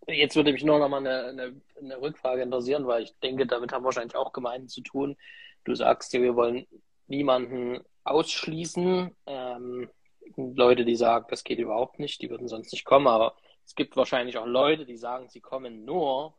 [0.07, 3.71] Jetzt würde mich nur noch mal eine, eine, eine, Rückfrage interessieren, weil ich denke, damit
[3.71, 5.17] haben wahrscheinlich auch Gemeinden zu tun.
[5.63, 6.67] Du sagst ja, wir wollen
[7.07, 9.15] niemanden ausschließen.
[9.25, 9.89] Ähm,
[10.35, 13.35] Leute, die sagen, das geht überhaupt nicht, die würden sonst nicht kommen, aber
[13.65, 16.33] es gibt wahrscheinlich auch Leute, die sagen, sie kommen nur,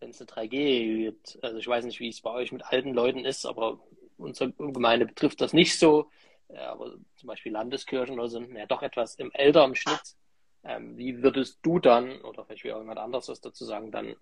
[0.00, 1.38] wenn es eine 3G gibt.
[1.42, 3.80] Also ich weiß nicht, wie es bei euch mit alten Leuten ist, aber
[4.16, 6.10] unsere Gemeinde betrifft das nicht so.
[6.48, 10.16] Aber zum Beispiel Landeskirchen oder sind ja doch etwas im älteren Schnitt.
[10.64, 14.16] Ähm, wie würdest du dann, oder vielleicht will jemand anderes was dazu sagen, dann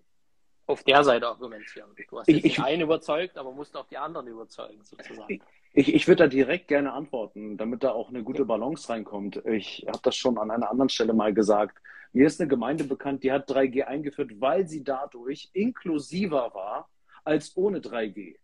[0.65, 1.89] auf der Seite argumentieren?
[2.09, 5.41] Du hast jetzt ich, einen überzeugt, aber musst auch die anderen überzeugen, sozusagen.
[5.73, 9.37] Ich, ich würde da direkt gerne antworten, damit da auch eine gute Balance reinkommt.
[9.45, 11.79] Ich habe das schon an einer anderen Stelle mal gesagt.
[12.11, 16.89] Mir ist eine Gemeinde bekannt, die hat 3G eingeführt, weil sie dadurch inklusiver war
[17.23, 18.35] als ohne 3G.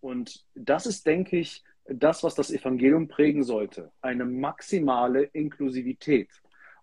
[0.00, 3.92] Und das ist, denke ich, das, was das Evangelium prägen sollte.
[4.00, 6.30] Eine maximale Inklusivität.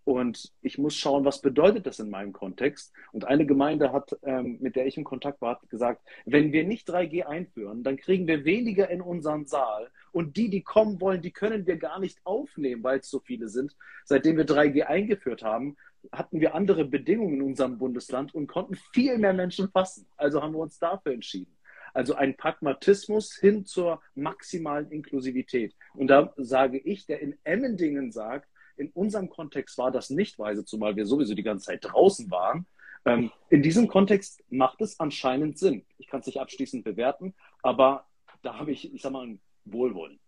[0.06, 2.94] Und ich muss schauen, was bedeutet das in meinem Kontext.
[3.12, 6.64] Und eine Gemeinde hat, ähm, mit der ich in Kontakt war, hat gesagt, wenn wir
[6.64, 9.90] nicht 3G einführen, dann kriegen wir weniger in unseren Saal.
[10.12, 13.50] Und die, die kommen wollen, die können wir gar nicht aufnehmen, weil es so viele
[13.50, 13.76] sind.
[14.06, 15.78] Seitdem wir 3G eingeführt haben,
[16.12, 20.08] hatten wir andere Bedingungen in unserem Bundesland und konnten viel mehr Menschen fassen.
[20.18, 21.56] Also haben wir uns dafür entschieden.
[21.94, 25.76] Also ein Pragmatismus hin zur maximalen Inklusivität.
[25.94, 28.49] Und da sage ich, der in Emmendingen sagt,
[28.80, 32.66] in unserem Kontext war das nicht weise, zumal wir sowieso die ganze Zeit draußen waren.
[33.06, 35.86] Ähm, in diesem Kontext macht es anscheinend Sinn.
[35.98, 38.06] Ich kann es nicht abschließend bewerten, aber
[38.42, 40.20] da habe ich, ich sag mal, ein Wohlwollen.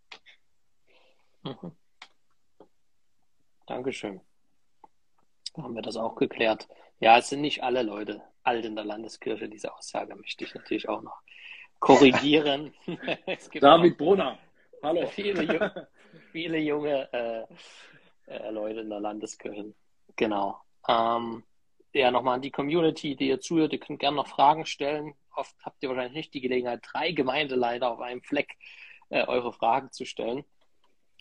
[1.43, 1.71] Mhm.
[3.65, 4.21] Dankeschön.
[5.53, 6.67] Da haben wir das auch geklärt.
[6.99, 9.49] Ja, es sind nicht alle Leute alt in der Landeskirche.
[9.49, 11.21] Diese Aussage möchte ich natürlich auch noch
[11.79, 12.73] korrigieren.
[13.59, 14.37] David Brunner,
[14.83, 15.07] hallo.
[15.15, 15.87] Viele,
[16.31, 17.45] viele junge äh,
[18.31, 19.73] äh, Leute in der Landeskirche.
[20.15, 20.59] Genau.
[20.87, 21.43] Ähm,
[21.93, 25.13] ja, nochmal an die Community, die ihr zuhört, ihr könnt gerne noch Fragen stellen.
[25.35, 28.57] Oft habt ihr wahrscheinlich nicht die Gelegenheit, drei Gemeindeleiter auf einem Fleck
[29.09, 30.45] äh, eure Fragen zu stellen.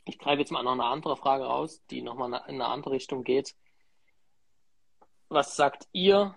[0.04, 3.24] Ich greife jetzt mal noch eine andere Frage raus, die nochmal in eine andere Richtung
[3.24, 3.54] geht.
[5.28, 6.34] Was sagt ihr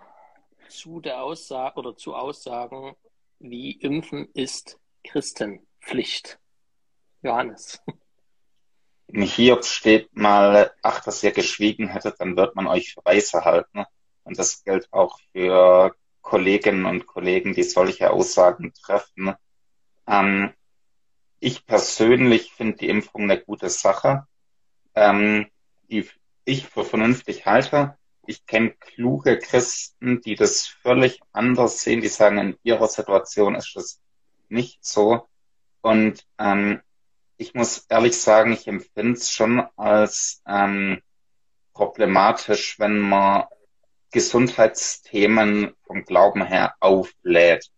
[0.68, 2.94] zu der Aussage oder zu Aussagen,
[3.38, 6.38] wie Impfen ist Christenpflicht?
[7.22, 7.82] Johannes.
[9.14, 13.44] In Hiob steht mal, ach, dass ihr geschwiegen hättet, dann wird man euch für weise
[13.44, 13.84] halten.
[14.24, 19.36] Und das gilt auch für Kolleginnen und Kollegen, die solche Aussagen treffen.
[20.08, 20.52] Ähm,
[21.38, 24.26] ich persönlich finde die Impfung eine gute Sache,
[24.96, 25.46] ähm,
[25.88, 26.10] die
[26.44, 27.96] ich für vernünftig halte.
[28.26, 33.76] ich kenne kluge Christen, die das völlig anders sehen, die sagen, in ihrer Situation ist
[33.76, 34.00] das
[34.48, 35.28] nicht so.
[35.82, 36.80] Und ähm,
[37.36, 41.02] ich muss ehrlich sagen, ich empfinde es schon als ähm,
[41.72, 43.44] problematisch, wenn man
[44.12, 47.70] Gesundheitsthemen vom Glauben her aufbläht.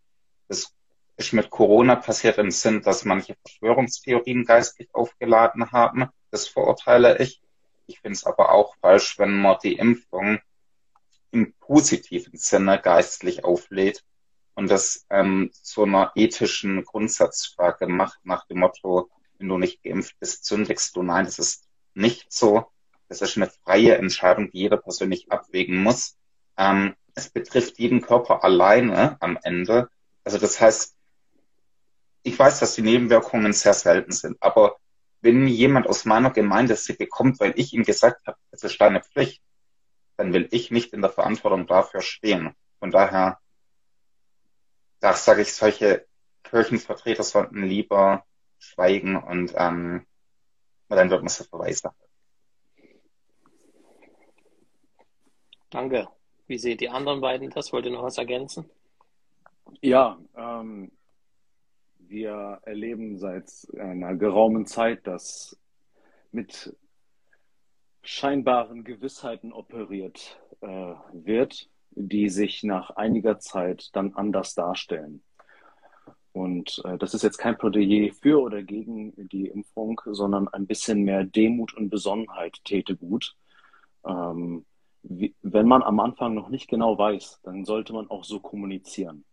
[0.48, 0.74] Das
[1.16, 6.10] ist mit Corona passiert im Sinn, dass manche Verschwörungstheorien geistlich aufgeladen haben.
[6.30, 7.40] Das verurteile ich.
[7.86, 10.40] Ich finde es aber auch falsch, wenn man die Impfung
[11.30, 14.04] im positiven Sinne geistlich auflädt
[14.54, 20.18] und das ähm, zu einer ethischen Grundsatzfrage macht, nach dem Motto, wenn du nicht geimpft
[20.18, 21.02] bist, zündigst du.
[21.02, 22.66] Nein, das ist nicht so.
[23.08, 26.16] Das ist eine freie Entscheidung, die jeder persönlich abwägen muss.
[26.56, 29.88] Ähm, es betrifft jeden Körper alleine am Ende.
[30.24, 30.96] Also das heißt,
[32.22, 34.76] ich weiß, dass die Nebenwirkungen sehr selten sind, aber
[35.20, 39.02] wenn jemand aus meiner Gemeinde sie bekommt, weil ich ihm gesagt habe, es ist deine
[39.02, 39.42] Pflicht,
[40.16, 42.54] dann will ich nicht in der Verantwortung dafür stehen.
[42.78, 43.38] Von daher,
[45.00, 46.06] da sage ich, solche
[46.42, 48.24] Kirchenvertreter sollten lieber
[48.58, 50.06] schweigen und ähm,
[50.88, 51.90] dann wird man es verweisen.
[55.70, 56.08] Danke.
[56.46, 57.72] Wie seht die anderen beiden das?
[57.72, 58.70] Wollt ihr noch was ergänzen?
[59.80, 60.92] Ja, ähm,
[61.98, 65.58] wir erleben seit einer geraumen Zeit, dass
[66.30, 66.76] mit
[68.02, 75.22] scheinbaren Gewissheiten operiert äh, wird, die sich nach einiger Zeit dann anders darstellen.
[76.36, 81.02] Und äh, das ist jetzt kein Plädoyer für oder gegen die Impfung, sondern ein bisschen
[81.02, 83.34] mehr Demut und Besonnenheit täte gut.
[84.06, 84.66] Ähm,
[85.02, 89.24] wie, wenn man am Anfang noch nicht genau weiß, dann sollte man auch so kommunizieren.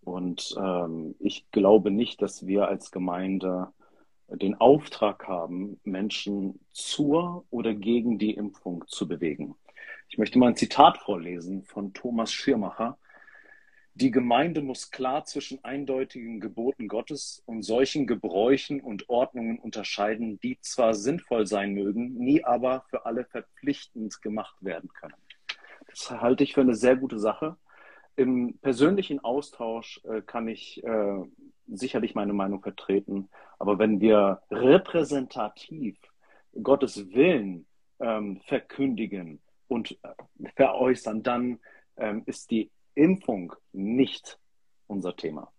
[0.00, 3.68] Und ähm, ich glaube nicht, dass wir als Gemeinde
[4.26, 9.54] den Auftrag haben, Menschen zur oder gegen die Impfung zu bewegen.
[10.08, 12.98] Ich möchte mal ein Zitat vorlesen von Thomas Schirmacher.
[13.96, 20.58] Die Gemeinde muss klar zwischen eindeutigen Geboten Gottes und solchen Gebräuchen und Ordnungen unterscheiden, die
[20.60, 25.14] zwar sinnvoll sein mögen, nie aber für alle verpflichtend gemacht werden können.
[25.88, 27.56] Das halte ich für eine sehr gute Sache.
[28.16, 31.22] Im persönlichen Austausch äh, kann ich äh,
[31.68, 33.28] sicherlich meine Meinung vertreten,
[33.60, 35.96] aber wenn wir repräsentativ
[36.60, 37.66] Gottes Willen
[38.00, 41.60] ähm, verkündigen und äh, veräußern, dann
[41.96, 44.38] ähm, ist die Impfung nicht
[44.86, 45.52] unser Thema.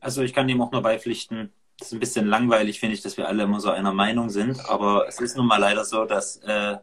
[0.00, 1.52] Also ich kann dem auch nur beipflichten.
[1.78, 4.68] Das ist ein bisschen langweilig, finde ich, dass wir alle immer so einer Meinung sind.
[4.68, 6.78] Aber es ist nun mal leider so, dass äh,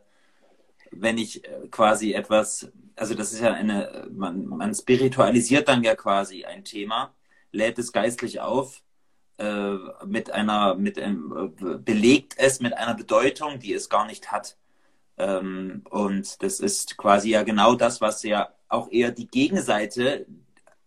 [0.92, 5.96] wenn ich äh, quasi etwas, also das ist ja eine, man, man spiritualisiert dann ja
[5.96, 7.14] quasi ein Thema,
[7.52, 8.84] lädt es geistlich auf,
[9.38, 9.76] äh,
[10.06, 14.58] mit einer, mit einem, äh, belegt es mit einer Bedeutung, die es gar nicht hat.
[15.18, 20.26] Ähm, und das ist quasi ja genau das, was ja auch eher die Gegenseite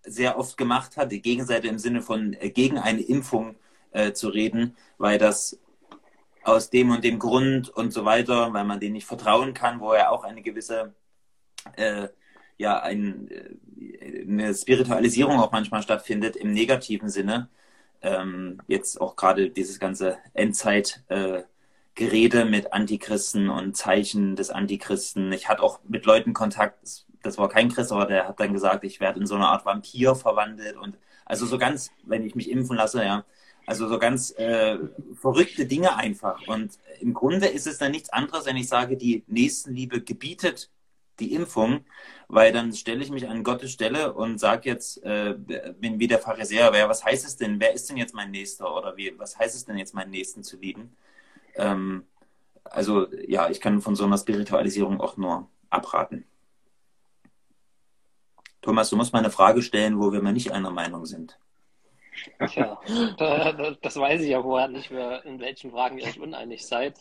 [0.02, 3.56] sehr oft gemacht hat, die Gegenseite im Sinne von äh, gegen eine Impfung
[3.92, 5.58] äh, zu reden, weil das
[6.44, 9.94] aus dem und dem Grund und so weiter, weil man denen nicht vertrauen kann, wo
[9.94, 10.94] ja auch eine gewisse
[11.76, 12.08] äh,
[12.56, 17.48] ja ein, äh, eine Spiritualisierung auch manchmal stattfindet im negativen Sinne.
[18.02, 21.42] Ähm, jetzt auch gerade dieses ganze Endzeit äh,
[21.98, 25.32] Gerede mit Antichristen und Zeichen des Antichristen.
[25.32, 26.78] Ich hatte auch mit Leuten Kontakt,
[27.24, 29.66] das war kein Christ, aber der hat dann gesagt, ich werde in so eine Art
[29.66, 30.96] Vampir verwandelt und
[31.26, 33.24] also so ganz, wenn ich mich impfen lasse, ja,
[33.66, 34.78] also so ganz äh,
[35.20, 36.46] verrückte Dinge einfach.
[36.46, 40.70] Und im Grunde ist es dann nichts anderes, wenn ich sage, die Nächstenliebe gebietet
[41.18, 41.84] die Impfung,
[42.28, 45.34] weil dann stelle ich mich an Gottes Stelle und sage jetzt, äh,
[45.80, 48.72] bin wie der Pharisäer, wer, was heißt es denn, wer ist denn jetzt mein Nächster
[48.72, 50.92] oder wie, was heißt es denn jetzt, meinen Nächsten zu lieben?
[51.58, 52.04] Ähm,
[52.64, 56.24] also ja, ich kann von so einer Spiritualisierung auch nur abraten.
[58.62, 61.38] Thomas, du musst mal eine Frage stellen, wo wir mal nicht einer Meinung sind.
[62.48, 62.80] Tja,
[63.80, 66.98] das weiß ich ja vorher nicht mehr, in welchen Fragen ihr euch uneinig seid.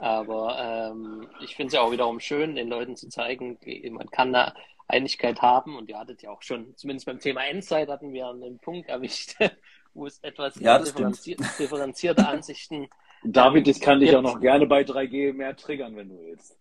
[0.00, 3.58] Aber ähm, ich finde es ja auch wiederum schön, den Leuten zu zeigen,
[3.90, 4.54] man kann da
[4.88, 5.76] Einigkeit haben.
[5.76, 9.36] Und ihr hattet ja auch schon, zumindest beim Thema Endzeit hatten wir einen Punkt erwischt,
[9.94, 12.88] wo es etwas ja, differenzier differenzierte Ansichten
[13.24, 16.56] David, ich kann dich auch noch gerne bei 3G mehr triggern, wenn du willst.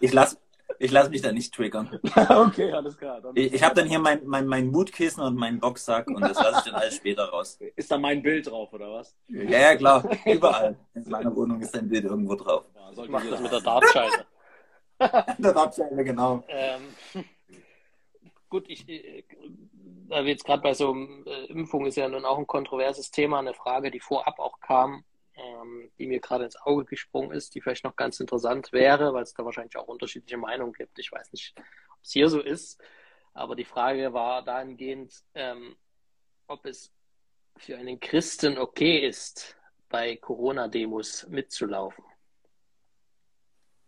[0.00, 0.38] Ich lasse
[0.78, 1.98] ich lass mich da nicht triggern.
[2.28, 3.20] okay, alles klar.
[3.20, 6.36] Dann ich ich habe dann hier mein, mein, mein Mutkissen und meinen Boxsack und das
[6.36, 7.58] lasse ich dann alles später raus.
[7.76, 9.14] Ist da mein Bild drauf, oder was?
[9.28, 10.08] Ja, ja, klar.
[10.24, 10.76] Überall.
[10.94, 12.64] In meiner Wohnung ist dein Bild irgendwo drauf.
[12.74, 14.26] Ja, ich mache das mit der Dartscheibe.
[15.38, 16.42] der Dartscheibe, genau.
[16.48, 17.24] Ähm,
[18.48, 19.24] gut, ich, äh,
[20.08, 23.10] da wir jetzt gerade bei so einem äh, Impfung ist ja nun auch ein kontroverses
[23.10, 25.04] Thema, eine Frage, die vorab auch kam.
[25.36, 29.22] Ähm, die mir gerade ins Auge gesprungen ist, die vielleicht noch ganz interessant wäre, weil
[29.22, 30.98] es da wahrscheinlich auch unterschiedliche Meinungen gibt.
[30.98, 32.80] Ich weiß nicht, ob es hier so ist,
[33.34, 35.76] aber die Frage war dahingehend, ähm,
[36.46, 36.90] ob es
[37.58, 39.56] für einen Christen okay ist,
[39.90, 42.04] bei Corona-Demos mitzulaufen.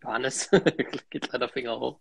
[0.03, 0.49] Johannes,
[1.09, 1.99] geht leider Finger hoch.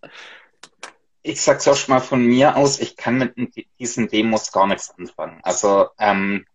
[1.23, 4.91] Ich sag's auch schon mal von mir aus, ich kann mit diesen Demos gar nichts
[4.91, 5.41] anfangen.
[5.43, 6.47] Also ähm,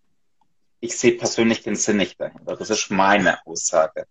[0.83, 2.57] ich sehe persönlich den Sinn nicht dahinter.
[2.57, 4.05] Das ist meine Aussage.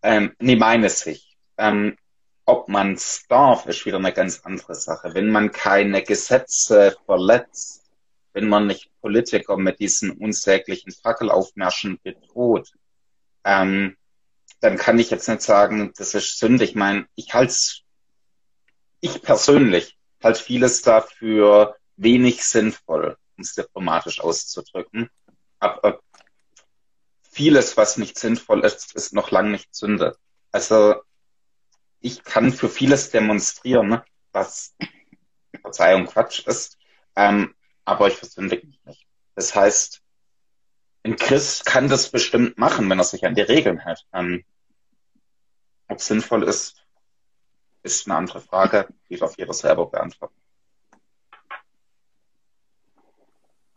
[0.00, 1.36] Ähm, nee, meine Sicht.
[1.58, 1.96] Ähm,
[2.44, 5.12] ob man es darf, ist wieder eine ganz andere Sache.
[5.12, 7.82] Wenn man keine Gesetze verletzt,
[8.32, 12.72] wenn man nicht Politiker mit diesen unsäglichen Fackelaufmärschen bedroht,
[13.42, 13.96] ähm,
[14.60, 16.62] dann kann ich jetzt nicht sagen, das ist Sünde.
[16.62, 17.54] Ich meine, ich halte
[19.00, 25.10] ich persönlich halte vieles dafür wenig sinnvoll, um es diplomatisch auszudrücken.
[25.64, 26.00] Aber
[27.22, 30.16] vieles, was nicht sinnvoll ist, ist noch lange nicht Sünde.
[30.52, 30.96] Also
[32.00, 34.76] ich kann für vieles demonstrieren, was
[35.62, 36.76] Verzeihung Quatsch ist,
[37.16, 37.54] ähm,
[37.86, 39.06] aber ich versündige mich nicht.
[39.36, 40.02] Das heißt,
[41.02, 44.06] ein Christ kann das bestimmt machen, wenn er sich an die Regeln hält.
[44.12, 44.44] Ähm,
[45.88, 46.84] ob es sinnvoll ist,
[47.82, 50.40] ist eine andere Frage, die darf jeder selber beantworten.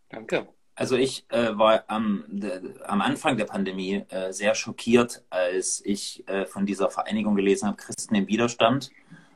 [0.10, 0.57] Danke.
[0.78, 6.28] Also ich äh, war am, de, am Anfang der Pandemie äh, sehr schockiert, als ich
[6.30, 8.92] äh, von dieser Vereinigung gelesen habe, Christen im Widerstand,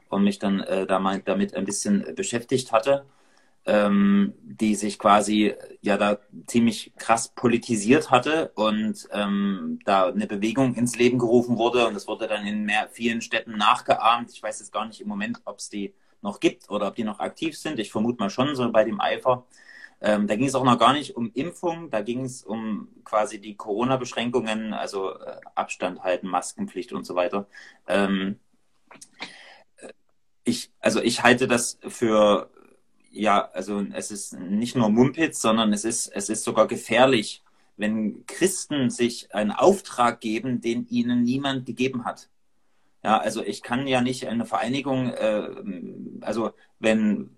[0.08, 3.06] und mich dann äh, damit ein bisschen beschäftigt hatte
[3.66, 10.74] ähm, die sich quasi ja da ziemlich krass politisiert hatte und ähm, da eine Bewegung
[10.76, 14.32] ins Leben gerufen wurde und das wurde dann in mehr, vielen Städten nachgeahmt.
[14.32, 17.04] Ich weiß jetzt gar nicht im Moment, ob es die noch gibt oder ob die
[17.04, 17.80] noch aktiv sind.
[17.80, 19.46] Ich vermute mal schon so bei dem Eifer.
[20.02, 23.40] Ähm, da ging es auch noch gar nicht um Impfung, da ging es um quasi
[23.40, 27.48] die Corona-Beschränkungen, also äh, Abstand halten, Maskenpflicht und so weiter.
[27.88, 28.40] Ähm,
[29.78, 29.90] äh,
[30.44, 32.50] ich, also ich halte das für
[33.12, 37.44] ja, also es ist nicht nur Mumpitz, sondern es ist, es ist sogar gefährlich,
[37.78, 42.30] wenn Christen sich einen Auftrag geben, den ihnen niemand gegeben hat.
[43.04, 45.50] Ja, also ich kann ja nicht eine Vereinigung, äh,
[46.22, 47.32] also wenn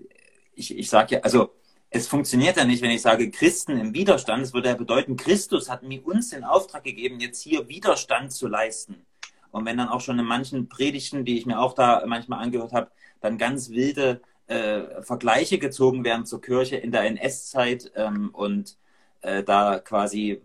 [0.53, 1.53] ich, ich sage ja, also
[1.95, 4.41] es funktioniert ja nicht, wenn ich sage Christen im Widerstand.
[4.41, 8.47] Es würde ja bedeuten, Christus hat mir uns den Auftrag gegeben, jetzt hier Widerstand zu
[8.47, 9.05] leisten.
[9.51, 12.73] Und wenn dann auch schon in manchen Predigten, die ich mir auch da manchmal angehört
[12.73, 12.89] habe,
[13.21, 18.75] dann ganz wilde äh, Vergleiche gezogen werden zur Kirche in der NS-Zeit ähm, und
[19.21, 20.41] äh, da quasi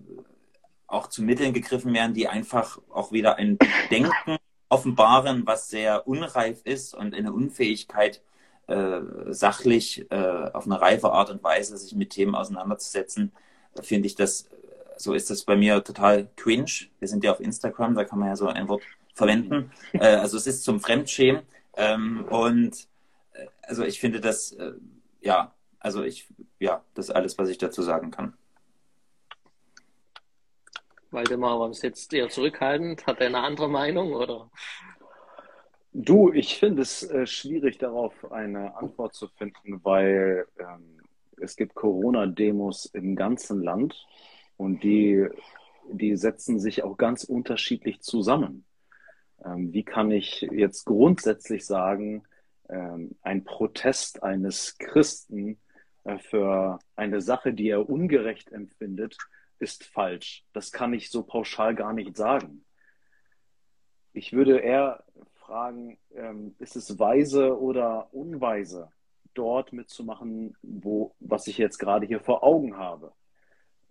[0.86, 3.58] auch zu Mitteln gegriffen werden, die einfach auch wieder ein
[3.90, 4.36] Denken
[4.68, 8.22] offenbaren, was sehr unreif ist und eine Unfähigkeit,
[8.68, 13.32] äh, sachlich äh, auf eine reife Art und Weise sich mit Themen auseinanderzusetzen,
[13.82, 14.48] finde ich das,
[14.96, 16.88] so ist das bei mir total cringe.
[16.98, 18.82] Wir sind ja auf Instagram, da kann man ja so ein Wort
[19.14, 19.72] verwenden.
[19.92, 21.42] Äh, also es ist zum Fremdschämen.
[21.76, 22.88] Ähm, und
[23.62, 24.72] also ich finde das, äh,
[25.20, 26.28] ja, also ich,
[26.58, 28.34] ja, das ist alles, was ich dazu sagen kann.
[31.10, 33.06] Waldemar, war es jetzt eher zurückhaltend?
[33.06, 34.50] Hat er eine andere Meinung oder?
[35.92, 41.00] Du, ich finde es äh, schwierig, darauf eine Antwort zu finden, weil ähm,
[41.38, 44.06] es gibt Corona-Demos im ganzen Land
[44.56, 45.26] und die,
[45.90, 48.64] die setzen sich auch ganz unterschiedlich zusammen.
[49.44, 52.24] Ähm, wie kann ich jetzt grundsätzlich sagen,
[52.68, 55.58] ähm, ein Protest eines Christen
[56.04, 59.16] äh, für eine Sache, die er ungerecht empfindet,
[59.58, 60.44] ist falsch.
[60.52, 62.64] Das kann ich so pauschal gar nicht sagen.
[64.12, 65.04] Ich würde eher
[65.48, 68.90] fragen, ähm, ist es weise oder unweise,
[69.32, 73.12] dort mitzumachen, wo, was ich jetzt gerade hier vor Augen habe?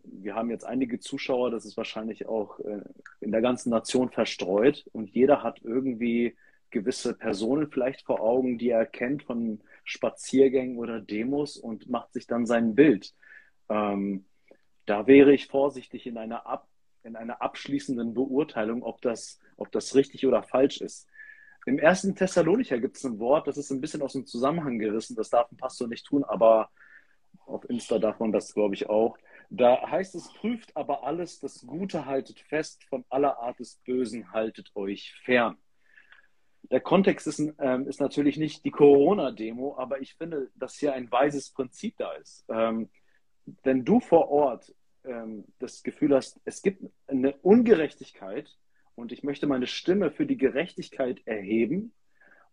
[0.03, 2.81] Wir haben jetzt einige Zuschauer, das ist wahrscheinlich auch äh,
[3.21, 6.37] in der ganzen Nation verstreut und jeder hat irgendwie
[6.69, 12.27] gewisse Personen vielleicht vor Augen, die er kennt von Spaziergängen oder Demos und macht sich
[12.27, 13.15] dann sein Bild.
[13.67, 14.25] Ähm,
[14.85, 16.67] da wäre ich vorsichtig in einer, ab,
[17.03, 21.07] in einer abschließenden Beurteilung, ob das, ob das richtig oder falsch ist.
[21.67, 25.17] Im ersten Thessalonicher gibt es ein Wort, das ist ein bisschen aus dem Zusammenhang gerissen,
[25.17, 26.69] das darf ein Pastor nicht tun, aber
[27.45, 29.17] auf Insta darf man das, glaube ich, auch.
[29.49, 34.31] Da heißt es, prüft aber alles, das Gute haltet fest, von aller Art des Bösen
[34.31, 35.57] haltet euch fern.
[36.71, 41.11] Der Kontext ist, ähm, ist natürlich nicht die Corona-Demo, aber ich finde, dass hier ein
[41.11, 42.45] weises Prinzip da ist.
[42.47, 42.89] Ähm,
[43.63, 44.73] wenn du vor Ort
[45.03, 48.57] ähm, das Gefühl hast, es gibt eine Ungerechtigkeit
[48.97, 51.93] und ich möchte meine Stimme für die Gerechtigkeit erheben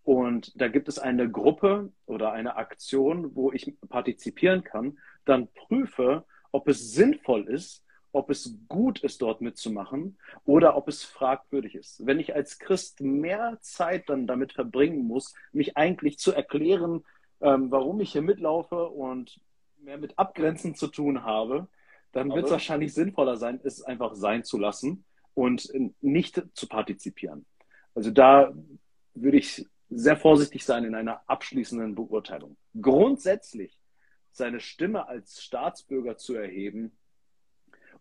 [0.05, 6.25] und da gibt es eine Gruppe oder eine Aktion, wo ich partizipieren kann, dann prüfe,
[6.53, 7.85] ob es sinnvoll ist
[8.15, 12.07] ob es gut ist, dort mitzumachen oder ob es fragwürdig ist.
[12.07, 17.05] Wenn ich als Christ mehr Zeit dann damit verbringen muss, mich eigentlich zu erklären,
[17.41, 19.41] ähm, warum ich hier mitlaufe und
[19.79, 21.67] mehr mit Abgrenzen zu tun habe,
[22.13, 25.05] dann wird es wahrscheinlich sinnvoller sein, es einfach sein zu lassen
[25.35, 25.69] und
[26.01, 27.45] nicht zu partizipieren.
[27.95, 28.55] Also da
[29.15, 32.57] würde ich sehr vorsichtig sein in einer abschließenden Beurteilung.
[32.81, 33.81] Grundsätzlich
[34.33, 36.93] seine Stimme als Staatsbürger zu erheben,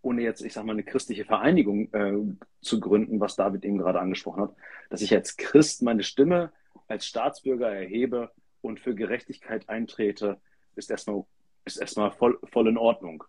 [0.01, 2.13] ohne jetzt, ich sag mal, eine christliche Vereinigung äh,
[2.61, 4.55] zu gründen, was David eben gerade angesprochen hat,
[4.89, 6.51] dass ich als Christ meine Stimme
[6.87, 8.31] als Staatsbürger erhebe
[8.61, 10.41] und für Gerechtigkeit eintrete,
[10.75, 11.23] ist erstmal,
[11.65, 13.23] ist erstmal voll, voll in Ordnung.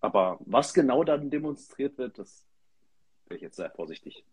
[0.00, 2.47] Aber, was genau dann demonstriert wird, das
[3.36, 4.24] ich jetzt sehr vorsichtig.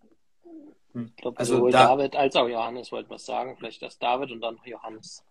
[0.94, 3.56] Ich glaube, also sowohl da, David als auch Johannes wollten was sagen.
[3.58, 5.24] Vielleicht erst David und dann Johannes.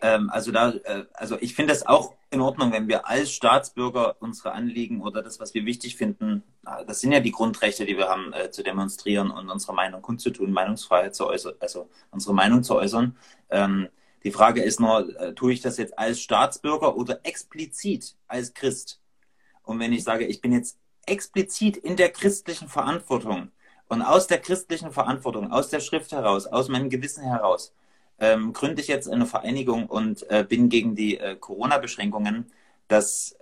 [0.00, 4.16] Ähm, also da, äh, also ich finde es auch in Ordnung, wenn wir als Staatsbürger
[4.18, 6.42] unsere Anliegen oder das, was wir wichtig finden,
[6.86, 10.50] das sind ja die Grundrechte, die wir haben, äh, zu demonstrieren und unsere Meinung kundzutun,
[10.50, 13.16] Meinungsfreiheit zu äußern, also unsere Meinung zu äußern.
[13.50, 13.88] Ähm,
[14.24, 19.00] die Frage ist nur, äh, tue ich das jetzt als Staatsbürger oder explizit als Christ?
[19.62, 23.50] Und wenn ich sage, ich bin jetzt explizit in der christlichen Verantwortung
[23.88, 27.74] und aus der christlichen Verantwortung, aus der Schrift heraus, aus meinem Gewissen heraus,
[28.18, 32.50] ähm, gründe ich jetzt eine Vereinigung und äh, bin gegen die äh, Corona-Beschränkungen.
[32.88, 33.36] Das,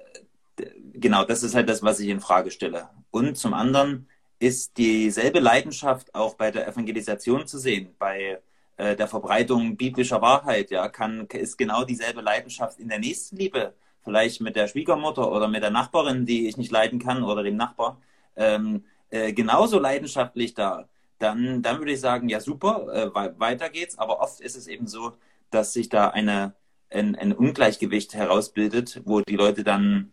[0.56, 0.64] äh,
[0.94, 2.88] genau, das ist halt das, was ich in Frage stelle.
[3.10, 4.08] Und zum anderen
[4.38, 8.40] ist dieselbe Leidenschaft auch bei der Evangelisation zu sehen, bei
[8.78, 10.70] äh, der Verbreitung biblischer Wahrheit.
[10.70, 13.74] Ja, kann, ist genau dieselbe Leidenschaft in der Nächstenliebe,
[14.04, 17.56] vielleicht mit der Schwiegermutter oder mit der Nachbarin, die ich nicht leiden kann, oder dem
[17.56, 18.00] Nachbar,
[18.36, 20.88] ähm, äh, genauso leidenschaftlich da
[21.20, 23.98] dann, dann würde ich sagen, ja super, äh, weiter geht's.
[23.98, 25.12] Aber oft ist es eben so,
[25.50, 26.54] dass sich da eine,
[26.90, 30.12] ein, ein Ungleichgewicht herausbildet, wo die Leute dann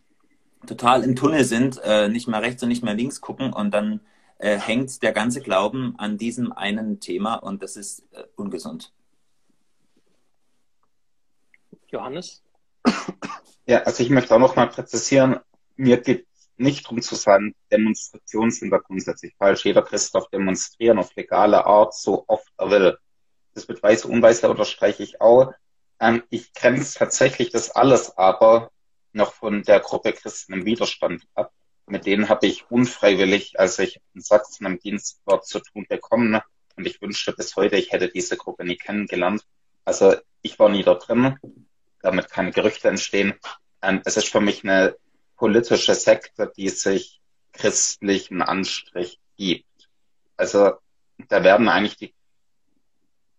[0.66, 4.00] total im Tunnel sind, äh, nicht mehr rechts und nicht mehr links gucken und dann
[4.38, 8.92] äh, hängt der ganze Glauben an diesem einen Thema und das ist äh, ungesund.
[11.88, 12.42] Johannes?
[13.68, 15.40] Ja, also ich möchte auch noch mal präzisieren,
[15.76, 16.26] mir geht
[16.56, 19.66] nicht drum zu sein, Demonstrationen sind da grundsätzlich falsch.
[19.66, 22.98] Jeder Christ darf demonstrieren auf legale Art, so oft er will.
[23.52, 25.52] Das mit Weiß Unweis, da unterstreiche ich auch.
[26.00, 28.70] Ähm, ich grenze tatsächlich das alles aber
[29.12, 31.52] noch von der Gruppe Christen im Widerstand ab.
[31.86, 36.40] Mit denen habe ich unfreiwillig, als ich in Sachsen im Dienst war, zu tun bekommen.
[36.76, 39.44] Und ich wünschte bis heute, ich hätte diese Gruppe nie kennengelernt.
[39.84, 41.38] Also ich war nie da drin,
[42.00, 43.34] damit keine Gerüchte entstehen.
[43.82, 44.96] Ähm, es ist für mich eine
[45.36, 47.20] politische Sekte, die sich
[47.52, 49.88] christlichen Anstrich gibt.
[50.36, 50.72] Also
[51.28, 52.14] da werden eigentlich die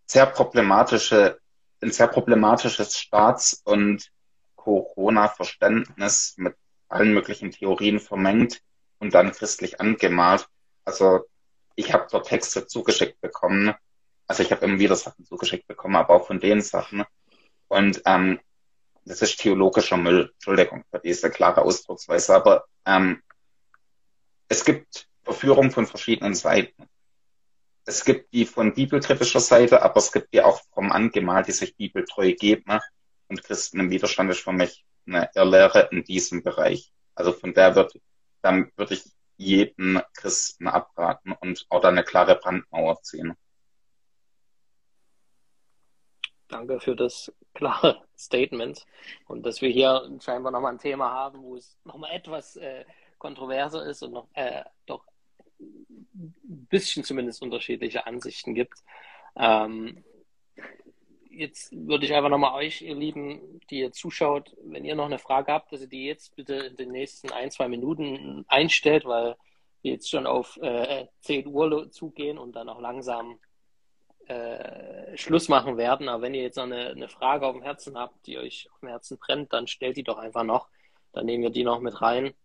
[0.06, 1.40] sehr problematische,
[1.82, 4.12] ein sehr problematisches Staats- und
[4.56, 6.56] Corona-Verständnis mit
[6.90, 8.62] allen möglichen Theorien vermengt
[8.98, 10.48] und dann christlich angemalt.
[10.84, 11.22] Also
[11.76, 13.74] ich habe dort Texte zugeschickt bekommen.
[14.28, 17.06] Also ich habe immer wieder Sachen zugeschickt bekommen, aber auch von den Sachen.
[17.68, 18.40] Und ähm,
[19.10, 20.30] das ist theologischer Müll.
[20.34, 23.24] Entschuldigung für diese klare Ausdrucksweise, aber ähm,
[24.48, 26.88] es gibt Verführung von verschiedenen Seiten.
[27.86, 31.76] Es gibt die von bibelkritischer Seite, aber es gibt die auch vom Angemalt, die sich
[31.76, 32.66] bibeltreu geben.
[32.68, 32.82] Ne?
[33.28, 36.92] Und Christen im Widerstand ist für mich eine Irrlehre in diesem Bereich.
[37.16, 38.00] Also von der wird,
[38.44, 39.04] dann würde ich
[39.38, 43.34] jeden Christen abraten und auch da eine klare Brandmauer ziehen.
[46.50, 48.86] Danke für das klare Statement
[49.28, 52.84] und dass wir hier scheinbar nochmal ein Thema haben, wo es nochmal etwas äh,
[53.18, 55.06] kontroverser ist und noch äh, doch
[55.60, 58.80] ein bisschen zumindest unterschiedliche Ansichten gibt.
[59.36, 60.04] Ähm,
[61.30, 65.20] jetzt würde ich einfach nochmal euch, ihr Lieben, die ihr zuschaut, wenn ihr noch eine
[65.20, 69.36] Frage habt, dass ihr die jetzt bitte in den nächsten ein, zwei Minuten einstellt, weil
[69.82, 73.40] wir jetzt schon auf äh, 10 Uhr zugehen und dann auch langsam
[74.30, 76.08] äh, Schluss machen werden.
[76.08, 78.80] Aber wenn ihr jetzt noch eine, eine Frage auf dem Herzen habt, die euch auf
[78.80, 80.70] dem Herzen brennt, dann stellt die doch einfach noch.
[81.14, 82.36] Dann nehmen wir die noch mit rein.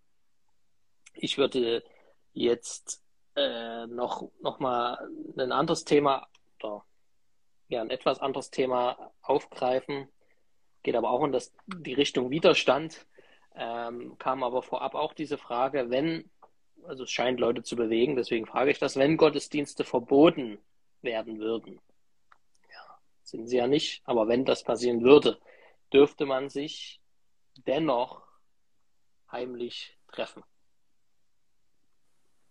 [1.12, 1.84] Ich würde
[2.32, 3.04] jetzt
[3.36, 4.98] äh, noch, noch mal
[5.36, 6.26] ein anderes Thema
[6.58, 6.86] oder
[7.68, 10.08] ja, ein etwas anderes Thema aufgreifen.
[10.82, 13.06] Geht aber auch in das, die Richtung Widerstand.
[13.54, 16.30] Ähm, kam aber vorab auch diese Frage, wenn,
[16.84, 20.58] also es scheint Leute zu bewegen, deswegen frage ich das, wenn Gottesdienste verboten
[21.04, 21.80] werden würden.
[22.70, 25.38] Ja, sind sie ja nicht, aber wenn das passieren würde,
[25.92, 27.00] dürfte man sich
[27.66, 28.22] dennoch
[29.30, 30.42] heimlich treffen.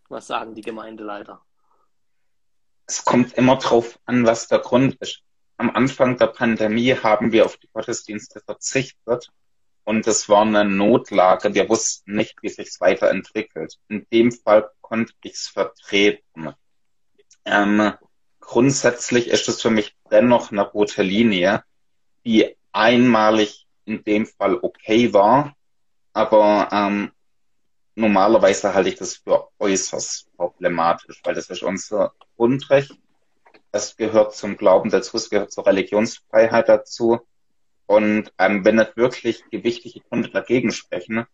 [0.10, 1.44] Was sagen die Gemeindeleiter?
[2.86, 5.24] Es kommt immer drauf an, was der Grund ist.
[5.58, 9.32] Am Anfang der Pandemie haben wir auf die Gottesdienste verzichtet,
[9.86, 11.54] und es war eine Notlage.
[11.54, 13.80] Wir wussten nicht, wie sich's weiterentwickelt.
[13.90, 16.54] In dem Fall konnte ich's vertreten.
[17.46, 17.94] Ähm,
[18.46, 21.64] grundsätzlich ist es für mich dennoch eine rote Linie,
[22.26, 25.56] die einmalig in dem Fall okay war,
[26.14, 27.12] aber ähm,
[27.96, 32.92] normalerweise halte ich das für äußerst problematisch, weil das ist unser Grundrecht.
[33.72, 37.22] Es gehört zum Glauben dazu, es gehört zur Religionsfreiheit dazu.
[37.86, 41.26] Und ähm, wenn nicht wirklich gewichtige Gründe dagegen sprechen,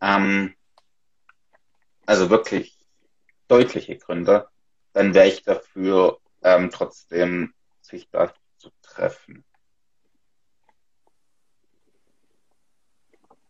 [0.00, 0.54] ähm,
[2.04, 2.76] also wirklich
[3.48, 4.48] deutliche Gründe,
[4.92, 9.44] dann wäre ich dafür, ähm, trotzdem sich da zu treffen.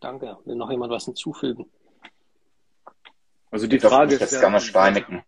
[0.00, 0.38] Danke.
[0.44, 1.70] Will noch jemand was hinzufügen?
[3.50, 5.22] Also die ich Frage ist jetzt ja, gerne steinigen.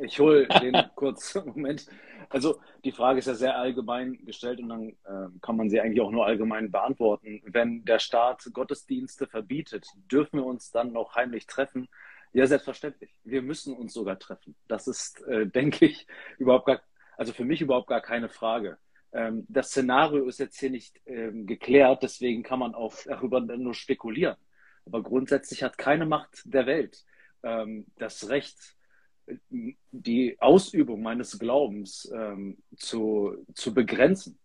[0.00, 1.86] Ich hole den kurz Moment.
[2.28, 6.00] Also die Frage ist ja sehr allgemein gestellt und dann äh, kann man sie eigentlich
[6.00, 7.42] auch nur allgemein beantworten.
[7.44, 11.88] Wenn der Staat Gottesdienste verbietet, dürfen wir uns dann noch heimlich treffen?
[12.32, 13.14] Ja, selbstverständlich.
[13.24, 14.54] Wir müssen uns sogar treffen.
[14.68, 16.06] Das ist, äh, denke ich,
[16.38, 16.80] überhaupt gar,
[17.16, 18.78] also für mich überhaupt gar keine Frage.
[19.12, 23.74] Ähm, das Szenario ist jetzt hier nicht ähm, geklärt, deswegen kann man auch darüber nur
[23.74, 24.36] spekulieren.
[24.86, 27.04] Aber grundsätzlich hat keine Macht der Welt
[27.42, 28.56] ähm, das Recht,
[29.90, 34.38] die Ausübung meines Glaubens ähm, zu, zu begrenzen.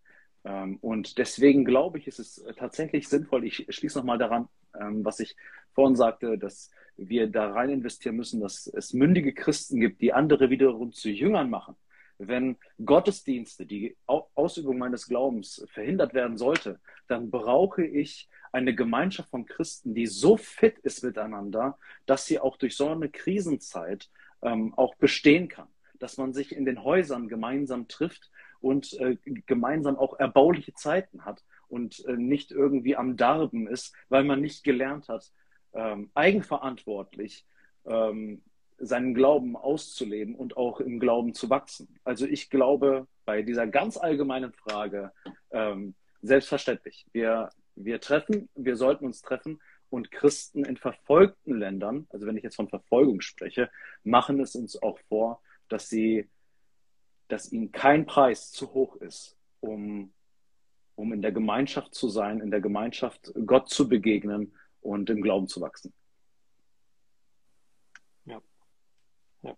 [0.44, 4.48] Ähm, und deswegen glaube ich, ist es tatsächlich sinnvoll, ich schließe nochmal daran,
[4.80, 5.36] ähm, was ich
[5.74, 10.50] vorhin sagte, dass wir da rein investieren müssen, dass es mündige Christen gibt, die andere
[10.50, 11.76] wiederum zu Jüngern machen.
[12.20, 19.46] Wenn Gottesdienste, die Ausübung meines Glaubens verhindert werden sollte, dann brauche ich eine Gemeinschaft von
[19.46, 24.10] Christen, die so fit ist miteinander, dass sie auch durch so eine Krisenzeit
[24.42, 25.68] ähm, auch bestehen kann.
[26.00, 31.44] Dass man sich in den Häusern gemeinsam trifft und äh, gemeinsam auch erbauliche Zeiten hat
[31.68, 35.32] und äh, nicht irgendwie am Darben ist, weil man nicht gelernt hat,
[35.78, 37.46] ähm, eigenverantwortlich
[37.86, 38.42] ähm,
[38.80, 42.00] seinen Glauben auszuleben und auch im Glauben zu wachsen.
[42.04, 45.14] Also ich glaube bei dieser ganz allgemeinen Frage
[45.52, 47.06] ähm, selbstverständlich.
[47.14, 49.60] Wir, wir treffen, wir sollten uns treffen,
[49.90, 53.70] und Christen in verfolgten Ländern, also wenn ich jetzt von Verfolgung spreche,
[54.04, 56.28] machen es uns auch vor, dass sie,
[57.28, 60.12] dass ihnen kein Preis zu hoch ist, um,
[60.96, 64.54] um in der Gemeinschaft zu sein, in der Gemeinschaft Gott zu begegnen
[64.88, 65.94] und im Glauben zu wachsen.
[68.26, 68.42] Ja.
[69.44, 69.56] ja.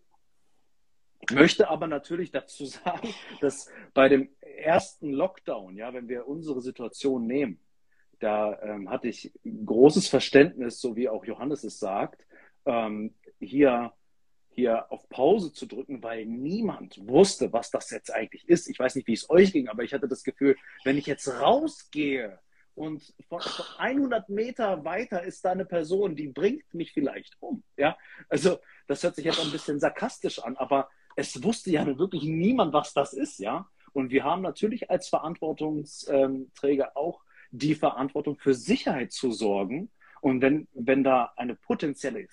[1.19, 6.61] Ich möchte aber natürlich dazu sagen, dass bei dem ersten Lockdown, ja, wenn wir unsere
[6.61, 7.60] Situation nehmen,
[8.19, 12.26] da ähm, hatte ich großes Verständnis, so wie auch Johannes es sagt,
[12.65, 13.93] ähm, hier,
[14.49, 18.68] hier auf Pause zu drücken, weil niemand wusste, was das jetzt eigentlich ist.
[18.68, 21.30] Ich weiß nicht, wie es euch ging, aber ich hatte das Gefühl, wenn ich jetzt
[21.30, 22.39] rausgehe
[22.80, 27.61] und von, von 100 Meter weiter ist da eine Person, die bringt mich vielleicht um.
[27.76, 27.97] Ja,
[28.30, 32.72] also das hört sich jetzt ein bisschen sarkastisch an, aber es wusste ja wirklich niemand,
[32.72, 33.68] was das ist, ja.
[33.91, 39.91] Und wir haben natürlich als Verantwortungsträger auch die Verantwortung für Sicherheit zu sorgen.
[40.22, 42.27] Und wenn, wenn da eine potenzielle,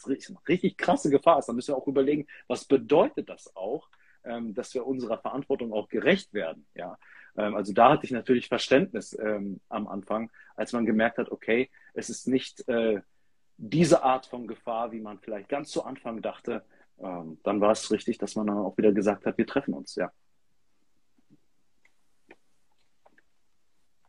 [0.49, 3.89] richtig krasse Gefahr ist, dann müssen wir auch überlegen, was bedeutet das auch,
[4.23, 6.67] ähm, dass wir unserer Verantwortung auch gerecht werden.
[6.75, 6.99] Ja,
[7.37, 12.09] also da hatte ich natürlich Verständnis ähm, am Anfang, als man gemerkt hat, okay, es
[12.09, 13.01] ist nicht äh,
[13.59, 16.65] diese Art von Gefahr, wie man vielleicht ganz zu Anfang dachte.
[16.99, 19.95] Ähm, dann war es richtig, dass man dann auch wieder gesagt hat, wir treffen uns.
[19.97, 20.11] Ja.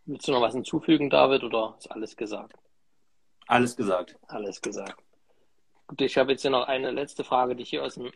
[0.06, 2.58] Willst du noch was hinzufügen, David, oder ist alles gesagt?
[3.48, 4.18] Alles gesagt.
[4.28, 5.04] Alles gesagt.
[5.88, 8.12] Gut, ich habe jetzt hier noch eine letzte Frage, die ich hier aus dem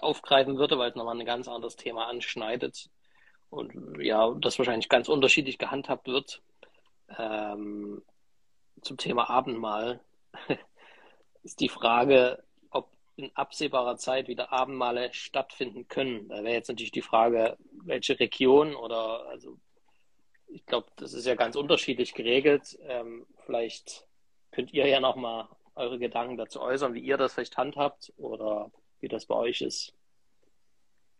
[0.00, 2.90] aufgreifen würde, weil es nochmal ein ganz anderes Thema anschneidet
[3.50, 6.40] und ja, das wahrscheinlich ganz unterschiedlich gehandhabt wird.
[7.18, 8.02] Ähm,
[8.80, 10.00] zum Thema Abendmahl
[11.42, 16.28] ist die Frage, ob in absehbarer Zeit wieder Abendmale stattfinden können.
[16.28, 19.58] Da wäre jetzt natürlich die Frage, welche Region oder also
[20.52, 22.78] ich glaube, das ist ja ganz unterschiedlich geregelt.
[22.82, 24.06] Ähm, vielleicht
[24.50, 28.70] könnt ihr ja nochmal eure Gedanken dazu äußern, wie ihr das vielleicht handhabt oder
[29.00, 29.94] wie das bei euch ist.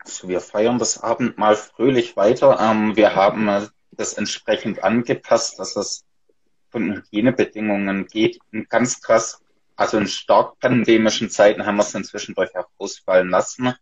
[0.05, 2.59] Also wir feiern das Abendmahl fröhlich weiter.
[2.61, 6.05] Ähm, wir haben das entsprechend angepasst, dass es
[6.71, 8.39] von Hygienebedingungen geht.
[8.53, 9.43] Und ganz krass,
[9.77, 13.75] also in stark pandemischen Zeiten haben wir es inzwischen durch ausfallen lassen.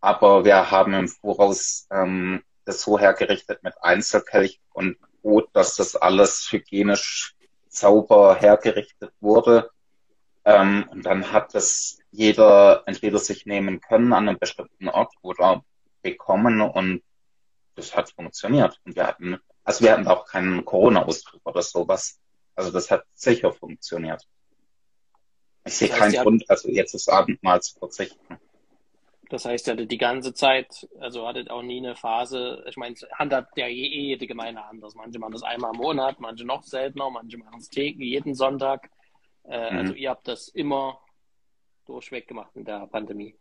[0.00, 5.96] Aber wir haben im Voraus ähm, das so hergerichtet mit Einzelkelch und Brot, dass das
[5.96, 7.34] alles hygienisch
[7.68, 9.70] sauber hergerichtet wurde.
[10.44, 15.62] Ähm, und dann hat das jeder entweder sich nehmen können an einem bestimmten Ort oder
[16.02, 17.02] bekommen und
[17.74, 18.80] das hat funktioniert.
[18.84, 22.20] Und wir hatten also wir hatten auch keinen Corona-Ausbruch oder sowas.
[22.54, 24.22] Also das hat sicher funktioniert.
[25.64, 28.38] Ich sehe das heißt, keinen Grund, also jetzt das Abendmahl zu verzichten.
[29.28, 32.94] Das heißt, ihr hattet die ganze Zeit, also hattet auch nie eine Phase, ich meine,
[33.12, 34.94] handhabt ja eh jede Gemeinde anders.
[34.94, 38.88] Manche machen das einmal im Monat, manche noch seltener, manche machen es jeden Sonntag.
[39.48, 39.78] Äh, mhm.
[39.78, 41.00] Also ihr habt das immer
[41.86, 43.34] durchweg gemacht in der Pandemie.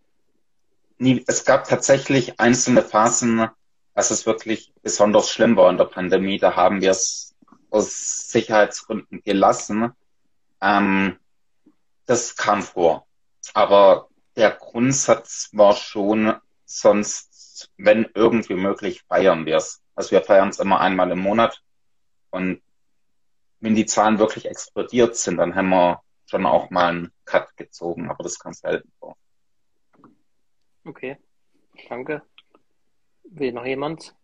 [0.98, 3.50] Nie, es gab tatsächlich einzelne Phasen,
[3.94, 6.38] als es wirklich besonders schlimm war in der Pandemie.
[6.38, 7.36] Da haben wir es
[7.70, 9.92] aus Sicherheitsgründen gelassen.
[10.62, 11.18] Ähm,
[12.06, 13.06] das kam vor.
[13.54, 16.36] Aber der Grundsatz war schon,
[16.66, 19.82] sonst, wenn irgendwie möglich, feiern wir es.
[19.96, 21.62] Also wir feiern es immer einmal im Monat.
[22.30, 22.62] Und
[23.60, 28.10] wenn die Zahlen wirklich explodiert sind, dann haben wir schon auch mal einen Cut gezogen,
[28.10, 29.16] aber das kam selten vor.
[30.84, 31.18] Okay,
[31.90, 32.22] danke.
[33.24, 34.16] Will noch jemand?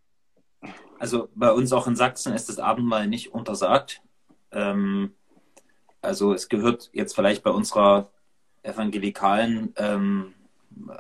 [0.99, 4.01] Also bei uns auch in Sachsen ist das Abendmahl nicht untersagt.
[4.51, 5.15] Ähm,
[6.01, 8.11] also es gehört jetzt vielleicht bei unserer
[8.63, 10.33] evangelikalen ähm,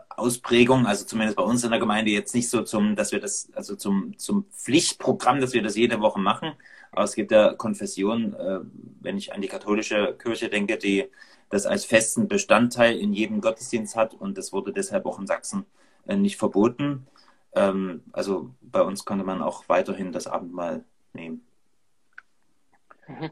[0.09, 3.49] Ausprägung, also zumindest bei uns in der Gemeinde jetzt nicht so zum, dass wir das,
[3.53, 6.53] also zum, zum Pflichtprogramm, dass wir das jede Woche machen.
[6.91, 8.59] Aber es gibt ja Konfessionen, äh,
[9.01, 11.09] wenn ich an die katholische Kirche denke, die
[11.49, 15.65] das als festen Bestandteil in jedem Gottesdienst hat und das wurde deshalb auch in Sachsen
[16.07, 17.07] äh, nicht verboten.
[17.53, 21.45] Ähm, also bei uns konnte man auch weiterhin das Abendmahl nehmen.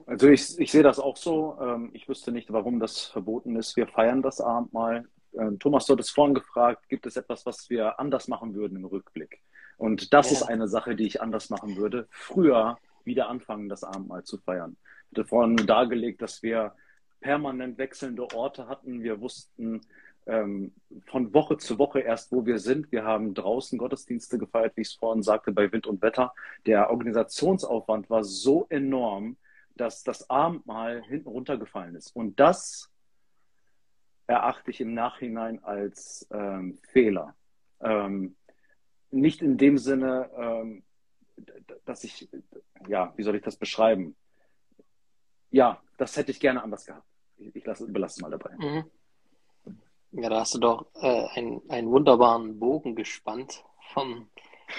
[0.05, 1.57] Also ich, ich sehe das auch so.
[1.61, 3.77] Ähm, ich wüsste nicht, warum das verboten ist.
[3.77, 5.07] Wir feiern das Abendmahl.
[5.33, 8.85] Ähm, Thomas, du hattest vorhin gefragt, gibt es etwas, was wir anders machen würden im
[8.85, 9.41] Rückblick?
[9.77, 10.37] Und das ja.
[10.37, 12.07] ist eine Sache, die ich anders machen würde.
[12.09, 12.77] Früher
[13.09, 14.77] wieder anfangen, das Abendmahl zu feiern.
[15.11, 16.73] Ich hatte vorhin dargelegt, dass wir
[17.19, 19.03] permanent wechselnde Orte hatten.
[19.03, 19.81] Wir wussten
[20.25, 20.73] ähm,
[21.07, 22.91] von Woche zu Woche erst, wo wir sind.
[22.91, 26.33] Wir haben draußen Gottesdienste gefeiert, wie ich es vorhin sagte, bei Wind und Wetter.
[26.65, 29.37] Der Organisationsaufwand war so enorm,
[29.75, 32.15] dass das Abendmahl hinten runtergefallen ist.
[32.15, 32.91] Und das
[34.27, 37.35] erachte ich im Nachhinein als ähm, Fehler.
[37.81, 38.35] Ähm,
[39.11, 40.83] nicht in dem Sinne, ähm,
[41.85, 42.29] dass ich,
[42.87, 44.15] ja, wie soll ich das beschreiben?
[45.51, 47.05] Ja, das hätte ich gerne anders gehabt.
[47.37, 48.55] Ich, ich lasse, belasse es mal dabei.
[48.57, 48.85] Mhm.
[50.11, 53.63] Ja, da hast du doch äh, einen, einen wunderbaren Bogen gespannt
[53.93, 54.29] vom,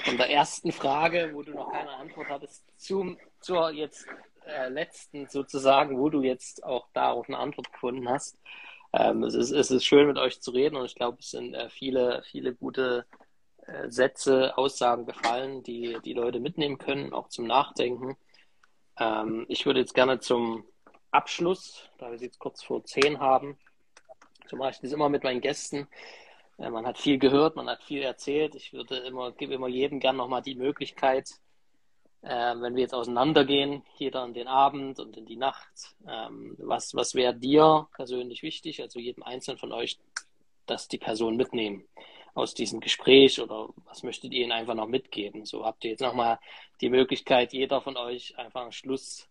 [0.05, 4.07] von der ersten Frage, wo du noch keine Antwort hattest, zum, zur jetzt
[4.47, 8.41] äh, letzten sozusagen, wo du jetzt auch darauf eine Antwort gefunden hast.
[8.93, 11.55] Ähm, es, ist, es ist schön, mit euch zu reden und ich glaube, es sind
[11.55, 13.07] äh, viele, viele gute
[13.89, 18.17] Sätze, Aussagen gefallen, die die Leute mitnehmen können, auch zum Nachdenken.
[18.99, 20.65] Ähm, ich würde jetzt gerne zum
[21.11, 23.59] Abschluss, da wir es jetzt kurz vor zehn haben,
[24.49, 25.89] so mache ich das immer mit meinen Gästen.
[26.59, 28.55] Äh, man hat viel gehört, man hat viel erzählt.
[28.55, 31.31] Ich würde immer, gebe immer jedem gern nochmal die Möglichkeit,
[32.23, 36.95] äh, wenn wir jetzt auseinandergehen, jeder in den Abend und in die Nacht, ähm, was,
[36.95, 39.99] was wäre dir persönlich wichtig, also jedem Einzelnen von euch,
[40.67, 41.85] dass die Person mitnehmen
[42.35, 45.45] aus diesem Gespräch oder was möchtet ihr ihnen einfach noch mitgeben?
[45.45, 46.39] So habt ihr jetzt nochmal
[46.81, 49.29] die Möglichkeit, jeder von euch einfach ein Schluss,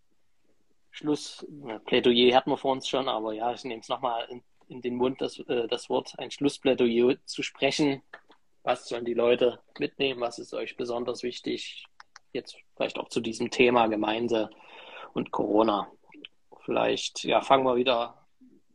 [0.92, 1.46] Schluss,
[1.86, 4.96] Plädoyer hatten wir vor uns schon, aber ja, ich nehme es nochmal in, in den
[4.96, 8.02] Mund, das, äh, das Wort, ein Schlussplädoyer zu sprechen.
[8.64, 10.20] Was sollen die Leute mitnehmen?
[10.20, 11.86] Was ist euch besonders wichtig?
[12.34, 14.50] jetzt vielleicht auch zu diesem Thema Gemeinde
[15.14, 15.92] und Corona.
[16.66, 18.19] Vielleicht ja, fangen wir wieder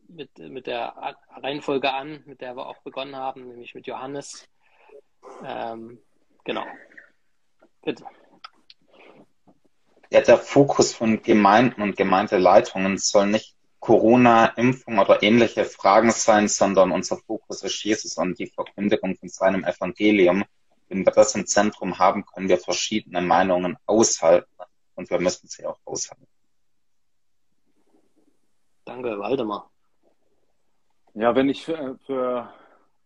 [0.07, 4.47] mit, mit der Reihenfolge an, mit der wir auch begonnen haben, nämlich mit Johannes.
[5.43, 5.99] Ähm,
[6.43, 6.65] genau.
[7.83, 8.05] Bitte.
[10.11, 16.47] Ja, der Fokus von Gemeinden und Gemeindeleitungen soll nicht Corona, Impfung oder ähnliche Fragen sein,
[16.47, 20.45] sondern unser Fokus ist Jesus und die Verkündigung von seinem Evangelium
[20.87, 24.49] wenn wir das im Zentrum haben, können wir verschiedene Meinungen aushalten
[24.95, 26.27] und wir müssen sie auch aushalten.
[28.85, 29.71] Danke, Waldemar.
[31.17, 32.53] Ja, wenn ich für, für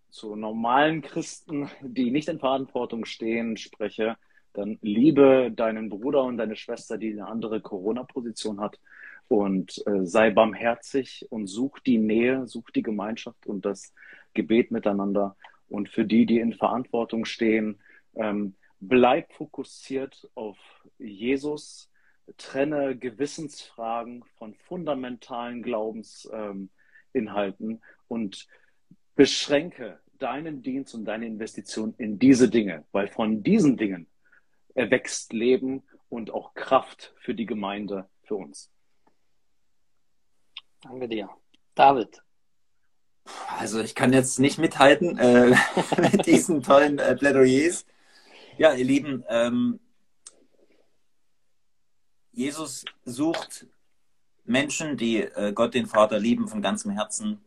[0.10, 4.18] zu normalen Christen, die nicht in Verantwortung stehen, spreche,
[4.54, 8.80] dann liebe deinen Bruder und deine Schwester, die eine andere Corona-Position hat.
[9.28, 13.94] Und äh, sei barmherzig und such die Nähe, such die Gemeinschaft und das
[14.34, 15.36] Gebet miteinander.
[15.70, 17.80] Und für die, die in Verantwortung stehen,
[18.16, 20.58] ähm, bleib fokussiert auf
[20.98, 21.92] Jesus,
[22.38, 26.72] trenne Gewissensfragen von fundamentalen Glaubensinhalten
[27.14, 27.80] ähm,
[28.10, 28.48] und
[29.16, 34.08] beschränke deinen Dienst und deine Investition in diese Dinge, weil von diesen Dingen
[34.74, 38.70] erwächst Leben und auch Kraft für die Gemeinde, für uns.
[40.82, 41.30] Danke dir.
[41.76, 42.22] David.
[43.58, 45.56] Also ich kann jetzt nicht mithalten äh,
[46.02, 47.86] mit diesen tollen äh, Plädoyers.
[48.58, 49.80] Ja, ihr Lieben, ähm,
[52.32, 53.68] Jesus sucht
[54.46, 57.42] Menschen, die äh, Gott den Vater lieben von ganzem Herzen.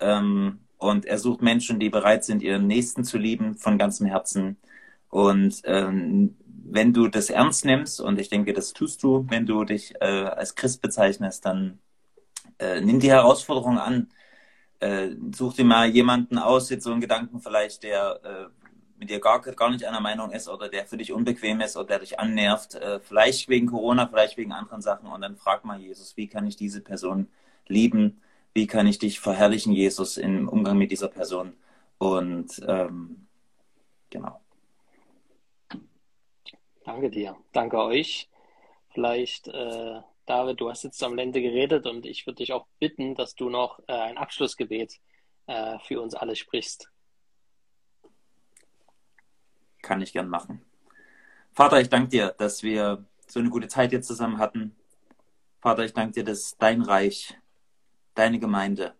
[0.00, 4.56] Ähm, und er sucht Menschen, die bereit sind, ihren Nächsten zu lieben von ganzem Herzen.
[5.08, 6.36] Und ähm,
[6.68, 10.04] wenn du das ernst nimmst, und ich denke, das tust du, wenn du dich äh,
[10.04, 11.78] als Christ bezeichnest, dann
[12.58, 14.08] äh, nimm die Herausforderung an.
[14.80, 18.46] Äh, such dir mal jemanden aus, jetzt so einen Gedanken vielleicht, der äh,
[18.98, 21.86] mit dir gar, gar nicht einer Meinung ist oder der für dich unbequem ist oder
[21.86, 25.08] der dich annervt, äh, vielleicht wegen Corona, vielleicht wegen anderen Sachen.
[25.08, 27.28] Und dann frag mal Jesus, wie kann ich diese Person
[27.66, 28.20] lieben?
[28.56, 31.58] Wie kann ich dich verherrlichen, Jesus, im Umgang mit dieser Person?
[31.98, 33.26] Und ähm,
[34.08, 34.40] genau.
[36.82, 37.36] Danke dir.
[37.52, 38.30] Danke euch.
[38.94, 43.14] Vielleicht, äh, David, du hast jetzt am Ende geredet und ich würde dich auch bitten,
[43.14, 45.00] dass du noch äh, ein Abschlussgebet
[45.48, 46.90] äh, für uns alle sprichst.
[49.82, 50.64] Kann ich gern machen.
[51.52, 54.74] Vater, ich danke dir, dass wir so eine gute Zeit jetzt zusammen hatten.
[55.60, 57.36] Vater, ich danke dir, dass dein Reich,
[58.16, 58.94] deine Gemeinde,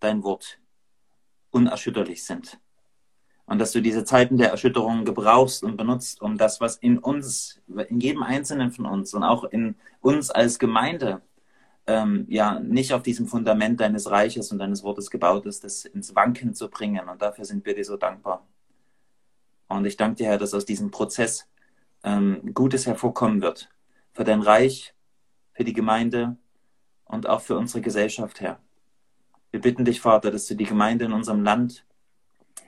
[0.00, 0.58] dein Wort
[1.50, 2.60] unerschütterlich sind.
[3.44, 7.60] Und dass du diese Zeiten der Erschütterung gebrauchst und benutzt, um das, was in uns,
[7.88, 11.20] in jedem Einzelnen von uns und auch in uns als Gemeinde,
[11.86, 16.14] ähm, ja, nicht auf diesem Fundament deines Reiches und deines Wortes gebaut ist, das ins
[16.14, 17.08] Wanken zu bringen.
[17.08, 18.46] Und dafür sind wir dir so dankbar.
[19.68, 21.48] Und ich danke dir, Herr, dass aus diesem Prozess
[22.04, 23.68] ähm, Gutes hervorkommen wird.
[24.12, 24.94] Für dein Reich,
[25.52, 26.36] für die Gemeinde
[27.12, 28.58] und auch für unsere Gesellschaft, Herr.
[29.50, 31.84] Wir bitten dich, Vater, dass du die Gemeinde in unserem Land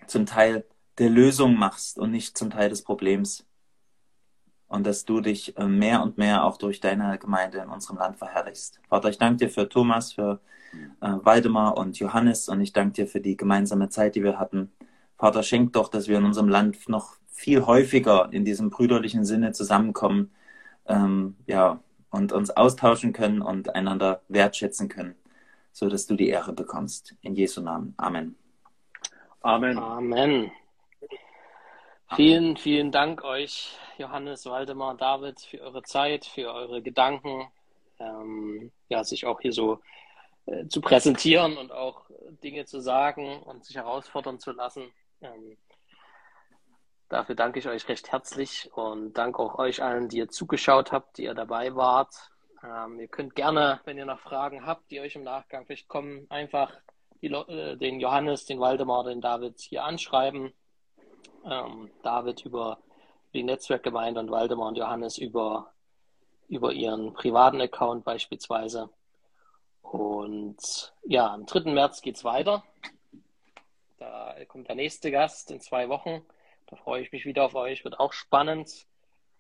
[0.07, 0.67] zum Teil
[0.99, 3.47] der Lösung machst und nicht zum Teil des Problems.
[4.69, 8.19] Und dass du dich äh, mehr und mehr auch durch deine Gemeinde in unserem Land
[8.19, 8.81] verherrlichst.
[8.89, 10.41] Vater, ich danke dir für Thomas, für
[11.01, 14.73] äh, Waldemar und Johannes und ich danke dir für die gemeinsame Zeit, die wir hatten.
[15.17, 19.53] Vater, schenk doch, dass wir in unserem Land noch viel häufiger in diesem brüderlichen Sinne
[19.53, 20.33] zusammenkommen,
[20.87, 21.81] ähm, ja,
[22.15, 25.17] und uns austauschen können und einander wertschätzen können,
[25.73, 27.17] so dass du die Ehre bekommst.
[27.23, 27.95] In Jesu Namen.
[27.97, 28.37] Amen.
[29.41, 29.79] Amen.
[29.79, 30.53] Amen.
[32.15, 37.49] Vielen, vielen Dank euch, Johannes, Waldemar, David, für eure Zeit, für eure Gedanken,
[37.99, 39.81] ähm, ja, sich auch hier so
[40.47, 42.03] äh, zu präsentieren und auch
[42.45, 44.85] Dinge zu sagen und sich herausfordern zu lassen.
[45.21, 45.57] Ähm,
[47.09, 51.19] dafür danke ich euch recht herzlich und danke auch euch allen, die ihr zugeschaut habt,
[51.19, 52.31] die ihr dabei wart.
[52.63, 56.27] Ähm, ihr könnt gerne, wenn ihr noch Fragen habt, die euch im Nachgang vielleicht kommen,
[56.31, 56.73] einfach
[57.21, 60.53] äh, den Johannes, den Waldemar, den David hier anschreiben.
[61.45, 62.79] Ähm, David über
[63.35, 65.73] die Netzwerkgemeinde und Waldemar und Johannes über,
[66.49, 68.91] über ihren privaten Account beispielsweise.
[69.83, 71.73] Und ja, am 3.
[71.73, 72.65] März geht es weiter.
[73.99, 76.25] Da kommt der nächste Gast in zwei Wochen.
[76.67, 77.85] Da freue ich mich wieder auf euch.
[77.85, 78.87] Wird auch spannend.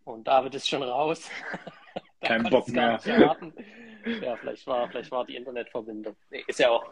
[0.04, 1.30] Und David ist schon raus.
[2.20, 3.00] Kein Bock mehr.
[3.04, 6.16] Ja, vielleicht war, vielleicht war die Internetverbindung.
[6.30, 6.84] Nee, ist ja auch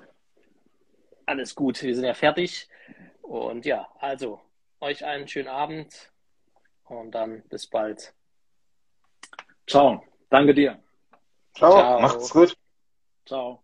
[1.27, 1.83] alles gut.
[1.83, 2.69] Wir sind ja fertig.
[3.23, 4.41] Und ja, also
[4.81, 6.11] euch einen schönen Abend
[6.85, 8.15] und dann bis bald.
[9.67, 10.05] Ciao.
[10.31, 10.83] Danke dir.
[11.55, 11.73] Ciao.
[11.73, 12.01] Ciao.
[12.01, 12.57] Macht's gut.
[13.27, 13.63] Ciao.